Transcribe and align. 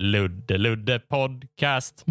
Ludde 0.00 0.58
Ludde 0.58 0.98
Podcast. 0.98 2.04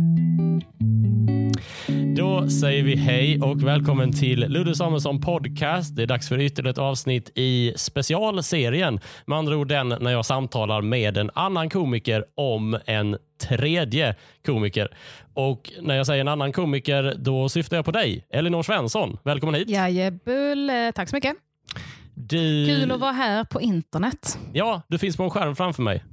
Då 2.17 2.49
säger 2.49 2.83
vi 2.83 2.95
hej 2.95 3.41
och 3.41 3.63
välkommen 3.63 4.12
till 4.12 4.39
Ludde 4.39 4.75
Samuelsson 4.75 5.21
Podcast. 5.21 5.96
Det 5.96 6.04
är 6.04 6.08
dags 6.08 6.29
för 6.29 6.39
ytterligare 6.39 6.71
ett 6.71 6.78
avsnitt 6.78 7.31
i 7.36 7.73
specialserien. 7.76 9.00
Med 9.26 9.38
andra 9.38 9.58
ord 9.58 9.68
den 9.68 9.88
när 9.88 10.12
jag 10.12 10.26
samtalar 10.26 10.81
med 10.81 11.18
en 11.18 11.31
annan 11.34 11.70
komiker 11.70 12.26
om 12.36 12.79
en 12.86 13.18
tredje 13.42 14.16
komiker. 14.46 14.98
Och 15.34 15.72
när 15.82 15.96
jag 15.96 16.06
säger 16.06 16.22
en 16.22 16.28
annan 16.28 16.52
komiker, 16.52 17.16
då 17.18 17.50
syftar 17.50 17.78
jag 17.78 17.86
på 17.86 17.92
dig, 17.92 18.26
Elinor 18.30 18.64
Svensson. 18.64 19.18
Välkommen 19.24 19.56
hit. 19.56 19.70
Jajebull, 19.70 20.72
tack 20.96 21.10
så 21.10 21.16
mycket. 21.16 21.36
Du... 22.14 22.66
Kul 22.68 22.92
att 22.92 23.00
vara 23.00 23.12
här 23.12 23.44
på 23.44 23.62
internet. 23.62 24.40
Ja, 24.54 24.82
du 24.88 24.98
finns 24.98 25.18
på 25.18 25.24
en 25.24 25.30
skärm 25.30 25.56
framför 25.56 25.84
mig. 25.84 26.04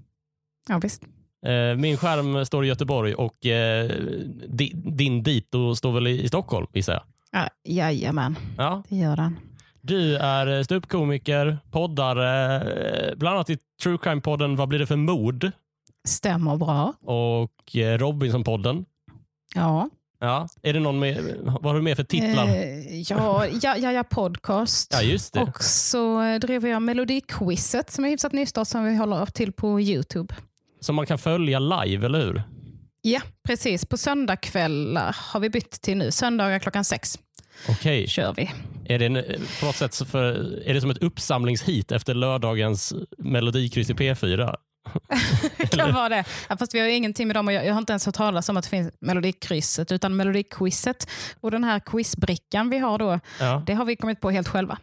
Ja, 0.69 0.79
visst. 0.79 1.03
Eh, 1.45 1.77
Min 1.77 1.97
skärm 1.97 2.47
står 2.47 2.65
i 2.65 2.69
Göteborg 2.69 3.15
och 3.15 3.47
eh, 3.47 3.91
di- 4.49 4.73
din 4.75 5.23
dito 5.23 5.75
står 5.77 5.93
väl 5.93 6.07
i 6.07 6.29
Stockholm, 6.29 6.67
gissar 6.73 6.93
jag. 6.93 7.03
Ja, 7.33 7.49
jajamän, 7.65 8.37
Ja. 8.59 8.83
det 8.89 8.97
gör 8.97 9.17
den. 9.17 9.39
Du 9.81 10.17
är 10.17 10.63
ståuppkomiker, 10.63 11.59
poddare, 11.71 12.57
eh, 12.57 13.15
bland 13.17 13.35
annat 13.37 13.51
i 13.51 13.59
True 13.83 13.97
Crime-podden 13.97 14.57
Vad 14.57 14.69
blir 14.69 14.79
det 14.79 14.87
för 14.87 14.97
mord? 14.97 15.51
Stämmer 16.09 16.57
bra. 16.57 16.93
och 17.03 17.77
eh, 17.77 17.99
Robinson-podden. 17.99 18.85
Ja. 19.55 19.89
Ja. 20.21 20.49
Är 20.63 20.73
det 20.73 20.81
någon 20.81 20.99
med, 20.99 21.37
vad 21.43 21.65
har 21.65 21.75
du 21.75 21.83
med 21.83 21.97
för 21.97 22.05
titlar? 22.05 22.47
Eh, 22.49 23.01
ja, 23.01 23.47
ja, 23.63 23.77
ja, 23.77 23.93
ja, 23.93 24.05
podcast. 24.05 24.91
Ja, 24.93 25.03
just 25.03 25.35
det. 25.35 25.41
Och 25.41 25.63
så 25.65 26.23
eh, 26.23 26.39
driver 26.39 26.69
jag 26.71 26.83
Melodiquizet 26.83 27.91
som 27.91 28.05
är 28.05 28.09
hyfsat 28.09 28.33
nystart 28.33 28.69
som 28.69 28.85
vi 28.85 28.97
håller 28.97 29.23
upp 29.23 29.35
till 29.35 29.53
på 29.53 29.81
Youtube. 29.81 30.35
Som 30.85 30.95
man 30.95 31.07
kan 31.07 31.19
följa 31.19 31.59
live, 31.59 32.07
eller 32.07 32.21
hur? 32.21 32.43
Ja, 33.03 33.21
precis. 33.47 33.87
På 33.87 33.97
söndagkvällar 33.97 35.17
har 35.21 35.41
vi 35.41 35.51
bytt 35.51 35.71
till 35.71 35.97
nu. 35.97 36.11
Söndagar 36.11 36.59
klockan 36.59 36.85
sex 36.85 37.19
Okej. 37.69 38.09
kör 38.09 38.35
vi. 38.35 38.51
Är 38.87 38.99
det 38.99 39.07
en, 39.07 39.15
på 39.61 39.67
något 39.67 39.77
sätt 39.77 40.09
för, 40.11 40.25
är 40.67 40.75
det 40.75 40.81
som 40.81 40.91
ett 40.91 41.03
uppsamlingshit 41.03 41.93
efter 41.93 42.15
lördagens 42.15 42.95
melodikryss 43.19 43.91
i 43.91 43.93
P4? 43.93 44.57
Det 45.59 45.67
kan 45.77 45.93
vara 45.95 46.09
det. 46.09 46.25
Ja, 46.49 46.57
fast 46.57 46.75
vi 46.75 46.81
har 46.81 46.87
ju 46.87 46.95
ingenting 46.95 47.29
med 47.29 47.37
dem 47.37 47.49
att 47.49 47.55
göra. 47.55 47.65
Jag 47.65 47.73
har 47.75 47.79
inte 47.79 47.93
ens 47.93 48.07
hört 48.07 48.15
talas 48.15 48.49
om 48.49 48.57
att 48.57 48.65
det 48.65 48.71
finns 48.71 48.93
Melodikrysset 49.01 49.93
utan 49.93 50.17
Melodiquizet. 50.17 51.11
Och 51.41 51.51
den 51.51 51.65
här 51.65 51.81
quizbrickan 51.81 52.71
vi 52.71 52.79
har 52.79 52.99
då, 52.99 53.21
Ja. 53.41 53.63
det 53.67 53.75
har 53.75 53.85
vi 53.85 53.97
kommit 53.97 54.21
på 54.21 54.31
helt 54.31 54.49
själva. 54.49 54.79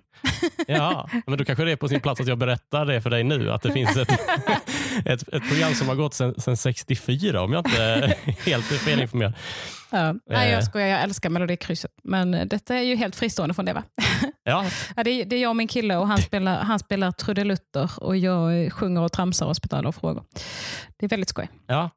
Ja, 0.67 1.09
men 1.27 1.37
då 1.37 1.45
kanske 1.45 1.63
det 1.65 1.71
är 1.71 1.75
på 1.75 1.87
sin 1.87 1.99
plats 2.01 2.21
att 2.21 2.27
jag 2.27 2.37
berättar 2.37 2.85
det 2.85 3.01
för 3.01 3.09
dig 3.09 3.23
nu. 3.23 3.51
Att 3.51 3.61
det 3.61 3.71
finns 3.73 3.97
ett, 3.97 4.11
ett, 5.05 5.21
ett 5.33 5.47
program 5.49 5.73
som 5.73 5.87
har 5.87 5.95
gått 5.95 6.13
sedan 6.13 6.33
sedan 6.41 6.57
64 6.57 7.41
om 7.41 7.53
jag 7.53 7.67
inte 7.67 7.83
är 7.83 8.15
helt 8.45 8.65
felinformerad. 8.65 9.33
Ja. 9.91 10.13
Nej, 10.13 10.47
Eh. 10.47 10.53
jag 10.53 10.63
skojar, 10.63 10.87
jag 10.87 11.01
älskar 11.03 11.29
Melodikrysset. 11.29 11.91
Men 12.03 12.33
eh, 12.33 12.45
detta 12.45 12.75
är 12.75 12.81
ju 12.81 12.95
helt 12.95 13.15
fristående 13.15 13.53
från 13.53 13.65
det 13.65 13.73
va? 13.73 13.83
Ja, 14.43 14.65
Ja, 14.95 15.03
det, 15.03 15.09
är, 15.11 15.25
det 15.25 15.35
är 15.35 15.41
jag 15.41 15.49
och 15.49 15.55
min 15.55 15.67
kille 15.67 15.97
och 15.97 16.07
han 16.07 16.17
spelar, 16.17 16.63
han 16.63 16.79
spelar 16.79 17.11
trudelutter 17.11 17.91
och 17.97 18.17
jag 18.17 18.63
eh, 18.63 18.69
sjunger 18.69 19.01
och 19.01 19.11
tramsar 19.11 19.45
och 19.45 19.55
ställer 19.55 19.91
frågor. 19.91 20.23
Det 20.97 21.05
är 21.05 21.09
väldigt 21.09 21.29
skoj. 21.29 21.49
ja. 21.67 21.89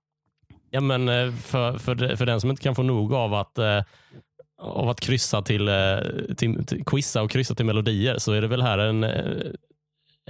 ja 0.70 0.80
men 0.80 1.08
eh, 1.08 1.32
för, 1.34 1.78
för, 1.78 2.16
för 2.16 2.26
den 2.26 2.40
som 2.40 2.50
inte 2.50 2.62
kan 2.62 2.74
få 2.74 2.82
nog 2.82 3.14
av 3.14 3.34
att 3.34 3.58
eh, 3.58 3.82
av 4.62 4.88
att 4.88 5.00
kryssa 5.00 5.42
till, 5.42 5.68
eh, 5.68 5.74
till, 6.36 6.66
till 6.66 6.84
quizza 6.84 7.22
och 7.22 7.30
kryssa 7.30 7.54
till 7.54 7.66
melodier 7.66 8.18
så 8.18 8.32
är 8.32 8.40
det 8.40 8.48
väl 8.48 8.62
här 8.62 8.78
en, 8.78 9.04
eh, 9.04 9.50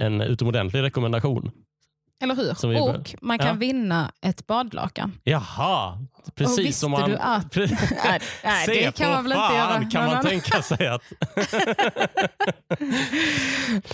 en 0.01 0.21
utomordentlig 0.21 0.81
rekommendation. 0.83 1.51
Eller 2.23 2.35
hur? 2.35 2.81
Och 2.81 3.15
man 3.21 3.37
kan 3.39 3.47
Ja. 3.47 3.53
vinna 3.53 4.11
ett 4.21 4.47
badlakan. 4.47 5.19
Jaha, 5.23 5.99
och 6.13 6.35
precis 6.35 6.59
visste 6.59 6.79
som 6.79 6.91
man... 6.91 7.09
du 7.09 7.17
att... 7.17 7.55
nej, 7.55 8.19
nej, 8.43 8.67
det 8.67 8.95
kan 8.97 9.11
man 9.11 9.23
väl 9.23 9.31
inte 9.31 9.53
göra. 9.55 9.73
kan 9.91 10.03
Men- 10.03 10.13
man 10.13 10.25
tänka 10.25 10.61
sig 10.61 10.87
att... 10.87 11.01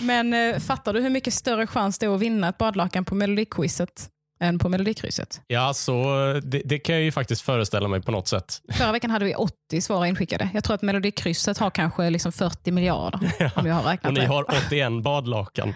Men 0.00 0.34
eh, 0.34 0.58
fattar 0.60 0.92
du 0.94 1.00
hur 1.00 1.10
mycket 1.10 1.34
större 1.34 1.66
chans 1.66 1.98
det 1.98 2.06
är 2.06 2.14
att 2.14 2.20
vinna 2.20 2.48
ett 2.48 2.58
badlakan 2.58 3.04
på 3.04 3.14
Melodiquizet 3.14 4.08
än 4.40 4.58
på 4.58 4.68
Melodikrysset? 4.68 5.40
Ja, 5.46 5.74
så 5.74 6.02
det, 6.44 6.62
det 6.64 6.78
kan 6.78 6.94
jag 6.94 7.04
ju 7.04 7.12
faktiskt 7.12 7.42
föreställa 7.42 7.88
mig 7.88 8.02
på 8.02 8.12
något 8.12 8.28
sätt. 8.28 8.60
Förra 8.72 8.92
veckan 8.92 9.10
hade 9.10 9.24
vi 9.24 9.34
80 9.34 9.80
svar 9.80 10.06
inskickade. 10.06 10.48
Jag 10.54 10.64
tror 10.64 10.74
att 10.74 10.82
Melodikrysset 10.82 11.58
har 11.58 11.70
kanske 11.70 12.10
liksom 12.10 12.32
40 12.32 12.70
miljarder. 12.72 13.50
Om 13.56 13.66
jag 13.66 13.74
har 13.74 13.82
räknat 13.82 14.06
Och 14.10 14.14
ni 14.14 14.20
rätt. 14.20 14.28
har 14.28 14.42
81 14.66 15.02
badlakan. 15.02 15.74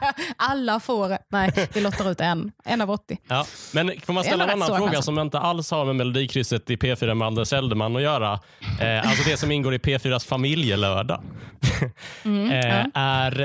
Alla 0.36 0.80
får... 0.80 1.18
Nej, 1.28 1.68
vi 1.74 1.80
lottar 1.80 2.10
ut 2.10 2.20
en. 2.20 2.52
En 2.64 2.80
av 2.80 2.90
80. 2.90 3.18
Ja. 3.28 3.46
Men 3.74 4.00
får 4.00 4.12
man 4.12 4.24
ställa 4.24 4.44
en 4.44 4.50
annan 4.50 4.76
fråga 4.78 4.92
chans. 4.92 5.04
som 5.04 5.18
inte 5.18 5.38
alls 5.38 5.70
har 5.70 5.84
med 5.84 5.96
Melodikrysset 5.96 6.70
i 6.70 6.76
P4 6.76 7.14
med 7.14 7.26
Anders 7.26 7.52
Eldeman 7.52 7.96
att 7.96 8.02
göra? 8.02 8.40
Eh, 8.80 9.08
alltså 9.08 9.30
det 9.30 9.36
som 9.36 9.50
ingår 9.52 9.74
i 9.74 9.78
P4s 9.78 10.26
familjelördag. 10.26 11.22
Mm, 12.24 12.50
eh, 12.50 12.76
ja. 12.78 12.86
Är 12.94 13.40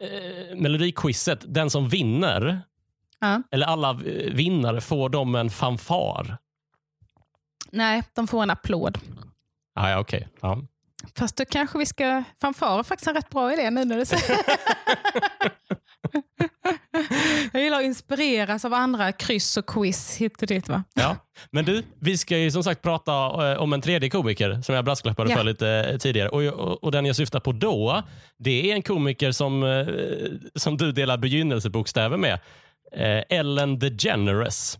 eh, 0.00 0.56
Melodiquizet, 0.56 1.38
den 1.54 1.70
som 1.70 1.88
vinner, 1.88 2.60
Ja. 3.20 3.42
eller 3.50 3.66
alla 3.66 3.90
eh, 3.90 4.32
vinnare, 4.34 4.80
får 4.80 5.08
de 5.08 5.34
en 5.34 5.50
fanfar? 5.50 6.36
Nej, 7.70 8.02
de 8.14 8.28
får 8.28 8.42
en 8.42 8.50
applåd. 8.50 8.98
Ah, 9.74 9.90
ja, 9.90 9.98
okej. 9.98 10.28
Ja. 10.40 10.62
Fast 11.18 11.36
då 11.36 11.44
kanske 11.44 11.78
vi 11.78 11.86
ska... 11.86 12.22
Fanfar 12.40 12.78
är 12.78 12.82
faktiskt 12.82 13.08
en 13.08 13.14
rätt 13.14 13.30
bra 13.30 13.52
idé 13.52 13.70
nu 13.70 13.84
när 13.84 13.96
du 13.96 14.04
säger 14.04 14.36
Jag 17.52 17.62
gillar 17.62 17.78
att 17.78 17.84
inspireras 17.84 18.64
av 18.64 18.74
andra 18.74 19.12
kryss 19.12 19.56
och 19.56 19.66
quiz 19.66 20.16
hit 20.16 20.42
och 20.42 20.46
dit. 20.48 20.68
Va? 20.68 20.84
Ja. 20.94 21.16
Men 21.50 21.64
du, 21.64 21.82
vi 22.00 22.18
ska 22.18 22.38
ju 22.38 22.50
som 22.50 22.64
sagt 22.64 22.82
prata 22.82 23.12
eh, 23.52 23.58
om 23.58 23.72
en 23.72 23.80
tredje 23.80 24.10
komiker 24.10 24.62
som 24.62 24.74
jag 24.74 24.84
brasklappade 24.84 25.30
Ja. 25.30 25.36
för 25.36 25.44
lite 25.44 25.68
eh, 25.68 25.98
tidigare. 25.98 26.28
Och, 26.28 26.42
och, 26.42 26.84
och 26.84 26.92
Den 26.92 27.06
jag 27.06 27.16
syftar 27.16 27.40
på 27.40 27.52
då, 27.52 28.02
det 28.38 28.70
är 28.70 28.74
en 28.74 28.82
komiker 28.82 29.32
som, 29.32 29.62
eh, 29.62 29.86
som 30.54 30.76
du 30.76 30.92
delar 30.92 31.16
begynnelsebokstäver 31.18 32.16
med. 32.16 32.38
Ellen 33.28 33.78
DeGeneres. 33.78 34.78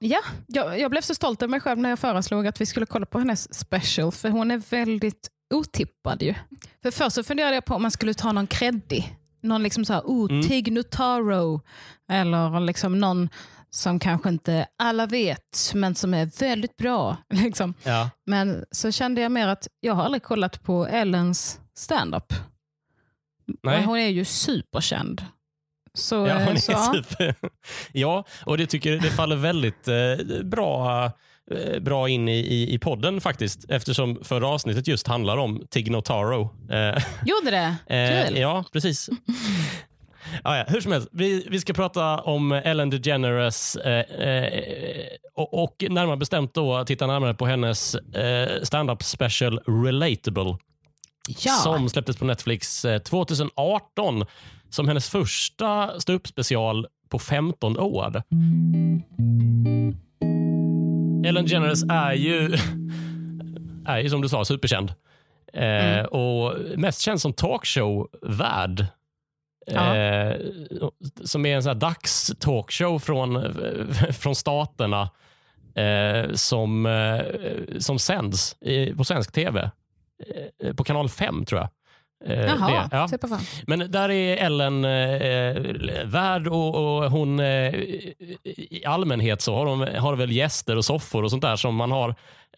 Ja, 0.00 0.20
jag, 0.46 0.80
jag 0.80 0.90
blev 0.90 1.00
så 1.00 1.14
stolt 1.14 1.42
över 1.42 1.50
mig 1.50 1.60
själv 1.60 1.78
när 1.78 1.88
jag 1.88 1.98
föreslog 1.98 2.46
att 2.46 2.60
vi 2.60 2.66
skulle 2.66 2.86
kolla 2.86 3.06
på 3.06 3.18
hennes 3.18 3.54
special, 3.54 4.12
för 4.12 4.28
hon 4.28 4.50
är 4.50 4.62
väldigt 4.70 5.28
otippad 5.54 6.22
ju. 6.22 6.34
För 6.82 6.90
först 6.90 7.14
så 7.16 7.24
funderade 7.24 7.54
jag 7.54 7.64
på 7.64 7.74
om 7.74 7.82
man 7.82 7.90
skulle 7.90 8.14
ta 8.14 8.32
någon 8.32 8.46
creddig. 8.46 9.16
Någon 9.42 9.62
liksom 9.62 9.84
så 9.84 9.92
här, 9.92 10.00
oh, 10.04 10.30
Mm. 10.30 10.48
Tig 10.48 10.72
Notaro. 10.72 11.60
Eller 12.10 12.60
liksom 12.60 13.00
någon 13.00 13.28
som 13.70 13.98
kanske 13.98 14.28
inte 14.28 14.66
alla 14.78 15.06
vet, 15.06 15.72
men 15.74 15.94
som 15.94 16.14
är 16.14 16.40
väldigt 16.40 16.76
bra. 16.76 17.16
Liksom. 17.30 17.74
Ja. 17.82 18.10
Men 18.26 18.64
så 18.70 18.90
kände 18.90 19.20
jag 19.20 19.32
mer 19.32 19.48
att 19.48 19.68
jag 19.80 19.94
har 19.94 20.04
aldrig 20.04 20.22
kollat 20.22 20.62
på 20.62 20.86
Ellens 20.86 21.60
stand-up. 21.76 22.32
Nej. 23.62 23.84
Hon 23.84 23.98
är 23.98 24.08
ju 24.08 24.24
superkänd. 24.24 25.24
Så, 25.94 26.14
Ja, 26.14 26.38
hon 26.38 26.48
är 26.54 26.56
så, 26.56 26.72
ja. 26.72 26.92
super. 26.94 27.34
Ja, 27.92 28.24
och 28.46 28.58
det 28.58 28.66
tycker 28.66 28.98
det 28.98 29.10
faller 29.10 29.36
väldigt 29.36 29.88
eh, 29.88 30.42
bra, 30.44 31.04
eh, 31.04 31.10
bra 31.80 32.08
in 32.08 32.28
i, 32.28 32.38
i, 32.38 32.74
i 32.74 32.78
podden 32.78 33.20
faktiskt. 33.20 33.64
Eftersom 33.68 34.18
förra 34.24 34.48
avsnittet 34.48 34.86
just 34.88 35.06
handlar 35.08 35.36
om 35.36 35.66
Tig 35.70 35.90
Notaro. 35.90 36.42
Eh, 36.70 37.02
Gjorde 37.26 37.50
det? 37.50 37.94
Eh, 37.96 38.28
Kul. 38.28 38.38
ja, 38.38 38.64
precis. 38.72 39.10
Ah, 40.42 40.56
ja, 40.56 40.64
hur 40.68 40.80
som 40.80 40.92
helst, 40.92 41.08
vi, 41.12 41.46
vi 41.50 41.60
ska 41.60 41.72
prata 41.72 42.20
om 42.20 42.52
Ellen 42.52 42.90
DeGeneres 42.90 43.76
eh, 43.76 44.28
eh, 44.28 45.06
och, 45.34 45.62
och 45.64 45.84
närmare 45.90 46.16
bestämt 46.16 46.54
då 46.54 46.84
titta 46.84 47.06
närmare 47.06 47.34
på 47.34 47.46
hennes 47.46 47.94
eh, 47.94 48.62
stand-up 48.62 49.02
special 49.02 49.58
Relatable 49.58 50.56
Ja. 51.38 51.52
som 51.52 51.88
släpptes 51.88 52.16
på 52.16 52.24
Netflix 52.24 52.84
eh, 52.84 52.98
2018 52.98 54.24
som 54.70 54.88
hennes 54.88 55.08
första 55.10 56.00
ståuppspecial 56.00 56.86
på 57.08 57.18
15 57.18 57.78
år. 57.78 58.22
Ellen 61.26 61.44
DeGeneres 61.44 61.82
är 61.90 62.12
ju, 62.12 62.56
är 63.86 63.98
ju 63.98 64.10
som 64.10 64.20
du 64.20 64.28
sa 64.28 64.44
superkänd. 64.44 64.90
Eh, 64.90 64.94
Mm. 65.54 66.06
Och 66.06 66.54
mest 66.76 67.00
känd 67.00 67.20
som 67.20 67.32
talkshow-värd. 67.32 68.86
Ja. 69.66 69.96
Eh, 69.96 70.36
som 71.24 71.46
är 71.46 71.54
en 71.56 71.62
sån 71.62 71.70
här 71.70 71.80
dags-talkshow 71.80 72.98
från, 72.98 73.54
från 74.12 74.34
staterna 74.34 75.10
eh, 75.74 76.32
som, 76.32 76.86
eh, 76.86 77.20
som 77.78 77.98
sänds 77.98 78.56
i, 78.60 78.94
på 78.94 79.04
svensk 79.04 79.32
tv. 79.32 79.70
Eh, 80.64 80.74
på 80.74 80.84
kanal 80.84 81.08
5 81.08 81.44
tror 81.44 81.60
jag. 81.60 81.68
Eh, 82.26 82.44
Jaha, 82.46 82.88
det, 82.90 82.96
ja. 82.96 83.08
se 83.08 83.18
på 83.18 83.28
fan. 83.28 83.40
Men 83.66 83.90
där 83.90 84.10
är 84.10 84.36
Ellen 84.36 84.84
eh, 84.84 86.04
värd 86.04 86.46
och, 86.46 86.74
och 86.74 87.10
hon 87.10 87.40
eh, 87.40 87.74
i 88.44 88.82
allmänhet 88.86 89.42
så 89.42 89.54
har 89.54 89.66
de 89.66 89.98
har 89.98 90.16
väl 90.16 90.32
gäster 90.32 90.76
och 90.76 90.84
soffor 90.84 91.22
och 91.22 91.30
sånt 91.30 91.42
där 91.42 91.56
som 91.56 91.74
man 91.74 91.90
har 91.90 92.08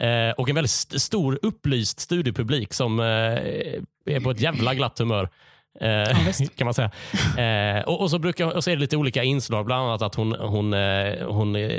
eh, 0.00 0.30
och 0.30 0.48
en 0.48 0.54
väldigt 0.54 0.70
st- 0.70 0.98
stor 0.98 1.38
upplyst 1.42 2.00
studiepublik 2.00 2.74
som 2.74 3.00
eh, 3.00 3.06
är 3.06 4.20
på 4.20 4.30
ett 4.30 4.40
jävla 4.40 4.74
glatt 4.74 4.98
humör. 4.98 5.28
Eh, 5.80 6.32
kan 6.56 6.64
man 6.64 6.74
säga. 6.74 6.90
Eh, 7.38 7.82
och, 7.84 8.00
och, 8.00 8.10
så 8.10 8.18
brukar, 8.18 8.56
och 8.56 8.64
så 8.64 8.70
är 8.70 8.76
det 8.76 8.80
lite 8.80 8.96
olika 8.96 9.22
inslag, 9.22 9.66
bland 9.66 9.88
annat 9.88 10.02
att 10.02 10.14
hon, 10.14 10.32
hon, 10.32 10.74
eh, 10.74 11.26
hon, 11.26 11.56
eh, 11.56 11.70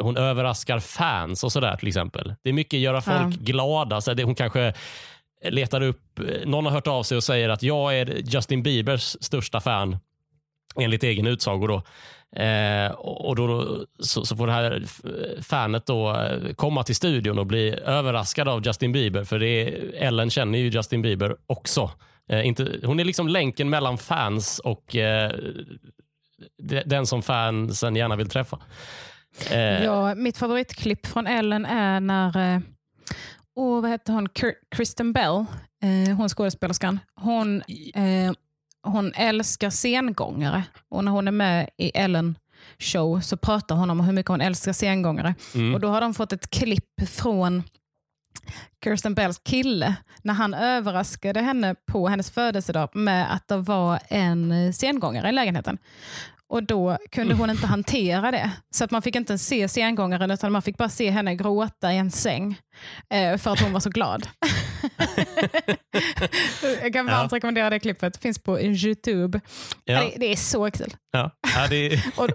hon 0.00 0.16
överraskar 0.16 0.78
fans 0.78 1.44
och 1.44 1.52
sådär 1.52 1.76
till 1.76 1.88
exempel. 1.88 2.34
Det 2.42 2.48
är 2.48 2.52
mycket 2.52 2.80
göra 2.80 3.00
folk 3.00 3.16
ja. 3.16 3.36
glada. 3.40 4.00
Så 4.00 4.14
det, 4.14 4.24
hon 4.24 4.34
kanske 4.34 4.72
letar 5.50 5.80
upp, 5.80 6.20
någon 6.44 6.64
har 6.64 6.72
hört 6.72 6.86
av 6.86 7.02
sig 7.02 7.16
och 7.16 7.24
säger 7.24 7.48
att 7.48 7.62
jag 7.62 7.98
är 7.98 8.06
Justin 8.34 8.62
Biebers 8.62 9.16
största 9.20 9.60
fan 9.60 9.98
enligt 10.76 11.02
egen 11.02 11.26
utsago. 11.26 11.66
Då. 11.66 11.82
Eh, 12.40 12.90
och 12.90 13.36
då, 13.36 13.78
så, 13.98 14.24
så, 14.24 14.36
får 14.36 14.46
det 14.46 14.52
här 14.52 14.82
fanet 15.42 15.86
då 15.86 16.16
eh, 16.16 16.54
komma 16.54 16.82
till 16.82 16.96
studion 16.96 17.38
och 17.38 17.46
bli 17.46 17.70
överraskad 17.84 18.48
av 18.48 18.66
Justin 18.66 18.92
Bieber. 18.92 19.24
För 19.24 19.38
det 19.38 19.46
är, 19.46 19.92
Ellen 19.94 20.30
känner 20.30 20.58
ju 20.58 20.68
Justin 20.68 21.02
Bieber 21.02 21.36
också. 21.46 21.90
Eh, 22.28 22.46
inte, 22.46 22.80
hon 22.84 23.00
är 23.00 23.04
liksom 23.04 23.28
länken 23.28 23.70
mellan 23.70 23.98
fans 23.98 24.58
och 24.58 24.96
eh, 24.96 25.32
den 26.84 27.06
som 27.06 27.22
fansen 27.22 27.96
gärna 27.96 28.16
vill 28.16 28.28
träffa. 28.28 28.58
Eh, 29.50 29.84
ja, 29.84 30.14
mitt 30.14 30.38
favoritklipp 30.38 31.06
från 31.06 31.26
Ellen 31.26 31.66
är 31.66 32.00
när 32.00 32.54
eh, 32.54 32.60
oh, 33.54 33.80
vad 33.80 33.90
heter 33.90 34.12
hon? 34.12 34.28
Kristen 34.70 35.12
Bell, 35.12 35.44
hon 36.16 36.28
skådespelerskan. 36.28 37.00
Hon 37.14 37.62
hon 38.84 39.12
älskar 39.14 39.70
sengångare 39.70 40.62
och 40.88 41.04
när 41.04 41.12
hon 41.12 41.28
är 41.28 41.32
med 41.32 41.70
i 41.76 41.90
Ellen 41.94 42.38
show 42.78 43.20
så 43.20 43.36
pratar 43.36 43.74
hon 43.74 43.90
om 43.90 44.00
hur 44.00 44.12
mycket 44.12 44.28
hon 44.28 44.40
älskar 44.40 44.72
sengångare. 44.72 45.34
Mm. 45.54 45.74
Och 45.74 45.80
Då 45.80 45.88
har 45.88 46.00
de 46.00 46.14
fått 46.14 46.32
ett 46.32 46.50
klipp 46.50 47.08
från 47.08 47.62
Kirsten 48.84 49.14
Bells 49.14 49.38
kille 49.38 49.94
när 50.22 50.34
han 50.34 50.54
överraskade 50.54 51.40
henne 51.40 51.74
på 51.86 52.08
hennes 52.08 52.30
födelsedag 52.30 52.96
med 52.96 53.34
att 53.34 53.48
det 53.48 53.56
var 53.56 53.98
en 54.08 54.72
sengångare 54.72 55.28
i 55.28 55.32
lägenheten. 55.32 55.78
Och 56.54 56.62
Då 56.62 56.98
kunde 57.12 57.34
hon 57.34 57.50
inte 57.50 57.66
hantera 57.66 58.30
det. 58.30 58.50
Så 58.70 58.84
att 58.84 58.90
man 58.90 59.02
fick 59.02 59.16
inte 59.16 59.38
se 59.38 59.68
sengångaren 59.68 60.30
utan 60.30 60.52
man 60.52 60.62
fick 60.62 60.76
bara 60.76 60.88
se 60.88 61.10
henne 61.10 61.34
gråta 61.34 61.92
i 61.92 61.96
en 61.96 62.10
säng 62.10 62.58
eh, 63.10 63.38
för 63.38 63.50
att 63.52 63.60
hon 63.60 63.72
var 63.72 63.80
så 63.80 63.90
glad. 63.90 64.28
Jag 66.82 66.92
kan 66.92 67.06
varmt 67.06 67.32
ja. 67.32 67.36
rekommendera 67.36 67.70
det 67.70 67.78
klippet. 67.78 68.14
Det 68.14 68.20
finns 68.20 68.38
på 68.38 68.60
Youtube. 68.60 69.40
Ja. 69.84 70.00
Det, 70.00 70.14
det, 70.16 70.32
är 70.32 70.36
så 70.36 70.70
kul. 70.70 70.94
Ja. 71.12 71.30
Ja, 71.54 71.66
det... 71.70 72.00
och, 72.16 72.30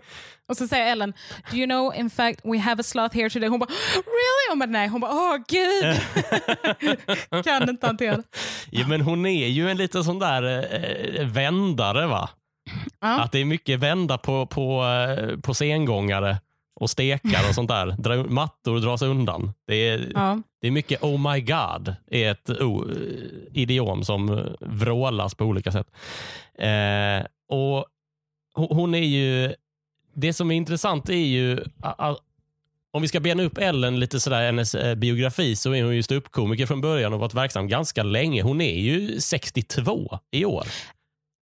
och 0.48 0.58
så 0.58 0.68
säger 0.68 0.92
Ellen, 0.92 1.14
do 1.52 1.58
you 1.58 1.66
know 1.66 1.96
in 1.96 2.10
fact 2.10 2.40
we 2.44 2.58
have 2.60 2.80
a 2.82 2.84
sloth 2.84 3.16
here 3.16 3.30
today? 3.30 3.50
Hon 3.50 3.60
bara, 3.60 3.70
really? 3.96 4.50
Hon 4.50 4.60
bara, 4.60 4.66
nej. 4.66 4.88
Hon 4.88 5.02
bara, 5.02 5.12
åh 5.12 5.36
oh, 5.36 5.38
gud. 5.48 7.44
kan 7.44 7.70
inte 7.70 7.88
hantera 7.88 8.18
det. 8.18 8.24
Ja, 8.72 8.88
men 8.88 9.02
hon 9.02 9.26
är 9.26 9.48
ju 9.48 9.70
en 9.70 9.78
liten 9.78 10.04
sån 10.04 10.20
där 10.20 10.74
eh, 11.20 11.28
vändare 11.28 12.08
va? 12.08 12.30
Ja. 13.00 13.22
Att 13.22 13.32
det 13.32 13.40
är 13.40 13.46
mycket 13.46 13.80
vända 13.80 14.18
på, 14.18 14.46
på, 14.46 14.84
eh, 14.84 15.40
på 15.40 15.54
sengångare 15.54 16.38
och 16.76 16.90
stekar 16.90 17.50
och 17.50 17.56
sånt 17.56 17.70
där. 17.70 17.88
Dra, 17.98 18.24
mattor 18.24 18.80
dras 18.80 19.02
undan. 19.02 19.54
Det 19.68 19.76
är, 19.76 20.12
ja. 20.14 20.42
det 20.62 20.68
är 20.68 20.72
mycket 20.72 21.04
oh 21.04 21.32
my 21.34 21.42
god, 21.42 21.96
är 22.12 22.32
ett 22.32 22.50
oh, 22.50 22.86
idiom 23.54 24.04
som 24.04 24.48
vrålas 24.60 25.36
på 25.36 25.46
olika 25.46 25.72
sätt. 25.72 25.88
Eh, 26.58 27.26
och 27.50 27.86
Hon 28.68 28.96
är 28.96 29.04
ju, 29.04 29.54
det 30.14 30.34
som 30.34 30.52
är 30.52 30.56
intressant 30.56 31.10
är 31.10 31.14
ju 31.14 31.64
om 32.92 33.02
vi 33.02 33.08
ska 33.08 33.20
bena 33.20 33.44
upp 33.44 33.58
Ellen 33.58 34.00
lite 34.00 34.20
sådär, 34.20 34.46
hennes 34.46 34.76
eh, 34.76 34.96
biografi, 34.96 35.56
så 35.56 35.74
är 35.76 35.84
hon 35.84 35.96
ju 35.96 36.04
ståuppkomiker 36.04 36.66
från 36.66 36.82
början 36.82 37.14
och 37.14 37.20
varit 37.20 37.34
verksam 37.34 37.68
ganska 37.68 38.04
länge. 38.04 38.42
Hon 38.42 38.62
är 38.62 38.80
ju 38.80 39.20
62 39.20 40.20
i 40.32 40.46
år. 40.46 40.68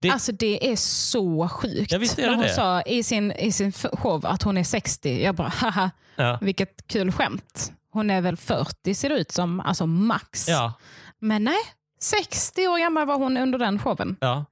Det... 0.01 0.09
Alltså 0.09 0.31
det 0.31 0.71
är 0.71 0.75
så 0.75 1.47
sjukt. 1.47 1.91
Ja, 1.91 1.97
visst 1.97 2.19
är 2.19 2.23
det 2.23 2.29
När 2.29 2.35
hon 2.35 2.43
det. 2.45 2.53
sa 2.53 2.81
i 2.81 3.03
sin, 3.03 3.31
i 3.31 3.51
sin 3.51 3.71
show 3.71 4.25
att 4.25 4.43
hon 4.43 4.57
är 4.57 4.63
60, 4.63 5.23
jag 5.23 5.35
bara 5.35 5.47
haha, 5.47 5.91
ja. 6.15 6.37
vilket 6.41 6.87
kul 6.87 7.11
skämt. 7.11 7.73
Hon 7.91 8.09
är 8.09 8.21
väl 8.21 8.37
40 8.37 8.93
ser 8.93 9.09
det 9.09 9.15
ut 9.15 9.31
som, 9.31 9.59
alltså 9.59 9.85
max. 9.85 10.47
Ja. 10.47 10.73
Men 11.19 11.43
nej, 11.43 11.57
60 11.99 12.67
år 12.67 12.79
gammal 12.79 13.07
var 13.07 13.17
hon 13.17 13.37
under 13.37 13.59
den 13.59 13.79
showen. 13.79 14.15
Ja. 14.19 14.45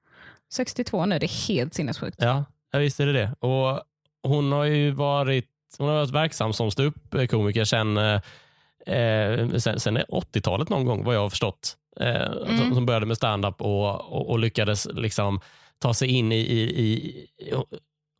62 0.54 1.06
nu, 1.06 1.20
det 1.20 1.26
är 1.26 1.48
helt 1.48 1.74
sinnessjukt. 1.74 2.18
Ja, 2.20 2.46
ja 2.72 2.80
visst 2.80 3.00
är 3.00 3.06
det 3.06 3.14
det. 3.14 3.36
Och 3.40 3.82
hon 4.24 4.52
har 4.52 4.64
ju 4.64 4.92
varit, 4.92 5.50
hon 5.78 5.88
har 5.88 5.96
varit 5.96 6.12
verksam 6.12 6.54
som 6.54 6.72
ståuppkomiker 6.72 7.64
sedan 7.64 7.98
eh, 7.98 9.58
sen, 9.58 9.80
sen 9.80 9.98
80-talet 9.98 10.70
någon 10.70 10.86
gång 10.86 11.04
vad 11.04 11.16
jag 11.16 11.22
har 11.22 11.30
förstått. 11.30 11.78
Eh, 12.00 12.32
mm. 12.48 12.76
som, 12.76 12.86
började 12.86 13.06
med 13.06 13.18
stand-up 13.18 13.62
och, 13.62 14.14
och, 14.14 14.30
och, 14.30 14.40
lyckades 14.40 14.88
liksom 14.94 15.40
ta 15.80 15.94
sig 15.94 16.08
in 16.08 16.32
i, 16.32 16.36
i, 16.36 16.62
i, 16.62 17.26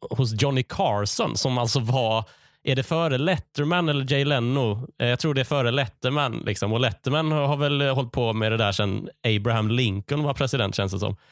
hos 0.10 0.42
Johnny 0.42 0.64
Carson 0.64 1.38
som 1.38 1.58
alltså 1.58 1.80
var 1.80 2.24
är 2.68 2.76
det 2.76 2.84
före 2.84 3.18
Letterman 3.18 3.90
eller 3.90 4.12
Jay 4.14 4.26
Leno? 4.26 4.88
Eh, 5.00 5.08
jag 5.08 5.20
tror 5.20 5.34
det 5.34 5.42
är 5.42 5.46
före 5.46 5.72
Letterman. 5.72 6.44
Liksom. 6.46 6.74
Och 6.74 6.80
Letterman 6.80 7.32
har 7.32 7.58
väl 7.58 7.82
hållit 7.82 8.12
på 8.12 8.34
med 8.34 8.52
det 8.52 8.58
där 8.58 8.72
sedan 8.72 9.10
Abraham 9.24 9.72
Lincoln 9.72 10.24
var 10.24 10.34
president 10.34 10.76
känns 10.76 10.92
det 10.92 11.00
som. 11.00 11.16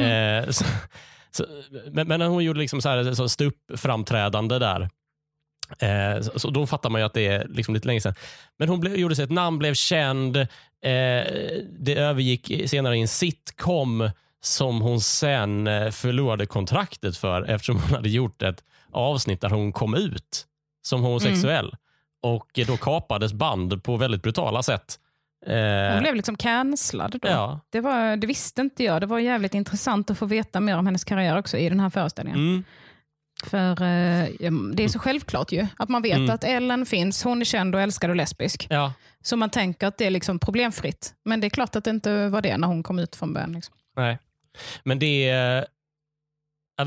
Eh, 0.00 0.50
så, 0.50 0.64
så, 1.30 1.46
men, 1.90 2.08
men 2.08 2.20
hon 2.20 2.44
gjorde 2.44 2.60
liksom 2.60 2.82
så 2.82 2.88
här, 2.88 3.14
så 3.14 3.28
stup-framträdande 3.28 4.58
där. 4.58 4.88
Eh, 5.78 6.22
så, 6.22 6.38
så 6.38 6.50
då 6.50 6.66
fattar 6.66 6.90
man 6.90 7.00
ju 7.00 7.04
att 7.04 7.14
det 7.14 7.26
är 7.26 7.46
liksom 7.48 7.74
lite 7.74 7.86
länge 7.86 8.00
sedan. 8.00 8.14
Men 8.58 8.68
hon 8.68 8.80
ble, 8.80 8.90
gjorde 8.90 9.16
sig 9.16 9.24
ett 9.24 9.30
namn, 9.30 9.58
blev 9.58 9.74
känd. 9.74 10.46
Eh, 10.82 11.32
det 11.78 11.94
övergick 11.94 12.70
senare 12.70 12.96
i 12.96 13.00
en 13.00 13.08
sitcom 13.08 14.10
som 14.40 14.80
hon 14.80 15.00
sen 15.00 15.66
eh, 15.66 15.90
förlorade 15.90 16.46
kontraktet 16.46 17.16
för 17.16 17.42
eftersom 17.42 17.76
hon 17.76 17.90
hade 17.90 18.08
gjort 18.08 18.42
ett 18.42 18.64
avsnitt 18.92 19.40
där 19.40 19.50
hon 19.50 19.72
kom 19.72 19.94
ut 19.94 20.46
som 20.82 21.02
homosexuell. 21.02 21.66
Mm. 21.66 21.76
Och 22.22 22.60
Då 22.66 22.76
kapades 22.76 23.32
band 23.32 23.82
på 23.82 23.96
väldigt 23.96 24.22
brutala 24.22 24.62
sätt. 24.62 24.98
Eh, 25.46 25.92
hon 25.92 26.02
blev 26.02 26.14
liksom 26.14 26.36
cancellad 26.36 27.18
då. 27.22 27.28
Ja. 27.28 27.60
Det, 27.70 27.80
var, 27.80 28.16
det 28.16 28.26
visste 28.26 28.60
inte 28.60 28.84
jag. 28.84 29.00
Det 29.00 29.06
var 29.06 29.18
jävligt 29.18 29.54
intressant 29.54 30.10
att 30.10 30.18
få 30.18 30.26
veta 30.26 30.60
mer 30.60 30.76
om 30.76 30.86
hennes 30.86 31.04
karriär 31.04 31.38
också 31.38 31.56
i 31.56 31.68
den 31.68 31.80
här 31.80 31.90
föreställningen. 31.90 32.40
Mm. 32.40 32.64
För 33.42 33.70
eh, 33.70 34.52
det 34.74 34.84
är 34.84 34.88
så 34.88 34.98
självklart 34.98 35.52
ju. 35.52 35.66
Att 35.76 35.88
man 35.88 36.02
vet 36.02 36.16
mm. 36.16 36.30
att 36.30 36.44
Ellen 36.44 36.86
finns, 36.86 37.24
hon 37.24 37.40
är 37.40 37.44
känd 37.44 37.74
och 37.74 37.80
älskad 37.80 38.10
och 38.10 38.16
lesbisk. 38.16 38.66
Ja. 38.70 38.92
Så 39.22 39.36
man 39.36 39.50
tänker 39.50 39.86
att 39.86 39.98
det 39.98 40.06
är 40.06 40.10
liksom 40.10 40.38
problemfritt. 40.38 41.14
Men 41.24 41.40
det 41.40 41.46
är 41.46 41.50
klart 41.50 41.76
att 41.76 41.84
det 41.84 41.90
inte 41.90 42.28
var 42.28 42.42
det 42.42 42.56
när 42.56 42.68
hon 42.68 42.82
kom 42.82 42.98
ut 42.98 43.16
från 43.16 43.32
början. 43.32 43.52
Liksom. 43.52 43.74
Nej. 43.96 44.18
Men 44.84 44.98
det, 44.98 45.30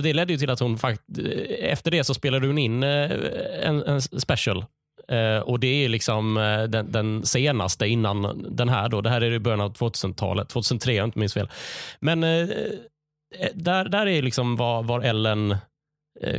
det 0.03 0.13
ledde 0.13 0.33
ju 0.33 0.39
till 0.39 0.49
att 0.49 0.59
hon 0.59 0.79
efter 1.59 1.91
det 1.91 2.03
så 2.03 2.13
spelade 2.13 2.47
hon 2.47 2.57
in 2.57 2.83
eh, 2.83 3.11
en, 3.63 3.83
en 3.83 4.01
special. 4.01 4.65
Och 5.43 5.59
Det 5.59 5.85
är 5.85 5.89
liksom 5.89 6.35
den, 6.69 6.91
den, 6.91 7.25
senaste 7.25 7.87
innan 7.87 8.45
den 8.55 8.69
här. 8.69 8.89
Då. 8.89 9.01
Det 9.01 9.09
här 9.09 9.21
är 9.21 9.31
i 9.31 9.39
början 9.39 9.61
av 9.61 9.73
2000-talet, 9.73 10.49
2003 10.49 10.91
om 10.91 10.97
jag 10.97 11.07
inte 11.07 11.19
minns 11.19 11.33
fel. 11.33 11.49
Men 11.99 12.21
där, 13.53 13.89
där 13.89 14.07
är 14.07 14.21
liksom 14.21 14.55
var, 14.55 14.83
var 14.83 15.01
Ellen 15.01 15.51
Eh, 15.51 15.57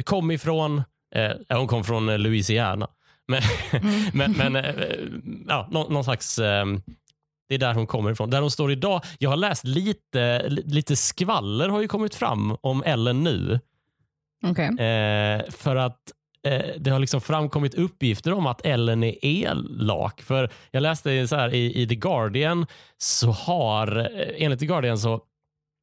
kom 0.04 0.30
ifrån. 0.30 0.82
Eh, 1.14 1.58
hon 1.58 1.66
kom 1.66 1.84
från 1.84 2.08
eh, 2.08 2.18
Louisiana. 2.18 2.88
Men, 3.28 3.42
mm. 3.72 4.10
men, 4.34 4.52
men 4.52 4.64
ja, 5.48 5.68
någon, 5.70 5.92
någon 5.92 6.04
slags... 6.04 6.38
Ehm, 6.38 6.82
det 7.48 7.54
är 7.54 7.58
där 7.58 7.74
hon 7.74 7.86
kommer 7.86 8.10
ifrån. 8.10 8.30
Där 8.30 8.40
hon 8.40 8.50
står 8.50 8.72
idag. 8.72 9.04
Jag 9.18 9.30
har 9.30 9.36
läst 9.36 9.64
lite, 9.64 10.48
lite 10.48 10.96
skvaller 10.96 11.68
har 11.68 11.80
ju 11.80 11.88
kommit 11.88 12.14
fram 12.14 12.56
om 12.60 12.82
Ellen 12.86 13.24
nu. 13.24 13.60
Okay. 14.42 14.66
Eh, 14.66 15.42
för 15.50 15.76
att 15.76 16.12
eh, 16.46 16.66
det 16.78 16.90
har 16.90 16.98
liksom 16.98 17.20
framkommit 17.20 17.74
uppgifter 17.74 18.32
om 18.32 18.46
att 18.46 18.66
Ellen 18.66 19.04
är 19.04 19.14
elak. 19.22 20.22
För 20.22 20.50
Jag 20.70 20.82
läste 20.82 21.28
så 21.28 21.36
här, 21.36 21.54
i, 21.54 21.82
i 21.82 21.88
The 21.88 21.94
Guardian, 21.94 22.66
så 22.98 23.30
har 23.30 24.10
enligt 24.36 24.60
The 24.60 24.66
Guardian 24.66 24.98
så 24.98 25.20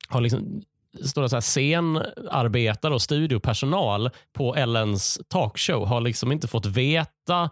har 0.08 0.22
liksom 0.22 0.64
står 1.02 1.22
det 1.22 1.30
så 1.30 1.36
här, 1.36 1.42
scenarbetare 1.42 2.94
och 2.94 3.02
studiopersonal 3.02 4.10
på 4.34 4.56
Ellens 4.56 5.20
talkshow 5.28 5.86
har 5.86 6.02
liksom 6.02 6.32
inte 6.32 6.48
fått 6.48 6.66
veta 6.66 7.50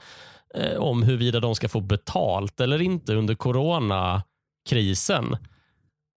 eh, 0.55 0.77
om 0.77 1.03
huruvida 1.03 1.39
de 1.39 1.55
ska 1.55 1.69
få 1.69 1.79
betalt 1.79 2.59
eller 2.59 2.81
inte 2.81 3.15
under 3.15 3.35
coronakrisen. 3.35 5.37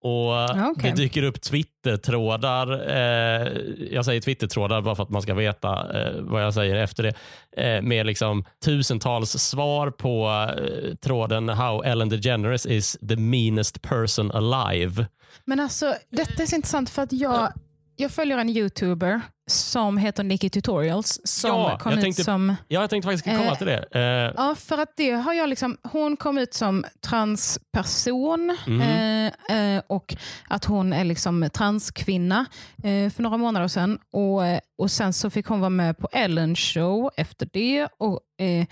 Och 0.04 0.50
okay. 0.70 0.90
Det 0.90 0.96
dyker 0.96 1.22
upp 1.22 1.40
Twitter-trådar. 1.40 2.88
Eh, 2.88 3.48
jag 3.90 4.04
säger 4.04 4.20
Twitter-trådar 4.20 4.80
bara 4.80 4.94
för 4.94 5.02
att 5.02 5.10
man 5.10 5.22
ska 5.22 5.34
veta 5.34 6.00
eh, 6.00 6.12
vad 6.20 6.44
jag 6.44 6.54
säger 6.54 6.76
efter 6.76 7.02
det. 7.02 7.14
Eh, 7.62 7.82
med 7.82 8.06
liksom 8.06 8.44
tusentals 8.64 9.30
svar 9.30 9.90
på 9.90 10.46
eh, 10.58 10.94
tråden 10.94 11.48
How 11.48 11.82
Ellen 11.82 12.08
DeGeneres 12.08 12.66
is 12.66 12.98
the 13.08 13.16
meanest 13.16 13.82
person 13.82 14.32
alive. 14.32 15.06
Men 15.44 15.60
alltså, 15.60 15.94
detta 16.10 16.42
är 16.42 16.46
så 16.46 16.56
intressant 16.56 16.90
för 16.90 17.02
att 17.02 17.12
jag 17.12 17.52
jag 17.96 18.10
följer 18.10 18.38
en 18.38 18.48
youtuber 18.48 19.20
som 19.46 19.96
heter 19.96 20.24
Nikki 20.24 20.50
Tutorials 20.50 21.20
som 21.24 21.50
ja, 21.50 21.78
kom 21.78 21.92
tänkte, 21.92 22.22
ut 22.22 22.24
som... 22.24 22.56
Ja, 22.68 22.80
jag 22.80 22.90
tänkte 22.90 23.06
faktiskt 23.06 23.38
komma 23.38 23.50
eh, 23.50 23.58
till 23.58 23.66
det. 23.66 23.84
Eh. 23.90 24.32
Ja, 24.36 24.54
för 24.54 24.78
att 24.78 24.96
det 24.96 25.10
har 25.10 25.32
jag 25.32 25.48
liksom... 25.48 25.76
Hon 25.82 26.16
kom 26.16 26.38
ut 26.38 26.54
som 26.54 26.84
transperson 27.06 28.56
mm. 28.66 29.32
eh, 29.48 29.82
och 29.86 30.16
att 30.48 30.64
hon 30.64 30.92
är 30.92 31.04
liksom 31.04 31.48
transkvinna 31.52 32.46
eh, 32.76 33.10
för 33.10 33.22
några 33.22 33.36
månader 33.36 33.68
sedan. 33.68 33.98
Och, 34.12 34.40
och 34.78 34.90
Sen 34.90 35.12
så 35.12 35.30
fick 35.30 35.46
hon 35.46 35.60
vara 35.60 35.70
med 35.70 35.98
på 35.98 36.08
Ellen 36.12 36.56
show 36.56 37.10
efter 37.16 37.48
det. 37.52 37.88
Och, 37.98 38.20
eh, 38.38 38.66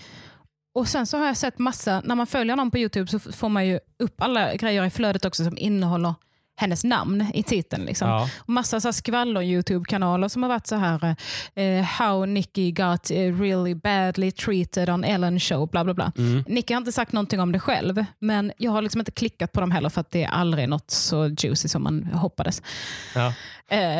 och 0.75 0.87
Sen 0.87 1.05
så 1.05 1.17
har 1.17 1.25
jag 1.25 1.37
sett 1.37 1.59
massa, 1.59 2.01
när 2.05 2.15
man 2.15 2.27
följer 2.27 2.55
någon 2.55 2.71
på 2.71 2.77
Youtube 2.77 3.07
så 3.07 3.19
får 3.19 3.49
man 3.49 3.67
ju 3.67 3.79
upp 3.99 4.21
alla 4.21 4.55
grejer 4.55 4.85
i 4.85 4.89
flödet 4.89 5.25
också 5.25 5.43
som 5.43 5.57
innehåller 5.57 6.13
hennes 6.55 6.83
namn 6.83 7.25
i 7.33 7.43
titeln. 7.43 7.85
Liksom. 7.85 8.09
Ja. 8.09 8.29
Massa 8.47 8.79
så 8.79 8.93
skvaller-Youtube-kanaler 8.93 10.27
som 10.27 10.43
har 10.43 10.49
varit 10.49 10.67
så 10.67 10.75
här 10.75 11.15
uh, 11.59 11.81
How 11.81 12.25
Nicky 12.25 12.71
got 12.71 13.11
uh, 13.11 13.41
really 13.41 13.75
badly 13.75 14.31
treated 14.31 14.89
on 14.89 15.03
Ellen 15.03 15.39
show. 15.39 15.69
Bla, 15.69 15.83
bla, 15.83 15.93
bla. 15.93 16.11
Mm. 16.17 16.43
Nicky 16.47 16.73
har 16.73 16.77
inte 16.77 16.91
sagt 16.91 17.11
någonting 17.11 17.39
om 17.39 17.51
det 17.51 17.59
själv, 17.59 18.05
men 18.19 18.51
jag 18.57 18.71
har 18.71 18.81
liksom 18.81 19.01
inte 19.01 19.11
klickat 19.11 19.51
på 19.51 19.61
dem 19.61 19.71
heller 19.71 19.89
för 19.89 20.01
att 20.01 20.11
det 20.11 20.23
är 20.23 20.29
aldrig 20.29 20.69
något 20.69 20.91
så 20.91 21.27
juicy 21.27 21.67
som 21.67 21.83
man 21.83 22.03
hoppades. 22.03 22.61
Ja. 23.15 23.27
Uh, 23.27 23.33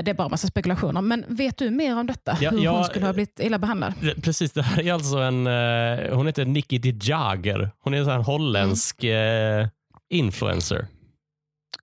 det 0.03 0.11
är 0.11 0.13
bara 0.13 0.29
massa 0.29 0.47
spekulationer. 0.47 1.01
Men 1.01 1.25
vet 1.27 1.57
du 1.57 1.69
mer 1.69 1.97
om 1.97 2.07
detta? 2.07 2.37
Ja, 2.41 2.51
Hur 2.51 2.67
hon 2.67 2.83
skulle 2.83 3.05
ha 3.05 3.13
blivit 3.13 3.39
illa 3.39 3.59
behandlad? 3.59 3.93
Precis, 4.23 4.51
det 4.51 4.61
här 4.61 4.87
är 4.87 4.93
alltså 4.93 5.17
en, 5.17 5.47
hon 6.17 6.27
heter 6.27 6.45
Nicky 6.45 6.77
de 6.77 6.91
Jager. 7.01 7.71
Hon 7.79 7.93
är 7.93 8.09
en 8.09 8.23
holländsk 8.23 9.03
mm. 9.03 9.69
influencer. 10.09 10.87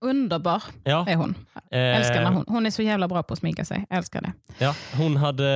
Underbar 0.00 0.62
ja. 0.84 1.06
är 1.08 1.16
hon. 1.16 1.34
Eh, 1.70 1.96
älskar 1.96 2.22
när 2.22 2.30
hon. 2.30 2.44
Hon 2.48 2.66
är 2.66 2.70
så 2.70 2.82
jävla 2.82 3.08
bra 3.08 3.22
på 3.22 3.32
att 3.32 3.38
sminka 3.38 3.64
sig. 3.64 3.86
Älskar 3.90 4.20
det. 4.20 4.32
Ja, 4.58 4.74
hon 4.96 5.16
hade, 5.16 5.48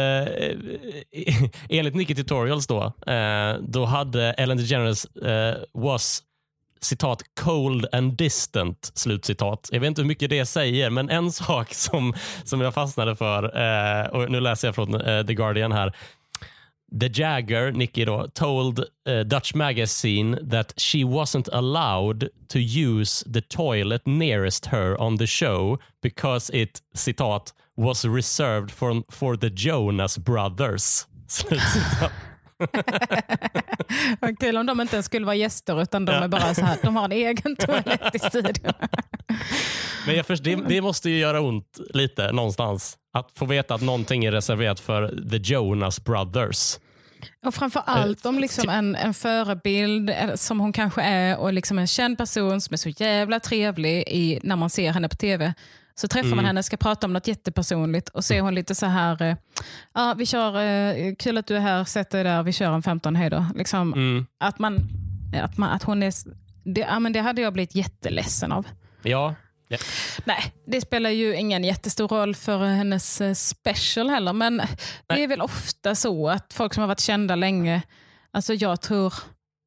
eh, 1.12 1.42
enligt 1.68 1.94
Nicky 1.94 2.14
Tutorials 2.14 2.66
då, 2.66 2.92
eh, 3.06 3.56
då 3.60 3.84
hade 3.84 4.32
Ellen 4.32 4.56
DeGeneres 4.56 5.06
was 5.72 6.22
citat 6.80 7.22
cold 7.40 7.86
and 7.92 8.12
distant. 8.12 8.92
Slutcitat. 8.94 9.68
Jag 9.72 9.80
vet 9.80 9.88
inte 9.88 10.00
hur 10.00 10.08
mycket 10.08 10.30
det 10.30 10.46
säger, 10.46 10.90
men 10.90 11.10
en 11.10 11.32
sak 11.32 11.74
som, 11.74 12.14
som 12.44 12.60
jag 12.60 12.74
fastnade 12.74 13.16
för, 13.16 13.44
och 14.14 14.30
nu 14.30 14.40
läser 14.40 14.68
jag 14.68 14.74
från 14.74 14.92
The 15.26 15.34
Guardian 15.34 15.72
här. 15.72 15.96
The 17.00 17.08
Jagger, 17.08 17.72
Nicky 17.72 18.04
då, 18.04 18.28
told 18.34 18.78
uh, 18.78 19.20
Dutch 19.20 19.54
magazine 19.54 20.38
that 20.50 20.74
she 20.76 21.04
wasn't 21.04 21.48
allowed 21.52 22.28
to 22.48 22.58
use 22.58 23.24
the 23.32 23.40
toilet 23.40 24.06
nearest 24.06 24.66
her 24.66 25.00
on 25.00 25.18
the 25.18 25.26
show 25.26 25.78
because 26.02 26.50
it, 26.50 26.80
citat, 26.94 27.52
was 27.76 28.04
reserved 28.04 28.70
for, 28.70 29.02
for 29.10 29.36
the 29.36 29.50
Jonas 29.50 30.18
brothers. 30.18 31.06
Vad 34.20 34.38
kul 34.38 34.56
om 34.56 34.66
de 34.66 34.80
inte 34.80 34.96
ens 34.96 35.06
skulle 35.06 35.26
vara 35.26 35.36
gäster 35.36 35.82
utan 35.82 36.04
de 36.04 36.12
är 36.12 36.28
bara 36.28 36.54
så 36.54 36.64
här, 36.64 36.78
de 36.82 36.96
har 36.96 37.04
en 37.04 37.12
egen 37.12 37.56
toalett 37.58 38.14
i 38.14 38.18
studion. 38.18 38.72
Men 40.06 40.16
jag 40.16 40.26
först, 40.26 40.44
det, 40.44 40.56
det, 40.68 40.80
måste 40.80 41.10
ju 41.10 41.18
göra 41.18 41.40
ont 41.40 41.80
lite 41.94 42.32
någonstans. 42.32 42.98
Att 43.12 43.32
få 43.34 43.44
veta 43.44 43.74
att 43.74 43.80
någonting 43.80 44.24
är 44.24 44.32
reserverat 44.32 44.80
för 44.80 45.28
the 45.30 45.36
Jonas 45.36 46.04
brothers. 46.04 46.78
Och 47.46 47.54
framför 47.54 47.82
allt 47.86 48.26
om 48.26 48.38
liksom 48.38 48.68
en, 48.68 48.96
en 48.96 49.14
förebild 49.14 50.10
eh, 50.10 50.34
som 50.34 50.60
hon 50.60 50.72
kanske 50.72 51.02
är 51.02 51.38
och 51.38 51.52
liksom 51.52 51.78
en 51.78 51.86
känd 51.86 52.18
person 52.18 52.60
som 52.60 52.74
är 52.74 52.76
så 52.76 52.88
jävla 52.88 53.40
trevlig 53.40 54.04
i, 54.06 54.40
när 54.42 54.56
man 54.56 54.70
ser 54.70 54.92
henne 54.92 55.08
på 55.08 55.16
tv. 55.16 55.54
Så 55.94 56.08
träffar 56.08 56.26
mm. 56.26 56.36
man 56.36 56.44
henne, 56.44 56.62
ska 56.62 56.76
prata 56.76 57.06
om 57.06 57.12
något 57.12 57.28
jättepersonligt 57.28 58.08
och 58.08 58.24
ser 58.24 58.40
hon 58.40 58.54
lite 58.54 58.74
så 58.74 58.86
här, 58.86 59.22
eh, 59.22 59.36
ja 59.94 60.14
vi 60.18 60.26
kör, 60.26 60.60
eh, 60.60 61.14
kul 61.14 61.38
att 61.38 61.46
du 61.46 61.56
är 61.56 61.60
här, 61.60 61.84
sätt 61.84 62.10
dig 62.10 62.24
där, 62.24 62.42
vi 62.42 62.52
kör 62.52 62.72
en 62.72 62.82
15, 62.82 63.16
hejdå. 63.16 63.46
Liksom, 63.54 63.92
mm. 63.92 64.26
att, 64.40 64.58
man, 64.58 64.88
att, 65.42 65.56
man, 65.56 65.70
att 65.70 65.82
hon 65.82 66.02
är, 66.02 66.12
det, 66.64 66.80
ja, 66.80 66.98
men 66.98 67.12
det 67.12 67.20
hade 67.20 67.42
jag 67.42 67.52
blivit 67.52 67.74
jätteledsen 67.74 68.52
av. 68.52 68.66
Ja, 69.02 69.34
Yeah. 69.74 70.24
Nej, 70.24 70.54
det 70.66 70.80
spelar 70.80 71.10
ju 71.10 71.36
ingen 71.36 71.64
jättestor 71.64 72.08
roll 72.08 72.34
för 72.34 72.58
hennes 72.58 73.20
eh, 73.20 73.34
special 73.34 74.10
heller. 74.10 74.32
Men 74.32 74.56
Nej. 74.56 74.68
det 75.06 75.22
är 75.22 75.28
väl 75.28 75.40
ofta 75.40 75.94
så 75.94 76.28
att 76.28 76.52
folk 76.52 76.74
som 76.74 76.80
har 76.80 76.88
varit 76.88 77.00
kända 77.00 77.36
länge, 77.36 77.82
alltså 78.32 78.54
jag 78.54 78.80
tror 78.80 79.14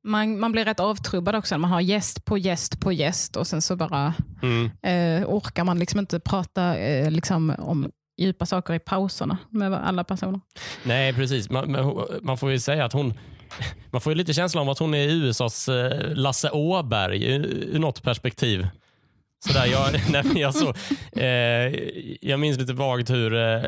man, 0.08 0.40
man 0.40 0.52
blir 0.52 0.66
rätt 0.66 0.80
avtrubbad 0.80 1.36
också 1.36 1.56
när 1.56 1.60
man 1.60 1.72
har 1.72 1.82
gäst 1.82 2.26
på 2.26 2.38
gäst 2.38 2.80
på 2.80 2.92
gäst 2.92 3.36
och 3.36 3.48
sen 3.48 3.62
så 3.62 3.76
bara 3.76 4.14
mm. 4.42 4.66
eh, 4.66 5.30
orkar 5.30 5.64
man 5.64 5.80
liksom 5.80 6.00
inte 6.00 6.20
prata 6.20 6.78
eh, 6.78 7.12
liksom 7.12 7.56
om 7.60 7.92
djupa 8.18 8.46
saker 8.46 8.74
i 8.74 8.80
pauserna 8.80 9.38
med 9.50 9.74
alla 9.74 10.04
personer. 10.04 10.40
Nej, 10.84 11.14
precis. 11.14 11.50
Man, 11.50 11.96
man 12.22 12.38
får 12.38 12.52
ju 12.52 12.60
säga 12.60 12.86
att 12.86 12.94
hon 12.94 13.14
man 13.92 14.02
får 14.02 14.12
ju 14.12 14.18
lite 14.18 14.34
känslan 14.34 14.64
av 14.64 14.70
att 14.70 14.80
hon 14.80 14.94
är 14.94 15.08
USAs 15.08 15.70
eh, 15.70 16.16
Lasse 16.16 16.50
Åberg 16.50 17.26
ur 17.26 17.80
något 17.80 18.04
perspektiv. 18.04 18.68
Sådär, 19.46 19.66
jag, 19.66 20.02
nej, 20.10 20.42
jag, 20.42 20.56
så, 20.56 20.74
eh, 21.20 21.74
jag 22.22 22.40
minns 22.40 22.58
lite 22.58 22.74
vagt 22.74 23.10
hur 23.10 23.34
eh, 23.34 23.62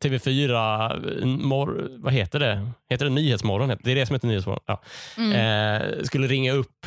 TV4, 0.00 1.26
mor, 1.26 1.88
vad 1.98 2.12
heter 2.12 2.40
det? 2.40 2.70
Heter 2.90 3.04
det 3.04 3.10
Nyhetsmorgon? 3.10 3.76
Det 3.82 3.90
är 3.90 3.94
det 3.94 4.06
som 4.06 4.14
heter 4.14 4.28
Nyhetsmorgon. 4.28 4.62
Ja. 4.66 4.82
Mm. 5.16 5.32
Eh, 5.32 6.02
skulle 6.02 6.26
ringa 6.26 6.52
upp 6.52 6.86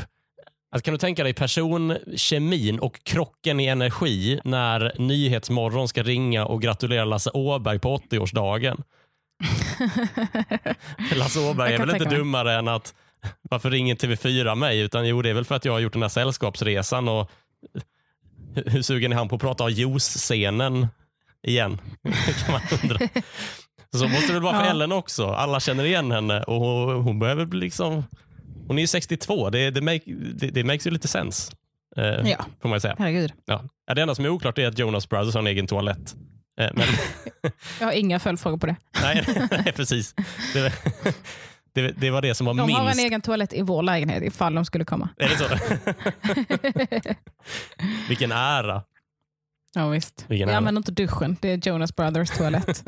Alltså, 0.72 0.86
kan 0.86 0.94
du 0.94 0.98
tänka 0.98 1.24
dig 1.24 1.34
personkemin 1.34 2.80
och 2.80 3.04
krocken 3.04 3.60
i 3.60 3.66
energi 3.66 4.40
när 4.44 4.94
Nyhetsmorgon 4.98 5.88
ska 5.88 6.04
ringa 6.04 6.46
och 6.46 6.62
gratulera 6.62 7.06
Lasse 7.06 7.30
Åberg 7.34 7.80
på 7.80 7.98
80-årsdagen? 7.98 8.84
Lasse 11.16 11.40
Åberg 11.40 11.74
är 11.74 11.80
väl 11.80 11.90
inte 11.90 12.16
dummare 12.16 12.54
än 12.54 12.68
att 12.68 12.94
varför 13.42 13.72
ringer 13.72 13.96
TV4 13.96 14.56
mig? 14.56 14.80
Utan 14.80 15.08
jo, 15.08 15.22
det 15.22 15.30
är 15.30 15.34
väl 15.34 15.46
för 15.46 15.56
att 15.56 15.66
jag 15.66 15.74
har 15.74 15.80
gjort 15.80 15.94
den 15.94 16.02
här 16.02 16.10
sällskapsresan 16.10 17.08
och 17.08 17.32
hur 18.66 18.82
sugen 18.82 19.12
är 19.12 19.16
han 19.16 19.30
på 19.30 19.36
att 19.36 19.42
prata 19.42 19.64
om 19.64 19.72
juice-scenen 19.72 20.88
igen? 21.48 21.82
kan 22.46 22.52
man 22.52 22.62
undra. 22.84 23.00
Så 23.94 24.08
måste 24.08 24.28
det 24.28 24.34
väl 24.34 24.42
vara 24.42 24.58
för 24.60 24.66
ja. 24.66 24.72
Ellen 24.72 24.92
också. 24.92 25.28
Alla 25.28 25.60
känner 25.60 25.84
igen 25.84 26.12
henne 26.12 26.44
och 26.44 26.60
hon, 26.60 27.04
hon 27.04 27.20
behöver 27.20 27.46
bli 27.46 27.60
liksom... 27.60 28.04
Hon 28.68 28.78
är 28.78 28.82
ju 28.82 28.88
62. 28.88 29.50
Det, 29.50 29.70
det, 29.70 29.82
make, 29.82 30.02
det, 30.34 30.48
det 30.48 30.64
makes 30.64 30.88
ju 30.88 30.92
lite 30.92 31.08
sens. 31.08 31.52
Eh, 31.98 32.04
ja. 32.04 32.46
Får 32.62 32.70
man 32.70 32.82
säga. 32.82 32.96
Herregud. 33.00 33.34
Ja. 33.46 33.64
Det 33.96 34.02
enda 34.02 34.16
som 34.16 34.26
är 34.26 34.30
oklart 34.30 34.58
är 34.58 34.68
att 34.68 34.80
Jonas 34.80 35.10
Brothers 35.10 35.34
har 35.34 35.42
en 35.42 35.48
egen 35.48 35.68
toalett. 35.68 36.16
Eh, 36.60 36.70
men... 36.74 36.88
Jag 37.80 37.88
har 37.88 37.94
inga 37.94 38.20
följdfrågor 38.20 38.58
på 38.58 38.66
det. 38.66 38.76
nej, 39.02 39.26
nej, 39.52 39.74
precis. 39.76 40.16
Det, 40.54 40.74
det, 41.82 41.92
det, 41.98 42.10
var 42.12 42.22
det 42.22 42.36
som 42.36 42.46
var 42.46 42.54
de 42.54 42.68
minst... 42.68 42.80
De 42.80 42.86
har 42.86 42.92
en 42.92 43.00
egen 43.00 43.22
toalett 43.22 43.54
i 43.54 43.62
vår 43.62 43.84
lägenhet 43.84 44.24
ifall 44.24 44.56
de 44.56 44.66
skulle 44.66 44.86
komma. 44.86 45.10
Är 45.18 45.30
det 45.30 45.38
så? 45.38 45.46
Vilken 48.10 48.32
ära. 48.32 48.84
Ja 49.74 49.90
visst. 49.90 50.26
Vilken 50.28 50.48
Vi 50.48 50.52
ära. 50.52 50.58
använder 50.58 50.80
inte 50.80 50.92
duschen. 50.92 51.38
Det 51.42 51.52
är 51.52 51.68
Jonas 51.70 51.96
Brothers 51.96 52.30
toalett. 52.30 52.84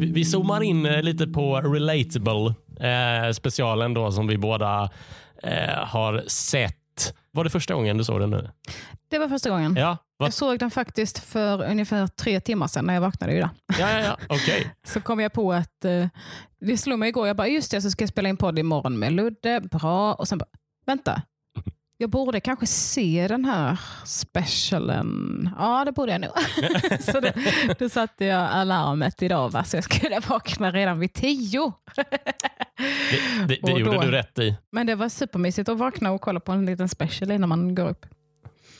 vi, 0.00 0.12
vi 0.12 0.24
zoomar 0.24 0.62
in 0.62 0.86
eh, 0.86 1.02
lite 1.02 1.26
på 1.26 1.60
Relatable 1.60 2.54
eh, 2.88 3.32
specialen 3.32 3.94
då 3.94 4.12
som 4.12 4.26
vi 4.26 4.38
båda 4.38 4.90
eh, 5.42 5.84
har 5.84 6.24
sett. 6.26 6.76
Var 7.30 7.44
det 7.44 7.50
första 7.50 7.74
gången 7.74 7.98
du 7.98 8.04
såg 8.04 8.20
den 8.20 8.30
nu? 8.30 8.50
Det 9.08 9.18
var 9.18 9.28
första 9.28 9.50
gången. 9.50 9.76
Ja, 9.76 9.98
jag 10.18 10.32
såg 10.32 10.58
den 10.58 10.70
faktiskt 10.70 11.18
för 11.18 11.70
ungefär 11.70 12.06
tre 12.06 12.40
timmar 12.40 12.66
sedan 12.66 12.84
när 12.84 12.94
jag 12.94 13.00
vaknade 13.00 13.32
idag. 13.32 13.50
Ja, 13.78 13.90
ja, 13.90 13.98
ja. 14.00 14.34
Okay. 14.34 14.64
så 14.86 15.00
kom 15.00 15.20
jag 15.20 15.32
på 15.32 15.52
att, 15.52 15.84
eh, 15.84 16.06
det 16.60 16.76
slog 16.76 16.98
mig 16.98 17.08
igår, 17.08 17.26
jag 17.26 17.36
bara 17.36 17.48
just 17.48 17.70
det, 17.70 17.82
så 17.82 17.90
ska 17.90 18.02
jag 18.02 18.08
spela 18.08 18.28
in 18.28 18.36
podd 18.36 18.58
imorgon 18.58 18.98
med 18.98 19.12
Ludde, 19.12 19.60
bra. 19.60 20.14
Och 20.14 20.28
sen 20.28 20.38
bara, 20.38 20.48
vänta, 20.86 21.22
jag 21.98 22.10
borde 22.10 22.40
kanske 22.40 22.66
se 22.66 23.26
den 23.28 23.44
här 23.44 23.80
specialen. 24.04 25.50
Ja, 25.58 25.84
det 25.84 25.92
borde 25.92 26.12
jag 26.12 26.20
nog. 26.20 26.30
så 27.00 27.20
då, 27.20 27.28
då 27.78 27.88
satte 27.88 28.24
jag 28.24 28.50
alarmet 28.50 29.22
idag, 29.22 29.48
va? 29.48 29.64
så 29.64 29.76
jag 29.76 29.84
skulle 29.84 30.20
vakna 30.20 30.70
redan 30.70 30.98
vid 30.98 31.12
tio. 31.12 31.72
det, 31.96 32.04
det, 33.48 33.58
det 33.62 33.72
gjorde 33.72 33.96
då, 33.96 34.00
du 34.00 34.10
rätt 34.10 34.38
i. 34.38 34.56
Men 34.72 34.86
det 34.86 34.94
var 34.94 35.08
supermysigt 35.08 35.68
att 35.68 35.78
vakna 35.78 36.10
och 36.10 36.20
kolla 36.20 36.40
på 36.40 36.52
en 36.52 36.66
liten 36.66 36.88
special 36.88 37.30
innan 37.30 37.48
man 37.48 37.74
går 37.74 37.88
upp. 37.88 38.06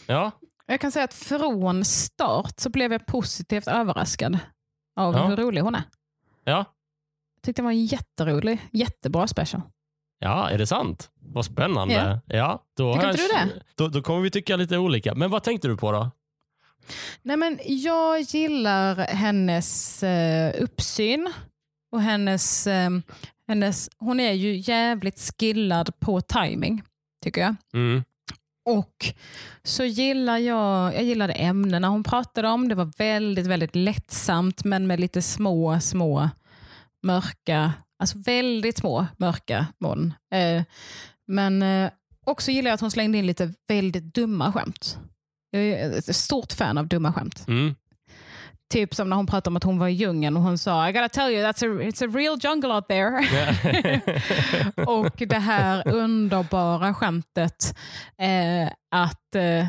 Ja, 0.06 0.30
jag 0.66 0.80
kan 0.80 0.92
säga 0.92 1.04
att 1.04 1.14
från 1.14 1.84
start 1.84 2.60
så 2.60 2.70
blev 2.70 2.92
jag 2.92 3.06
positivt 3.06 3.66
överraskad 3.66 4.38
av 4.96 5.14
ja. 5.14 5.26
hur 5.26 5.36
rolig 5.36 5.60
hon 5.60 5.74
är. 5.74 5.82
Ja. 6.44 6.64
Jag 7.34 7.42
tyckte 7.42 7.62
det 7.62 7.64
var 7.64 7.72
en 7.72 7.84
jätterolig, 7.84 8.58
jättebra 8.72 9.26
special. 9.26 9.62
Ja, 10.18 10.50
är 10.50 10.58
det 10.58 10.66
sant? 10.66 11.10
Vad 11.20 11.44
spännande. 11.44 12.20
Ja. 12.26 12.36
Ja, 12.36 12.62
då, 12.76 12.94
Tycker 12.94 13.10
inte 13.10 13.22
du 13.22 13.28
det? 13.28 13.62
Då, 13.74 13.88
då 13.88 14.02
kommer 14.02 14.20
vi 14.20 14.30
tycka 14.30 14.56
lite 14.56 14.78
olika. 14.78 15.14
Men 15.14 15.30
vad 15.30 15.42
tänkte 15.42 15.68
du 15.68 15.76
på 15.76 15.92
då? 15.92 16.10
Nej, 17.22 17.36
men 17.36 17.58
jag 17.64 18.20
gillar 18.20 18.96
hennes 18.96 20.02
eh, 20.02 20.62
uppsyn 20.62 21.32
och 21.92 22.00
hennes, 22.00 22.66
eh, 22.66 22.90
hennes... 23.48 23.90
Hon 23.98 24.20
är 24.20 24.32
ju 24.32 24.56
jävligt 24.56 25.32
skillad 25.38 26.00
på 26.00 26.20
timing 26.20 26.82
tycker 27.22 27.40
jag. 27.40 27.54
Mm. 27.74 28.04
Och 28.68 29.14
så 29.62 29.84
gillar 29.84 30.38
jag, 30.38 30.94
jag 30.94 31.02
gillade 31.02 31.32
ämnena 31.32 31.88
hon 31.88 32.02
pratade 32.02 32.48
om. 32.48 32.68
Det 32.68 32.74
var 32.74 32.92
väldigt, 32.98 33.46
väldigt 33.46 33.76
lättsamt 33.76 34.64
men 34.64 34.86
med 34.86 35.00
lite 35.00 35.22
små, 35.22 35.80
små 35.80 36.30
mörka, 37.02 37.72
alltså 37.98 38.18
väldigt 38.18 38.78
små 38.78 39.06
mörka 39.16 39.66
moln. 39.78 40.14
Eh, 40.34 40.62
men 41.26 41.62
eh, 41.62 41.90
också 42.24 42.50
gillar 42.50 42.70
jag 42.70 42.74
att 42.74 42.80
hon 42.80 42.90
slängde 42.90 43.18
in 43.18 43.26
lite 43.26 43.52
väldigt 43.68 44.14
dumma 44.14 44.52
skämt. 44.52 44.98
Jag 45.50 45.62
är 45.62 45.98
ett 45.98 46.16
stort 46.16 46.52
fan 46.52 46.78
av 46.78 46.88
dumma 46.88 47.12
skämt. 47.12 47.44
Mm. 47.48 47.74
Typ 48.72 48.94
som 48.94 49.08
när 49.08 49.16
hon 49.16 49.26
pratade 49.26 49.52
om 49.52 49.56
att 49.56 49.64
hon 49.64 49.78
var 49.78 49.88
i 49.88 49.92
djungeln 49.92 50.36
och 50.36 50.42
hon 50.42 50.58
sa 50.58 50.88
I 50.88 50.92
gotta 50.92 51.08
tell 51.08 51.30
you 51.30 51.44
that's 51.44 51.64
a, 51.64 51.82
it's 51.82 52.04
a 52.04 52.12
real 52.16 52.38
jungle 52.42 52.74
out 52.74 52.88
there. 52.88 53.26
och 54.86 55.16
det 55.16 55.38
här 55.38 55.88
underbara 55.88 56.94
skämtet 56.94 57.76
eh, 58.18 58.72
att 58.90 59.34
eh, 59.34 59.66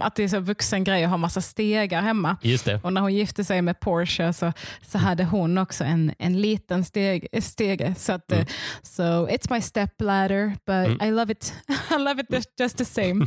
att 0.00 0.14
det 0.14 0.24
är 0.24 0.28
så 0.28 0.40
vuxen 0.40 0.84
grej 0.84 1.04
att 1.04 1.10
ha 1.10 1.16
massa 1.16 1.40
stegar 1.40 2.02
hemma. 2.02 2.36
Just 2.42 2.64
det. 2.64 2.80
Och 2.82 2.92
när 2.92 3.00
hon 3.00 3.14
gifte 3.14 3.44
sig 3.44 3.62
med 3.62 3.80
Porsche 3.80 4.32
så, 4.32 4.52
så 4.82 4.98
hade 4.98 5.24
hon 5.24 5.58
också 5.58 5.84
en, 5.84 6.14
en 6.18 6.40
liten 6.40 6.84
steg, 6.84 7.28
stege. 7.42 7.94
Så, 7.98 8.12
att, 8.12 8.32
mm. 8.32 8.46
so 8.82 9.02
it's 9.02 9.52
my 9.52 9.60
step 9.60 10.00
ladder 10.00 10.48
but 10.66 11.00
mm. 11.00 11.08
I 11.08 11.10
love 11.10 11.32
it 11.32 11.54
I 11.90 11.98
love 11.98 12.22
it 12.22 12.46
just 12.60 12.78
the 12.78 12.84
same. 12.84 13.26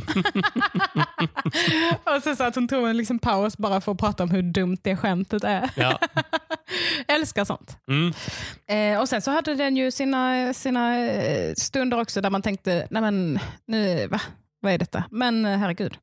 och 2.04 2.22
så, 2.22 2.36
så 2.36 2.44
att 2.44 2.54
hon 2.54 2.68
tog 2.68 2.88
en 2.88 2.96
liksom 2.96 3.18
paus 3.18 3.56
bara 3.56 3.80
för 3.80 3.92
att 3.92 3.98
prata 3.98 4.22
om 4.22 4.30
hur 4.30 4.42
dumt 4.42 4.78
det 4.82 4.96
skämtet 4.96 5.44
är. 5.44 5.70
Ja. 5.76 5.98
Älskar 7.08 7.44
sånt. 7.44 7.76
Mm. 7.88 8.12
Eh, 8.66 9.00
och 9.00 9.08
Sen 9.08 9.22
så 9.22 9.30
hade 9.30 9.54
den 9.54 9.76
ju 9.76 9.90
sina, 9.90 10.54
sina 10.54 10.98
eh, 10.98 11.54
stunder 11.54 12.00
också 12.00 12.20
där 12.20 12.30
man 12.30 12.42
tänkte, 12.42 12.88
nej 12.90 13.02
men 13.02 13.38
nu, 13.66 14.06
va? 14.06 14.20
vad 14.60 14.72
är 14.72 14.78
detta? 14.78 15.04
Men 15.10 15.44
eh, 15.44 15.58
herregud. 15.58 15.98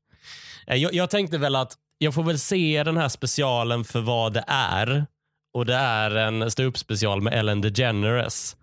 Eh, 0.67 0.77
jag, 0.77 0.93
jag 0.93 1.09
tänkte 1.09 1.37
väl 1.37 1.55
att 1.55 1.73
jag 1.97 2.13
får 2.13 2.23
väl 2.23 2.39
se 2.39 2.83
den 2.83 2.97
här 2.97 3.09
specialen 3.09 3.83
för 3.83 4.01
vad 4.01 4.33
det 4.33 4.43
är. 4.47 5.05
Och 5.53 5.65
det 5.65 5.75
är 5.75 6.15
en 6.15 6.51
ståuppspecial 6.51 7.21
med 7.21 7.33
Ellen 7.33 7.61
DeGeneres. 7.61 8.55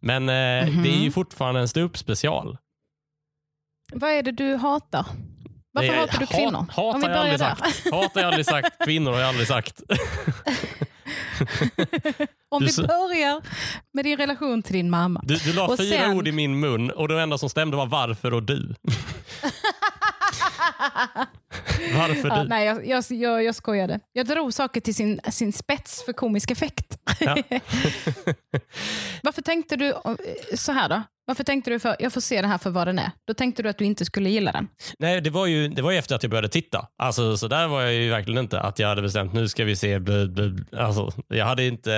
Men 0.00 0.28
eh, 0.28 0.34
mm 0.34 0.68
-hmm. 0.68 0.82
det 0.82 0.88
är 0.88 0.96
ju 0.96 1.02
mhm. 1.02 1.12
fortfarande 1.12 1.60
en 1.60 1.68
ståuppspecial. 1.68 2.58
Vad 3.92 4.10
är 4.10 4.22
det 4.22 4.32
du 4.32 4.54
hatar? 4.54 5.06
Varför 5.72 5.92
det, 5.92 5.98
hatar 5.98 6.18
du 6.18 6.26
kvinnor? 6.26 6.58
Hat, 6.58 6.70
hatar 6.70 6.94
Om 6.94 7.00
vi 7.00 7.06
börjar 7.06 7.26
jag 7.26 7.40
där. 7.40 7.54
Sagt. 7.54 7.90
Hatar 7.90 8.20
jag 8.20 8.28
aldrig 8.28 8.46
sagt. 8.46 8.78
Kvinnor 8.84 9.12
har 9.12 9.18
jag 9.18 9.28
aldrig 9.28 9.48
sagt. 9.48 9.82
Om 12.48 12.64
vi 12.64 12.76
börjar 12.76 13.42
med 13.92 14.04
din 14.04 14.16
relation 14.16 14.62
till 14.62 14.72
din 14.72 14.90
mamma. 14.90 15.20
Du, 15.24 15.36
du 15.36 15.52
la 15.52 15.66
och 15.66 15.76
fyra 15.76 15.98
sen... 15.98 16.16
ord 16.16 16.28
i 16.28 16.32
min 16.32 16.60
mun 16.60 16.90
och 16.90 17.08
det 17.08 17.22
enda 17.22 17.38
som 17.38 17.50
stämde 17.50 17.76
var 17.76 17.86
varför 17.86 18.34
och 18.34 18.42
du. 18.42 18.74
Varför 21.96 22.28
ja, 22.28 22.42
du? 22.42 22.48
Nej, 22.48 22.66
jag, 22.66 22.86
jag, 22.86 23.04
jag, 23.10 23.44
jag 23.44 23.54
skojade. 23.54 24.00
Jag 24.12 24.26
drog 24.26 24.54
saker 24.54 24.80
till 24.80 24.94
sin, 24.94 25.20
sin 25.30 25.52
spets 25.52 26.04
för 26.04 26.12
komisk 26.12 26.50
effekt. 26.50 26.98
Ja. 27.20 27.36
Varför 29.22 29.42
tänkte 29.42 29.76
du 29.76 29.94
så 30.54 30.72
här 30.72 30.88
då? 30.88 31.02
Varför 31.28 31.44
tänkte 31.44 31.70
du 31.70 31.78
för, 31.78 31.96
jag 31.98 32.12
får 32.12 32.20
se 32.20 32.42
det 32.42 32.48
här 32.48 32.58
för 32.58 32.70
vad 32.70 32.86
den 32.86 32.98
är? 32.98 33.10
Då 33.26 33.34
tänkte 33.34 33.62
du 33.62 33.68
att 33.68 33.78
du 33.78 33.84
inte 33.84 34.04
skulle 34.04 34.30
gilla 34.30 34.52
den? 34.52 34.68
Nej, 34.98 35.20
det 35.20 35.30
var 35.30 35.46
ju, 35.46 35.68
det 35.68 35.82
var 35.82 35.90
ju 35.90 35.98
efter 35.98 36.14
att 36.14 36.22
jag 36.22 36.30
började 36.30 36.48
titta. 36.48 36.86
Alltså, 36.98 37.36
så 37.36 37.48
där 37.48 37.68
var 37.68 37.82
jag 37.82 37.92
ju 37.94 38.10
verkligen 38.10 38.38
inte. 38.38 38.60
Att 38.60 38.78
jag 38.78 38.88
hade 38.88 39.02
bestämt, 39.02 39.32
nu 39.32 39.48
ska 39.48 39.64
vi 39.64 39.76
se. 39.76 39.98
Blö, 39.98 40.26
blö. 40.26 40.50
Alltså, 40.76 41.12
jag, 41.28 41.46
hade 41.46 41.64
inte, 41.64 41.90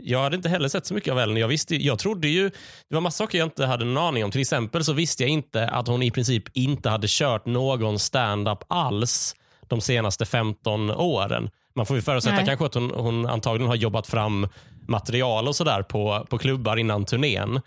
jag 0.00 0.22
hade 0.22 0.36
inte 0.36 0.48
heller 0.48 0.68
sett 0.68 0.86
så 0.86 0.94
mycket 0.94 1.12
av 1.12 1.18
Ellen. 1.18 1.36
Jag, 1.36 1.48
visste, 1.48 1.76
jag 1.76 1.98
trodde 1.98 2.28
ju, 2.28 2.48
det 2.88 2.94
var 2.94 3.00
massa 3.00 3.24
saker 3.24 3.38
jag 3.38 3.46
inte 3.46 3.66
hade 3.66 3.84
någon 3.84 4.04
aning 4.04 4.24
om. 4.24 4.30
Till 4.30 4.40
exempel 4.40 4.84
så 4.84 4.92
visste 4.92 5.22
jag 5.22 5.30
inte 5.30 5.68
att 5.68 5.86
hon 5.86 6.02
i 6.02 6.10
princip 6.10 6.44
inte 6.56 6.90
hade 6.90 7.06
kört 7.10 7.46
någon 7.46 7.98
stand-up 7.98 8.58
alls 8.68 9.34
de 9.68 9.80
senaste 9.80 10.24
15 10.26 10.90
åren. 10.90 11.50
Man 11.74 11.86
får 11.86 11.96
ju 11.96 12.02
förutsätta 12.02 12.36
Nej. 12.36 12.46
kanske 12.46 12.66
att 12.66 12.74
hon, 12.74 12.90
hon 12.90 13.26
antagligen 13.26 13.68
har 13.68 13.76
jobbat 13.76 14.06
fram 14.06 14.48
material 14.88 15.48
och 15.48 15.56
sådär 15.56 15.82
på, 15.82 16.26
på 16.30 16.38
klubbar 16.38 16.76
innan 16.76 17.04
turnén. 17.04 17.60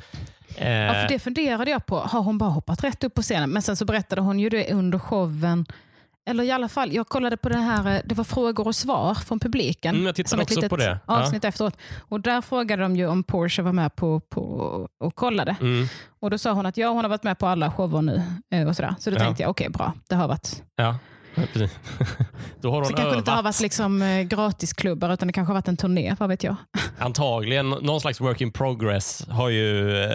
Ja, 0.57 0.93
för 0.93 1.07
det 1.07 1.19
funderade 1.19 1.71
jag 1.71 1.85
på. 1.85 1.99
Har 1.99 2.21
hon 2.21 2.37
bara 2.37 2.49
hoppat 2.49 2.83
rätt 2.83 3.03
upp 3.03 3.13
på 3.13 3.21
scenen? 3.21 3.49
Men 3.49 3.61
sen 3.61 3.75
så 3.75 3.85
berättade 3.85 4.21
hon 4.21 4.39
ju 4.39 4.49
det 4.49 4.73
under 4.73 4.99
showen. 4.99 5.65
Eller 6.25 6.43
i 6.43 6.51
alla 6.51 6.69
fall, 6.69 6.93
jag 6.93 7.07
kollade 7.07 7.37
på 7.37 7.49
det 7.49 7.57
här, 7.57 7.95
eh, 7.95 8.01
det 8.05 8.15
var 8.15 8.23
frågor 8.23 8.67
och 8.67 8.75
svar 8.75 9.13
från 9.13 9.39
publiken. 9.39 9.95
Mm, 9.95 10.05
jag 10.05 10.15
tittade 10.15 10.41
också 10.41 10.69
på 10.69 10.75
det. 10.77 10.99
avsnitt 11.05 11.43
ja. 11.43 11.49
efteråt. 11.49 11.77
Och 11.99 12.21
där 12.21 12.41
frågade 12.41 12.83
de 12.83 12.95
ju 12.95 13.07
om 13.07 13.23
Porsche 13.23 13.61
var 13.61 13.73
med 13.73 13.95
på, 13.95 14.19
på 14.19 14.41
och 14.99 15.15
kollade. 15.15 15.55
Mm. 15.61 15.87
Och 16.19 16.29
Då 16.29 16.37
sa 16.37 16.51
hon 16.51 16.65
att 16.65 16.77
ja, 16.77 16.89
hon 16.89 17.03
har 17.03 17.09
varit 17.09 17.23
med 17.23 17.39
på 17.39 17.47
alla 17.47 17.71
shower 17.71 18.01
nu. 18.01 18.21
Eh, 18.51 18.67
och 18.67 18.75
sådär. 18.75 18.95
Så 18.99 19.09
då 19.09 19.15
ja. 19.15 19.19
tänkte 19.19 19.43
jag, 19.43 19.49
okej 19.49 19.67
okay, 19.67 19.77
bra, 19.77 19.93
det 20.09 20.15
har 20.15 20.27
varit 20.27 20.63
ja. 20.75 20.95
Då 22.61 22.71
har 22.71 22.75
hon 22.75 22.85
så 22.85 22.91
det 22.91 22.97
kanske 22.97 23.17
inte 23.17 23.31
har 23.31 23.43
varit 23.43 23.59
liksom, 23.59 24.01
eh, 24.01 24.21
gratisklubbar 24.21 25.13
utan 25.13 25.27
det 25.27 25.33
kanske 25.33 25.49
har 25.49 25.55
varit 25.55 25.67
en 25.67 25.77
turné, 25.77 26.15
vad 26.19 26.29
vet 26.29 26.43
jag. 26.43 26.55
Antagligen 26.99 27.69
någon 27.69 28.01
slags 28.01 28.21
work 28.21 28.41
in 28.41 28.51
progress 28.51 29.27
har 29.29 29.49
ju 29.49 29.97
eh, 30.03 30.09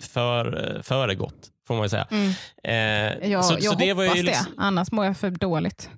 för, 0.00 0.80
föregått, 0.84 1.48
får 1.68 1.74
man 1.74 1.82
ju 1.82 1.88
säga. 1.88 2.06
Mm. 2.10 2.32
Eh, 2.64 3.30
jag 3.30 3.44
så, 3.44 3.54
jag 3.54 3.72
så 3.72 3.78
det 3.78 3.92
hoppas 3.92 4.16
ju 4.16 4.22
liksom... 4.22 4.46
det, 4.56 4.62
annars 4.62 4.92
mår 4.92 5.04
jag 5.04 5.16
för 5.16 5.30
dåligt. 5.30 5.90